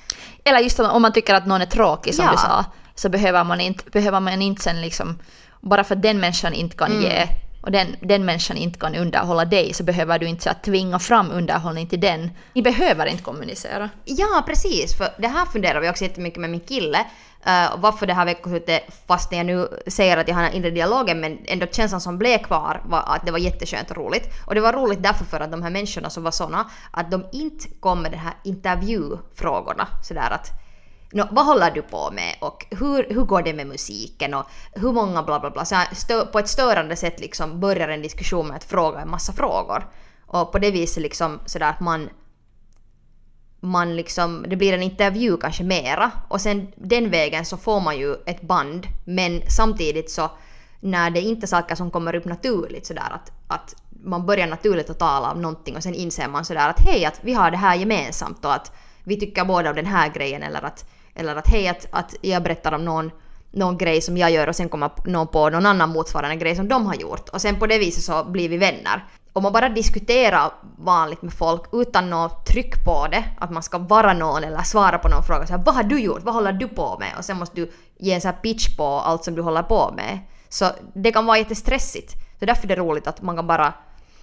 Eller 0.44 0.60
just 0.60 0.80
om 0.80 1.02
man 1.02 1.14
tycker 1.14 1.34
att 1.34 1.46
någon 1.46 1.62
är 1.62 1.66
tråkig 1.66 2.16
som 2.16 2.26
ja. 2.26 2.32
du 2.32 2.38
sa. 2.38 2.66
Så 2.96 3.10
behöver 3.10 3.44
man 3.44 3.62
inte, 3.62 3.84
behöver 3.92 4.20
man 4.20 4.42
inte 4.42 4.62
sen 4.62 4.82
liksom, 4.82 5.20
bara 5.60 5.84
för 5.84 5.96
att 5.96 6.02
den 6.02 6.20
människan 6.20 6.54
inte 6.54 6.78
kan 6.78 6.92
mm. 6.92 7.04
ge 7.04 7.28
och 7.62 7.72
den, 7.72 7.96
den 8.02 8.26
människan 8.26 8.58
inte 8.58 8.80
kan 8.80 8.96
underhålla 8.96 9.46
dig 9.46 9.74
så 9.74 9.84
behöver 9.84 10.20
du 10.20 10.28
inte 10.28 10.44
så 10.44 10.50
att 10.50 10.64
tvinga 10.64 11.00
fram 11.00 11.32
underhållning 11.32 11.88
till 11.88 12.00
den. 12.00 12.32
Ni 12.54 12.62
behöver 12.62 13.06
inte 13.06 13.24
kommunicera. 13.24 13.90
Ja, 14.06 14.44
precis. 14.48 14.98
För 14.98 15.08
det 15.18 15.28
här 15.28 15.46
funderar 15.46 15.82
vi 15.82 15.90
också 15.90 16.04
jättemycket 16.04 16.40
med 16.40 16.50
min 16.50 16.60
kille. 16.60 17.00
Uh, 17.48 17.78
varför 17.78 18.08
det 18.08 18.14
här 18.14 18.26
veckoslutet, 18.26 18.84
fast 19.08 19.32
jag 19.32 19.46
nu 19.46 19.68
säger 19.88 20.18
att 20.18 20.28
jag 20.28 20.36
har 20.36 20.44
den 20.44 20.54
inre 20.54 20.70
dialogen, 20.70 21.20
men 21.20 21.40
ändå 21.46 21.68
känslan 21.72 22.02
som 22.02 22.18
blev 22.18 22.38
kvar 22.38 22.82
var 22.86 23.04
att 23.08 23.26
det 23.26 23.32
var 23.32 23.40
jätteskönt 23.40 23.92
och 23.92 23.98
roligt. 23.98 24.30
Och 24.46 24.56
det 24.56 24.62
var 24.62 24.74
roligt 24.74 25.04
därför 25.04 25.26
för 25.26 25.40
att 25.40 25.52
de 25.52 25.64
här 25.64 25.70
människorna 25.70 26.10
som 26.10 26.24
var 26.24 26.32
såna, 26.32 26.70
att 26.92 27.12
de 27.12 27.26
inte 27.32 27.68
kom 27.80 28.02
med 28.02 28.12
de 28.12 28.18
här 28.18 28.34
intervjufrågorna 28.44 29.88
sådär 30.04 30.30
att 30.32 30.61
no, 31.12 31.28
vad 31.32 31.46
håller 31.46 31.72
du 31.72 31.82
på 31.82 32.12
med 32.12 32.36
och 32.40 32.66
hur, 32.70 33.08
hur 33.10 33.24
går 33.24 33.42
det 33.42 33.54
med 33.54 33.68
musiken 33.68 34.34
och 34.34 34.46
hur 34.72 34.92
många 34.92 35.24
bla 35.24 35.40
bla 35.40 35.50
bla. 35.50 35.66
Så 35.66 35.76
stö, 35.92 36.26
på 36.26 36.40
ett 36.40 36.50
störande 36.50 36.96
sätt 36.96 37.20
liksom 37.20 37.60
börjar 37.60 37.88
en 37.88 38.02
diskussion 38.02 38.48
med 38.48 38.58
att 38.58 38.64
fråga 38.64 39.00
en 39.00 39.10
massa 39.10 39.34
frågor. 39.34 39.88
Och 40.26 40.52
på 40.52 40.60
det 40.60 40.72
viset 40.72 41.04
liksom 41.04 41.40
sådär 41.46 41.70
att 41.70 41.80
man 41.80 42.10
man 43.64 43.96
liksom, 43.96 44.46
det 44.48 44.56
blir 44.56 44.74
en 44.74 44.84
intervju 44.84 45.38
kanske 45.38 45.64
mera 45.64 46.12
och 46.28 46.42
sen 46.42 46.68
den 46.76 47.10
vägen 47.10 47.46
så 47.46 47.58
får 47.58 47.80
man 47.80 47.98
ju 47.98 48.16
ett 48.26 48.42
band 48.42 48.88
men 49.06 49.42
samtidigt 49.48 50.12
så 50.12 50.32
när 50.80 51.10
det 51.10 51.22
inte 51.22 51.46
är 51.46 51.48
saker 51.48 51.76
som 51.76 51.92
kommer 51.92 52.16
upp 52.16 52.26
naturligt 52.26 52.86
sådär 52.86 53.10
att, 53.12 53.32
att 53.48 53.76
man 54.04 54.26
börjar 54.26 54.48
naturligt 54.48 54.90
att 54.90 55.00
tala 55.00 55.32
om 55.32 55.42
någonting 55.42 55.76
och 55.76 55.84
sen 55.84 55.94
inser 55.94 56.28
man 56.28 56.46
sådär 56.46 56.70
att 56.70 56.80
hej 56.80 57.06
att 57.06 57.20
vi 57.22 57.34
har 57.34 57.52
det 57.52 57.58
här 57.58 57.76
gemensamt 57.76 58.46
och 58.46 58.54
att 58.54 58.72
vi 59.04 59.20
tycker 59.20 59.46
båda 59.46 59.70
om 59.70 59.76
den 59.76 59.86
här 59.86 60.10
grejen 60.10 60.44
eller 60.44 60.62
att 60.62 60.86
eller 61.16 61.36
att 61.36 61.48
hej, 61.48 61.68
att, 61.68 61.88
att 61.92 62.16
jag 62.22 62.44
berättar 62.44 62.72
om 62.72 62.86
någon, 62.86 63.12
någon 63.52 63.78
grej 63.78 64.02
som 64.02 64.18
jag 64.18 64.32
gör 64.32 64.48
och 64.48 64.56
sen 64.56 64.70
kommer 64.70 64.92
någon 65.06 65.28
på 65.28 65.50
någon 65.50 65.66
annan 65.66 65.90
motsvarande 65.90 66.36
grej 66.36 66.56
som 66.56 66.68
de 66.68 66.86
har 66.86 66.96
gjort. 66.96 67.30
Och 67.30 67.42
sen 67.42 67.60
på 67.60 67.68
det 67.68 67.78
viset 67.78 68.04
så 68.04 68.24
blir 68.24 68.50
vi 68.50 68.58
vänner. 68.58 69.06
Om 69.34 69.44
man 69.44 69.54
bara 69.54 69.70
diskuterar 69.70 70.52
vanligt 70.78 71.22
med 71.22 71.34
folk 71.34 71.62
utan 71.72 72.10
något 72.10 72.46
tryck 72.46 72.86
på 72.86 73.08
det, 73.12 73.24
att 73.40 73.52
man 73.52 73.64
ska 73.64 73.78
vara 73.78 74.14
någon 74.14 74.44
eller 74.44 74.62
svara 74.62 74.98
på 74.98 75.10
någon 75.10 75.24
fråga 75.24 75.48
så 75.48 75.54
här, 75.54 75.64
vad 75.66 75.76
har 75.76 75.84
du 75.84 76.00
gjort, 76.00 76.24
vad 76.24 76.34
håller 76.34 76.54
du 76.54 76.68
på 76.68 76.98
med? 77.00 77.10
Och 77.18 77.26
sen 77.26 77.38
måste 77.38 77.56
du 77.56 77.72
ge 77.98 78.14
en 78.14 78.22
så 78.22 78.32
pitch 78.32 78.78
på 78.78 78.84
allt 78.84 79.24
som 79.24 79.36
du 79.36 79.42
håller 79.42 79.64
på 79.64 79.94
med. 79.96 80.20
Så 80.50 80.66
det 80.94 81.12
kan 81.12 81.26
vara 81.26 81.38
jättestressigt. 81.38 82.12
Så 82.40 82.46
därför 82.46 82.64
är 82.64 82.68
det 82.68 82.76
roligt 82.76 83.08
att 83.08 83.22
man 83.22 83.36
kan 83.36 83.48
bara, 83.48 83.74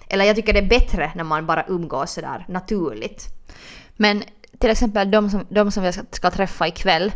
eller 0.07 0.25
jag 0.25 0.35
tycker 0.35 0.53
det 0.53 0.59
är 0.59 0.69
bättre 0.69 1.11
när 1.15 1.23
man 1.23 1.45
bara 1.45 1.65
umgås 1.67 2.11
sådär 2.11 2.45
naturligt. 2.47 3.25
Men 3.95 4.23
till 4.59 4.69
exempel 4.69 5.11
de 5.11 5.29
som, 5.29 5.45
de 5.49 5.71
som 5.71 5.83
jag 5.83 5.93
ska, 5.93 6.03
ska 6.11 6.31
träffa 6.31 6.67
ikväll, 6.67 7.11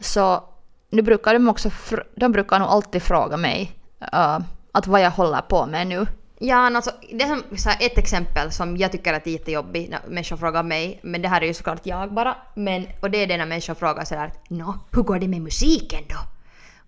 så 0.00 0.44
nu 0.90 1.02
brukar 1.02 1.32
de 1.32 1.48
också, 1.48 1.70
de 2.16 2.32
brukar 2.32 2.58
nog 2.58 2.68
alltid 2.68 3.02
fråga 3.02 3.36
mig 3.36 3.72
uh, 4.14 4.38
att 4.72 4.86
vad 4.86 5.00
jag 5.00 5.10
håller 5.10 5.40
på 5.40 5.66
med 5.66 5.86
nu. 5.86 6.06
Ja, 6.38 6.76
alltså, 6.76 6.90
det 7.12 7.24
är 7.24 7.28
som, 7.28 7.56
så 7.56 7.68
här, 7.68 7.86
ett 7.86 7.98
exempel 7.98 8.52
som 8.52 8.76
jag 8.76 8.92
tycker 8.92 9.14
är 9.14 9.28
jättejobbigt 9.28 9.90
när 9.90 10.00
människor 10.08 10.36
frågar 10.36 10.62
mig, 10.62 11.00
men 11.02 11.22
det 11.22 11.28
här 11.28 11.40
är 11.40 11.46
ju 11.46 11.54
såklart 11.54 11.86
jag 11.86 12.14
bara, 12.14 12.36
men, 12.54 12.86
och 13.00 13.10
det 13.10 13.18
är 13.18 13.26
det 13.26 13.36
när 13.36 13.46
människor 13.46 13.74
frågar 13.74 14.04
sådär 14.04 14.32
Nå, 14.48 14.78
hur 14.90 15.02
går 15.02 15.18
det 15.18 15.28
med 15.28 15.42
musiken 15.42 16.02
då? 16.08 16.16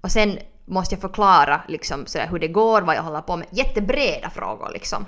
Och 0.01 0.11
sen 0.11 0.38
måste 0.64 0.95
jag 0.95 1.01
förklara 1.01 1.61
liksom 1.69 2.07
sådär 2.07 2.27
hur 2.31 2.38
det 2.38 2.49
går, 2.49 2.83
vad 2.83 2.97
jag 2.97 3.03
håller 3.03 3.21
på 3.21 3.37
med. 3.37 3.47
Jättebreda 3.51 4.31
frågor 4.31 4.71
liksom. 4.73 5.07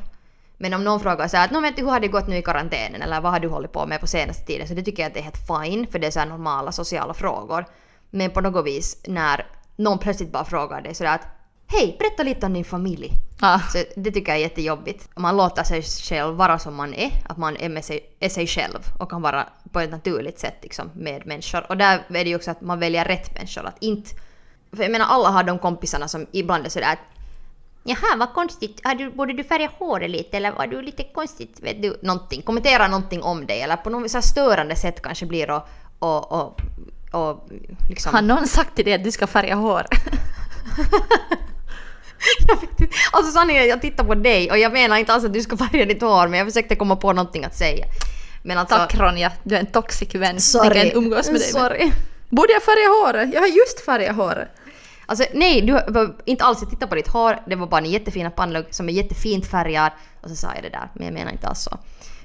Men 0.62 0.74
om 0.74 0.84
någon 0.84 1.00
frågar 1.00 1.28
såhär 1.28 1.44
att 1.44 1.50
Nå, 1.50 1.60
vet 1.60 1.76
du, 1.76 1.82
hur 1.82 1.90
har 1.90 2.00
det 2.00 2.08
gått 2.08 2.26
nu 2.26 2.36
i 2.36 2.42
karantänen 2.42 3.02
eller 3.02 3.20
vad 3.20 3.32
har 3.32 3.40
du 3.40 3.48
hållit 3.48 3.72
på 3.72 3.86
med 3.86 4.00
på 4.00 4.06
senaste 4.06 4.46
tiden? 4.46 4.68
Så 4.68 4.74
det 4.74 4.82
tycker 4.82 5.02
jag 5.02 5.08
att 5.08 5.14
det 5.14 5.20
är 5.20 5.24
helt 5.24 5.46
fine 5.46 5.86
för 5.86 5.98
det 5.98 6.06
är 6.06 6.10
så 6.10 6.18
här 6.18 6.26
normala 6.26 6.72
sociala 6.72 7.14
frågor. 7.14 7.64
Men 8.10 8.30
på 8.30 8.40
något 8.40 8.66
vis 8.66 9.02
när 9.06 9.46
någon 9.76 9.98
plötsligt 9.98 10.32
bara 10.32 10.44
frågar 10.44 10.80
dig 10.80 10.94
sådär 10.94 11.14
att 11.14 11.26
Hej, 11.66 11.96
berätta 11.98 12.22
lite 12.22 12.46
om 12.46 12.52
din 12.52 12.64
familj. 12.64 13.12
Ja. 13.40 13.60
Så 13.72 13.84
det 13.96 14.10
tycker 14.10 14.32
jag 14.32 14.38
är 14.38 14.42
jättejobbigt. 14.42 15.08
Man 15.16 15.36
låter 15.36 15.64
sig 15.64 15.82
själv 15.82 16.36
vara 16.36 16.58
som 16.58 16.74
man 16.74 16.94
är, 16.94 17.10
att 17.28 17.36
man 17.36 17.56
är, 17.56 17.68
med 17.68 17.84
sig, 17.84 18.16
är 18.20 18.28
sig 18.28 18.46
själv 18.46 18.78
och 18.98 19.10
kan 19.10 19.22
vara 19.22 19.46
på 19.72 19.80
ett 19.80 19.90
naturligt 19.90 20.38
sätt 20.38 20.56
liksom, 20.62 20.90
med 20.94 21.26
människor. 21.26 21.66
Och 21.68 21.76
där 21.76 22.00
är 22.08 22.24
det 22.24 22.30
ju 22.30 22.36
också 22.36 22.50
att 22.50 22.60
man 22.60 22.78
väljer 22.78 23.04
rätt 23.04 23.34
människor. 23.34 23.66
Att 23.66 23.76
inte, 23.80 24.10
för 24.72 24.82
jag 24.82 24.92
menar 24.92 25.06
alla 25.06 25.28
har 25.28 25.42
de 25.42 25.58
kompisarna 25.58 26.08
som 26.08 26.26
ibland 26.32 26.66
är 26.66 26.70
sådär 26.70 26.92
att 26.92 27.19
Jaha, 27.84 28.16
vad 28.16 28.32
konstigt. 28.32 28.80
Har 28.84 28.94
du, 28.94 29.10
borde 29.10 29.32
du 29.32 29.44
färga 29.44 29.70
håret 29.78 30.10
lite 30.10 30.36
eller 30.36 30.52
var 30.52 30.66
du 30.66 30.82
lite 30.82 31.04
konstigt? 31.04 31.60
Vet 31.62 31.82
du, 31.82 31.98
någonting. 32.02 32.42
Kommentera 32.42 32.88
någonting 32.88 33.22
om 33.22 33.46
dig 33.46 33.60
eller 33.60 33.76
på 33.76 33.90
något 33.90 34.10
så 34.10 34.22
störande 34.22 34.76
sätt 34.76 35.02
kanske 35.02 35.26
blir 35.26 35.50
och, 35.50 35.62
och, 35.98 36.32
och, 36.32 36.60
och 37.12 37.48
liksom... 37.88 38.14
Har 38.14 38.22
någon 38.22 38.46
sagt 38.46 38.76
till 38.76 38.84
dig 38.84 38.94
att 38.94 39.04
du 39.04 39.12
ska 39.12 39.26
färga 39.26 39.54
hår? 39.54 39.86
Jag 42.48 42.60
vet 42.60 42.80
inte. 42.80 42.96
Alltså 43.12 43.38
att 43.38 43.54
jag 43.54 43.80
tittar 43.80 44.04
på 44.04 44.14
dig 44.14 44.50
och 44.50 44.58
jag 44.58 44.72
menar 44.72 44.96
inte 44.96 45.12
alls 45.12 45.24
att 45.24 45.32
du 45.32 45.42
ska 45.42 45.56
färga 45.56 45.84
ditt 45.84 46.02
hår 46.02 46.28
men 46.28 46.38
jag 46.38 46.48
försökte 46.48 46.76
komma 46.76 46.96
på 46.96 47.12
någonting 47.12 47.44
att 47.44 47.56
säga. 47.56 47.86
Men 48.42 48.58
alltså... 48.58 48.76
Tack 48.76 48.94
Ronja, 48.94 49.32
du 49.42 49.54
är 49.54 49.60
en 49.60 49.66
toxic 49.66 50.14
vän. 50.14 50.40
Sorry. 50.40 50.78
Jag 50.78 50.92
kan 50.92 51.02
umgås 51.02 51.26
med 51.26 51.40
dig. 51.40 51.48
Sorry. 51.48 51.92
Borde 52.28 52.52
jag 52.52 52.62
färga 52.62 52.88
håret? 52.88 53.34
Jag 53.34 53.40
har 53.40 53.48
just 53.48 53.80
färgat 53.80 54.16
håret. 54.16 54.48
Alltså 55.10 55.24
nej, 55.34 55.60
du 55.60 55.72
var 55.72 56.14
inte 56.24 56.44
alls 56.44 56.58
jag 56.60 56.70
tittade 56.70 56.88
på 56.88 56.94
ditt 56.94 57.08
hår. 57.08 57.38
Det 57.46 57.56
var 57.56 57.66
bara 57.66 57.80
en 57.80 57.90
jättefina 57.90 58.30
pannlugg 58.30 58.66
som 58.70 58.88
är 58.88 58.92
jättefint 58.92 59.46
färgad. 59.46 59.92
Och 60.20 60.30
så 60.30 60.36
sa 60.36 60.48
jag 60.54 60.62
det 60.62 60.68
där, 60.68 60.88
men 60.94 61.04
jag 61.04 61.14
menar 61.14 61.32
inte 61.32 61.46
alls 61.46 61.62
så. 61.62 61.78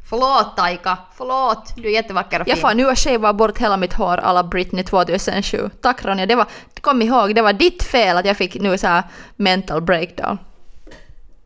Förlåt 0.09 0.57
Taika, 0.57 0.97
förlåt. 1.17 1.73
Du 1.75 1.87
är 1.87 1.93
jättevacker 1.93 2.39
och 2.39 2.45
fin. 2.45 2.51
Jag 2.51 2.59
får 2.59 2.75
nu 2.75 2.89
att 2.89 2.99
shava 2.99 3.33
bort 3.33 3.57
hela 3.57 3.77
mitt 3.77 3.93
hår 3.93 4.17
alla 4.17 4.43
Britney 4.43 4.83
2007. 4.83 5.69
Tack 5.81 6.05
Ronja, 6.05 6.25
det 6.25 6.35
var, 6.35 6.45
kom 6.81 7.01
ihåg, 7.01 7.35
det 7.35 7.41
var 7.41 7.53
ditt 7.53 7.83
fel 7.83 8.17
att 8.17 8.25
jag 8.25 8.37
fick 8.37 8.55
nu 8.55 8.77
så 8.77 8.87
här 8.87 9.03
mental 9.35 9.81
breakdown. 9.81 10.37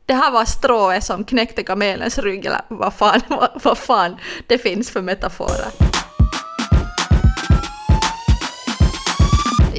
Det 0.06 0.14
här 0.14 0.32
var 0.32 0.46
strået 0.46 1.04
som 1.04 1.24
knäckte 1.24 1.64
kamelens 1.64 2.18
rygg 2.18 2.46
eller 2.46 2.62
vad 2.68 2.94
fan, 2.94 3.22
vad, 3.28 3.50
vad 3.64 3.78
fan 3.78 4.18
det 4.48 4.58
finns 4.58 4.90
för 4.90 5.02
metaforer. 5.02 5.99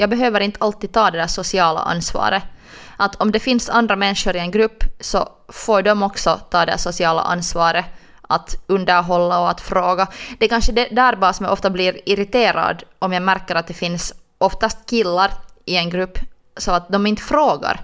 Jag 0.00 0.10
behöver 0.10 0.40
inte 0.40 0.58
alltid 0.60 0.92
ta 0.92 1.10
det 1.10 1.18
där 1.18 1.26
sociala 1.26 1.80
ansvaret. 1.80 2.42
Att 2.96 3.16
om 3.16 3.32
det 3.32 3.40
finns 3.40 3.68
andra 3.68 3.96
människor 3.96 4.36
i 4.36 4.38
en 4.38 4.50
grupp 4.50 4.84
så 5.00 5.28
får 5.48 5.82
de 5.82 6.02
också 6.02 6.40
ta 6.50 6.66
det 6.66 6.78
sociala 6.78 7.22
ansvaret 7.22 7.84
att 8.22 8.56
underhålla 8.66 9.40
och 9.40 9.50
att 9.50 9.60
fråga. 9.60 10.06
Det 10.38 10.44
är 10.44 10.48
kanske 10.48 10.72
det 10.72 10.88
där 10.90 11.16
bara 11.16 11.32
som 11.32 11.44
jag 11.44 11.52
ofta 11.52 11.70
blir 11.70 12.08
irriterad 12.08 12.82
om 12.98 13.12
jag 13.12 13.22
märker 13.22 13.54
att 13.54 13.66
det 13.66 13.74
finns 13.74 14.14
oftast 14.38 14.90
killar 14.90 15.30
i 15.64 15.76
en 15.76 15.90
grupp 15.90 16.18
så 16.56 16.72
att 16.72 16.88
de 16.88 17.06
inte 17.06 17.22
frågar 17.22 17.80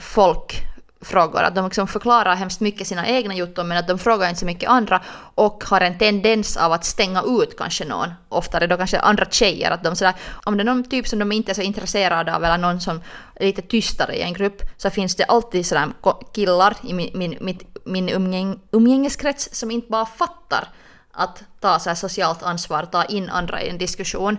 folk 0.00 0.62
frågor. 1.06 1.42
Att 1.42 1.54
de 1.54 1.64
liksom 1.64 1.88
förklarar 1.88 2.34
hemskt 2.34 2.60
mycket 2.60 2.86
sina 2.86 3.06
egna 3.06 3.34
jutton 3.34 3.68
men 3.68 3.78
att 3.78 3.88
de 3.88 3.98
frågar 3.98 4.28
inte 4.28 4.40
så 4.40 4.46
mycket 4.46 4.70
andra 4.70 5.02
och 5.34 5.64
har 5.64 5.80
en 5.80 5.98
tendens 5.98 6.56
av 6.56 6.72
att 6.72 6.84
stänga 6.84 7.22
ut 7.22 7.56
kanske 7.58 7.84
någon. 7.84 8.08
Oftare 8.28 8.66
då 8.66 8.76
kanske 8.76 8.98
andra 8.98 9.24
tjejer. 9.30 9.70
Att 9.70 9.84
de 9.84 9.96
sådär, 9.96 10.14
om 10.44 10.56
det 10.56 10.62
är 10.62 10.64
någon 10.64 10.84
typ 10.84 11.08
som 11.08 11.18
de 11.18 11.32
inte 11.32 11.52
är 11.52 11.54
så 11.54 11.62
intresserade 11.62 12.36
av 12.36 12.44
eller 12.44 12.58
någon 12.58 12.80
som 12.80 13.00
är 13.34 13.46
lite 13.46 13.62
tystare 13.62 14.16
i 14.16 14.22
en 14.22 14.32
grupp 14.32 14.62
så 14.76 14.90
finns 14.90 15.16
det 15.16 15.24
alltid 15.24 15.66
sådär 15.66 15.88
killar 16.34 16.76
i 16.82 16.94
min, 16.94 17.10
min, 17.14 17.38
mitt, 17.40 17.62
min 17.84 18.08
umgäng, 18.08 18.60
umgängeskrets 18.70 19.48
som 19.52 19.70
inte 19.70 19.90
bara 19.90 20.06
fattar 20.06 20.68
att 21.12 21.44
ta 21.60 21.78
så 21.78 21.90
här 21.90 21.94
socialt 21.94 22.42
ansvar, 22.42 22.84
ta 22.84 23.04
in 23.04 23.30
andra 23.30 23.62
i 23.62 23.68
en 23.68 23.78
diskussion. 23.78 24.38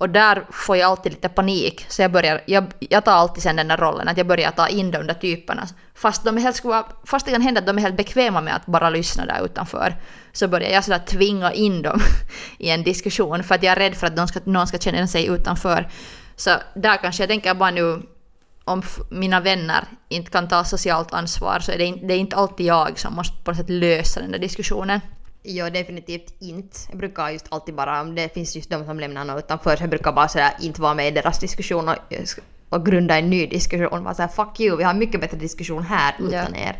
Och 0.00 0.10
där 0.10 0.46
får 0.50 0.76
jag 0.76 0.90
alltid 0.90 1.12
lite 1.12 1.28
panik, 1.28 1.86
så 1.88 2.02
jag, 2.02 2.12
börjar, 2.12 2.40
jag, 2.46 2.64
jag 2.78 3.04
tar 3.04 3.12
alltid 3.12 3.42
sen 3.42 3.56
den 3.56 3.68
där 3.68 3.76
rollen, 3.76 4.08
att 4.08 4.16
jag 4.16 4.26
börjar 4.26 4.50
ta 4.50 4.68
in 4.68 4.90
de 4.90 5.06
där 5.06 5.14
typerna. 5.14 5.68
Fast, 5.94 6.24
de 6.24 6.36
är 6.36 6.40
helt, 6.40 6.62
fast 7.04 7.26
det 7.26 7.32
kan 7.32 7.40
hända 7.40 7.60
att 7.60 7.66
de 7.66 7.78
är 7.78 7.82
helt 7.82 7.96
bekväma 7.96 8.40
med 8.40 8.56
att 8.56 8.66
bara 8.66 8.90
lyssna 8.90 9.26
där 9.26 9.44
utanför, 9.44 9.96
så 10.32 10.48
börjar 10.48 10.70
jag 10.70 10.84
sådär 10.84 10.98
tvinga 10.98 11.52
in 11.52 11.82
dem 11.82 12.00
i 12.58 12.70
en 12.70 12.82
diskussion, 12.82 13.42
för 13.42 13.54
att 13.54 13.62
jag 13.62 13.72
är 13.72 13.76
rädd 13.76 13.94
för 13.94 14.06
att 14.06 14.28
ska, 14.28 14.40
någon 14.44 14.66
ska 14.66 14.78
känna 14.78 15.06
sig 15.06 15.26
utanför. 15.26 15.88
Så 16.36 16.50
där 16.74 16.96
kanske 16.96 17.22
jag 17.22 17.30
tänker 17.30 17.54
bara 17.54 17.70
nu, 17.70 18.02
om 18.64 18.82
mina 19.10 19.40
vänner 19.40 19.84
inte 20.08 20.30
kan 20.30 20.48
ta 20.48 20.64
socialt 20.64 21.12
ansvar, 21.12 21.60
så 21.60 21.72
är 21.72 21.78
det, 21.78 21.84
inte, 21.84 22.06
det 22.06 22.14
är 22.14 22.18
inte 22.18 22.36
alltid 22.36 22.66
jag 22.66 22.98
som 22.98 23.14
måste 23.14 23.44
på 23.44 23.50
något 23.50 23.58
sätt 23.58 23.70
lösa 23.70 24.20
den 24.20 24.32
där 24.32 24.38
diskussionen. 24.38 25.00
Ja, 25.42 25.70
definitivt 25.70 26.34
inte. 26.38 26.76
Jag 26.88 26.98
brukar 26.98 27.30
just 27.30 27.46
alltid 27.48 27.74
bara, 27.74 28.00
om 28.00 28.14
det 28.14 28.34
finns 28.34 28.56
just 28.56 28.70
de 28.70 28.84
som 28.84 29.00
lämnar 29.00 29.24
något 29.24 29.44
utanför, 29.44 29.76
så 29.76 29.82
jag 29.82 29.90
brukar 29.90 30.12
bara 30.12 30.28
sådär 30.28 30.52
inte 30.60 30.80
vara 30.82 30.94
med 30.94 31.08
i 31.08 31.10
deras 31.10 31.38
diskussion 31.38 31.88
och, 31.88 31.96
och 32.68 32.86
grunda 32.86 33.18
en 33.18 33.30
ny 33.30 33.46
diskussion. 33.46 34.04
Bara 34.04 34.14
såhär 34.14 34.28
fuck 34.28 34.60
you, 34.60 34.76
vi 34.76 34.84
har 34.84 34.94
mycket 34.94 35.20
bättre 35.20 35.36
diskussion 35.36 35.82
här 35.82 36.14
utan 36.18 36.54
Ja. 36.54 36.60
er. 36.60 36.76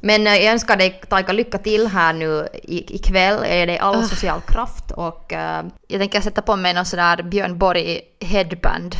Men 0.00 0.26
eh, 0.26 0.34
jag 0.34 0.52
önskar 0.52 0.76
dig 0.76 1.00
Taika 1.08 1.32
lycka 1.32 1.58
till 1.58 1.86
här 1.86 2.12
nu 2.12 2.48
ikväll. 2.64 3.38
Jag 3.42 3.56
ger 3.56 3.66
dig 3.66 3.78
all 3.78 3.96
Ah. 3.96 4.02
social 4.02 4.40
kraft 4.40 4.90
och 4.90 5.32
eh, 5.32 5.64
Jag 5.88 6.00
tänker 6.00 6.20
sätta 6.20 6.42
på 6.42 6.56
mig 6.56 6.74
någon 6.74 6.84
sån 6.84 6.96
där 6.98 7.22
Björn 7.22 7.58
Borg 7.58 8.00
headband 8.20 8.94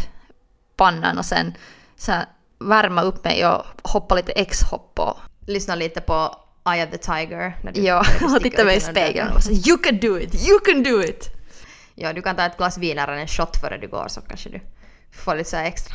pannan 0.77 1.19
och 1.19 1.25
sen 1.25 1.55
så 1.97 2.12
här, 2.12 2.27
värma 2.59 3.03
upp 3.03 3.25
mig 3.25 3.47
och 3.47 3.62
hoppa 3.83 4.14
lite 4.14 4.33
X-hopp 4.33 4.99
och 4.99 5.16
lyssna 5.47 5.75
lite 5.75 6.01
på 6.01 6.37
Eye 6.66 6.85
of 6.85 6.90
the 6.90 6.98
Tiger. 6.98 7.57
När 7.62 7.72
du, 7.72 7.81
ja, 7.81 7.98
och 8.22 8.31
sticker 8.31 8.38
titta 8.50 8.64
mig 8.64 8.76
i 8.76 8.81
spegeln 8.81 9.33
och 9.33 9.42
säga 9.42 9.57
you 9.66 9.79
can 9.79 9.98
do 10.00 10.18
it, 10.18 10.48
you 10.48 10.59
can 10.61 10.83
do 10.83 11.02
it! 11.02 11.29
Ja, 11.94 12.12
du 12.12 12.22
kan 12.22 12.37
ta 12.37 12.46
ett 12.46 12.57
glas 12.57 12.79
vin 12.79 12.98
eller 12.98 13.12
en 13.12 13.26
shot 13.29 13.57
före 13.61 13.79
du 13.79 13.88
går 13.88 14.05
så 14.09 14.20
kanske 14.20 14.48
du 14.48 14.61
får 15.12 15.37
lite 15.37 15.50
så 15.50 15.57
extra, 15.57 15.94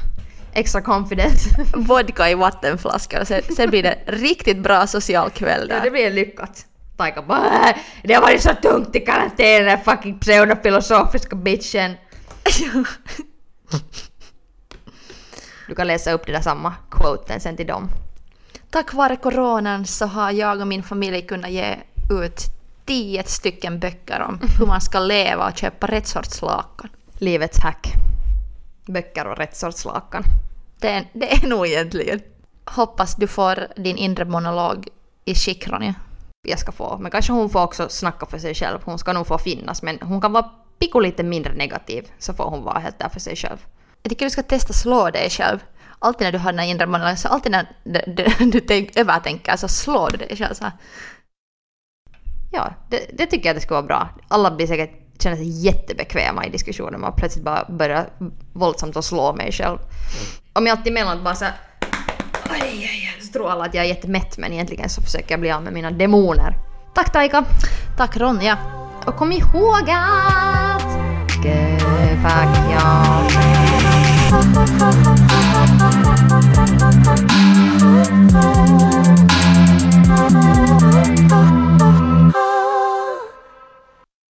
extra 0.53 0.81
confidence. 0.81 1.49
Vodka 1.75 2.29
i 2.29 2.35
vattenflaskan 2.35 3.21
och 3.21 3.27
sen, 3.27 3.41
sen 3.55 3.69
blir 3.69 3.83
det 3.83 3.99
riktigt 4.07 4.57
bra 4.57 4.87
social 4.87 5.29
kväll 5.29 5.67
Ja, 5.69 5.75
där. 5.75 5.83
det 5.83 5.91
blir 5.91 6.11
lyckat. 6.11 6.65
Taika 6.97 7.21
bara 7.21 7.69
"Äh, 7.69 7.75
det 8.03 8.13
har 8.13 8.21
varit 8.21 8.41
så 8.41 8.49
tungt 8.61 8.95
i 8.95 8.99
karantän 8.99 9.65
den 9.65 9.79
fucking 9.81 10.19
pseudofilosofiska 10.19 11.35
bitchen. 11.35 11.91
Du 15.67 15.75
kan 15.75 15.87
läsa 15.87 16.11
upp 16.11 16.25
det 16.25 16.31
där 16.31 16.41
samma 16.41 16.73
quoten 16.91 17.39
sen 17.39 17.57
till 17.57 17.67
dem. 17.67 17.89
Tack 18.71 18.93
vare 18.93 19.15
coronan 19.15 19.85
så 19.85 20.05
har 20.05 20.31
jag 20.31 20.61
och 20.61 20.67
min 20.67 20.83
familj 20.83 21.21
kunnat 21.21 21.51
ge 21.51 21.75
ut 22.09 22.41
tio 22.85 23.23
stycken 23.23 23.79
böcker 23.79 24.21
om 24.21 24.39
hur 24.59 24.65
man 24.65 24.81
ska 24.81 24.99
leva 24.99 25.47
och 25.47 25.57
köpa 25.57 25.87
rätt 25.87 26.07
sorts 26.07 26.41
lakan. 26.41 26.89
Livets 27.13 27.59
hack. 27.59 27.87
Böcker 28.85 29.27
och 29.27 29.37
rätt 29.37 29.55
sorts 29.55 29.85
lakan. 29.85 30.23
Det 30.79 30.89
är, 30.89 31.09
det 31.13 31.33
är 31.33 31.47
nog 31.47 31.67
egentligen. 31.67 32.21
Hoppas 32.65 33.15
du 33.15 33.27
får 33.27 33.67
din 33.75 33.97
inre 33.97 34.25
monolog 34.25 34.87
i 35.25 35.35
skick 35.35 35.67
Ronja. 35.67 35.95
Jag 36.47 36.59
ska 36.59 36.71
få. 36.71 36.97
Men 36.97 37.11
kanske 37.11 37.33
hon 37.33 37.49
får 37.49 37.63
också 37.63 37.89
snacka 37.89 38.25
för 38.25 38.37
sig 38.37 38.55
själv. 38.55 38.79
Hon 38.83 38.99
ska 38.99 39.13
nog 39.13 39.27
få 39.27 39.37
finnas 39.37 39.81
men 39.81 39.99
hon 40.01 40.21
kan 40.21 40.33
vara 40.33 40.49
pico 40.79 40.99
lite 40.99 41.23
mindre 41.23 41.53
negativ 41.53 42.11
så 42.19 42.33
får 42.33 42.43
hon 42.43 42.63
vara 42.63 42.79
helt 42.79 42.99
där 42.99 43.09
för 43.09 43.19
sig 43.19 43.35
själv. 43.35 43.57
Jag 44.03 44.09
tycker 44.09 44.25
du 44.25 44.29
ska 44.29 44.43
testa 44.43 44.73
slå 44.73 45.09
dig 45.09 45.29
själv. 45.29 45.59
Alltid 46.03 46.25
när 46.27 46.31
du 46.31 46.37
har 46.37 46.51
den 46.51 46.59
här 46.59 46.67
inre 46.67 46.85
monologen, 46.85 47.17
så 47.17 47.27
alltid 47.27 47.51
när 47.51 47.67
du, 47.83 48.01
du, 48.07 48.45
du 48.51 48.59
tänk, 48.59 48.97
övertänker 48.97 49.55
så 49.57 49.67
slår 49.67 50.09
du 50.09 50.17
dig 50.17 50.37
själv 50.37 50.53
så 50.53 50.63
här. 50.63 50.73
Ja, 52.51 52.73
det, 52.89 53.05
det 53.13 53.25
tycker 53.25 53.49
jag 53.49 53.55
det 53.55 53.61
ska 53.61 53.73
vara 53.73 53.85
bra. 53.85 54.09
Alla 54.27 54.51
blir 54.51 54.67
säkert 54.67 55.21
känna 55.21 55.35
sig 55.35 55.65
jättebekväma 55.65 56.45
i 56.45 56.49
diskussionen. 56.49 57.01
Man 57.01 57.15
plötsligt 57.15 57.45
bara 57.45 57.65
börjar 57.69 58.09
våldsamt 58.53 58.97
att 58.97 59.05
slå 59.05 59.33
mig 59.33 59.51
själv. 59.51 59.77
Om 60.53 60.67
jag 60.67 60.77
alltid 60.77 60.91
emellanåt 60.91 61.23
bara 61.23 61.35
såhär... 61.35 61.53
Aj, 62.49 62.61
aj, 62.61 62.83
aj, 62.83 63.21
så 63.21 63.33
tror 63.33 63.51
alla 63.51 63.65
att 63.65 63.73
jag 63.73 63.85
är 63.85 63.89
jättemätt 63.89 64.37
men 64.37 64.53
egentligen 64.53 64.89
så 64.89 65.01
försöker 65.01 65.31
jag 65.31 65.39
bli 65.39 65.51
av 65.51 65.63
med 65.63 65.73
mina 65.73 65.91
demoner. 65.91 66.55
Tack 66.95 67.11
Taika! 67.11 67.45
Tack 67.97 68.17
Ronja! 68.17 68.57
Och 69.05 69.15
kom 69.15 69.31
ihåg 69.31 69.89
att... 69.89 70.81
Fuck 72.21 72.57
ja. 72.71 74.00
Thank 74.31 75.11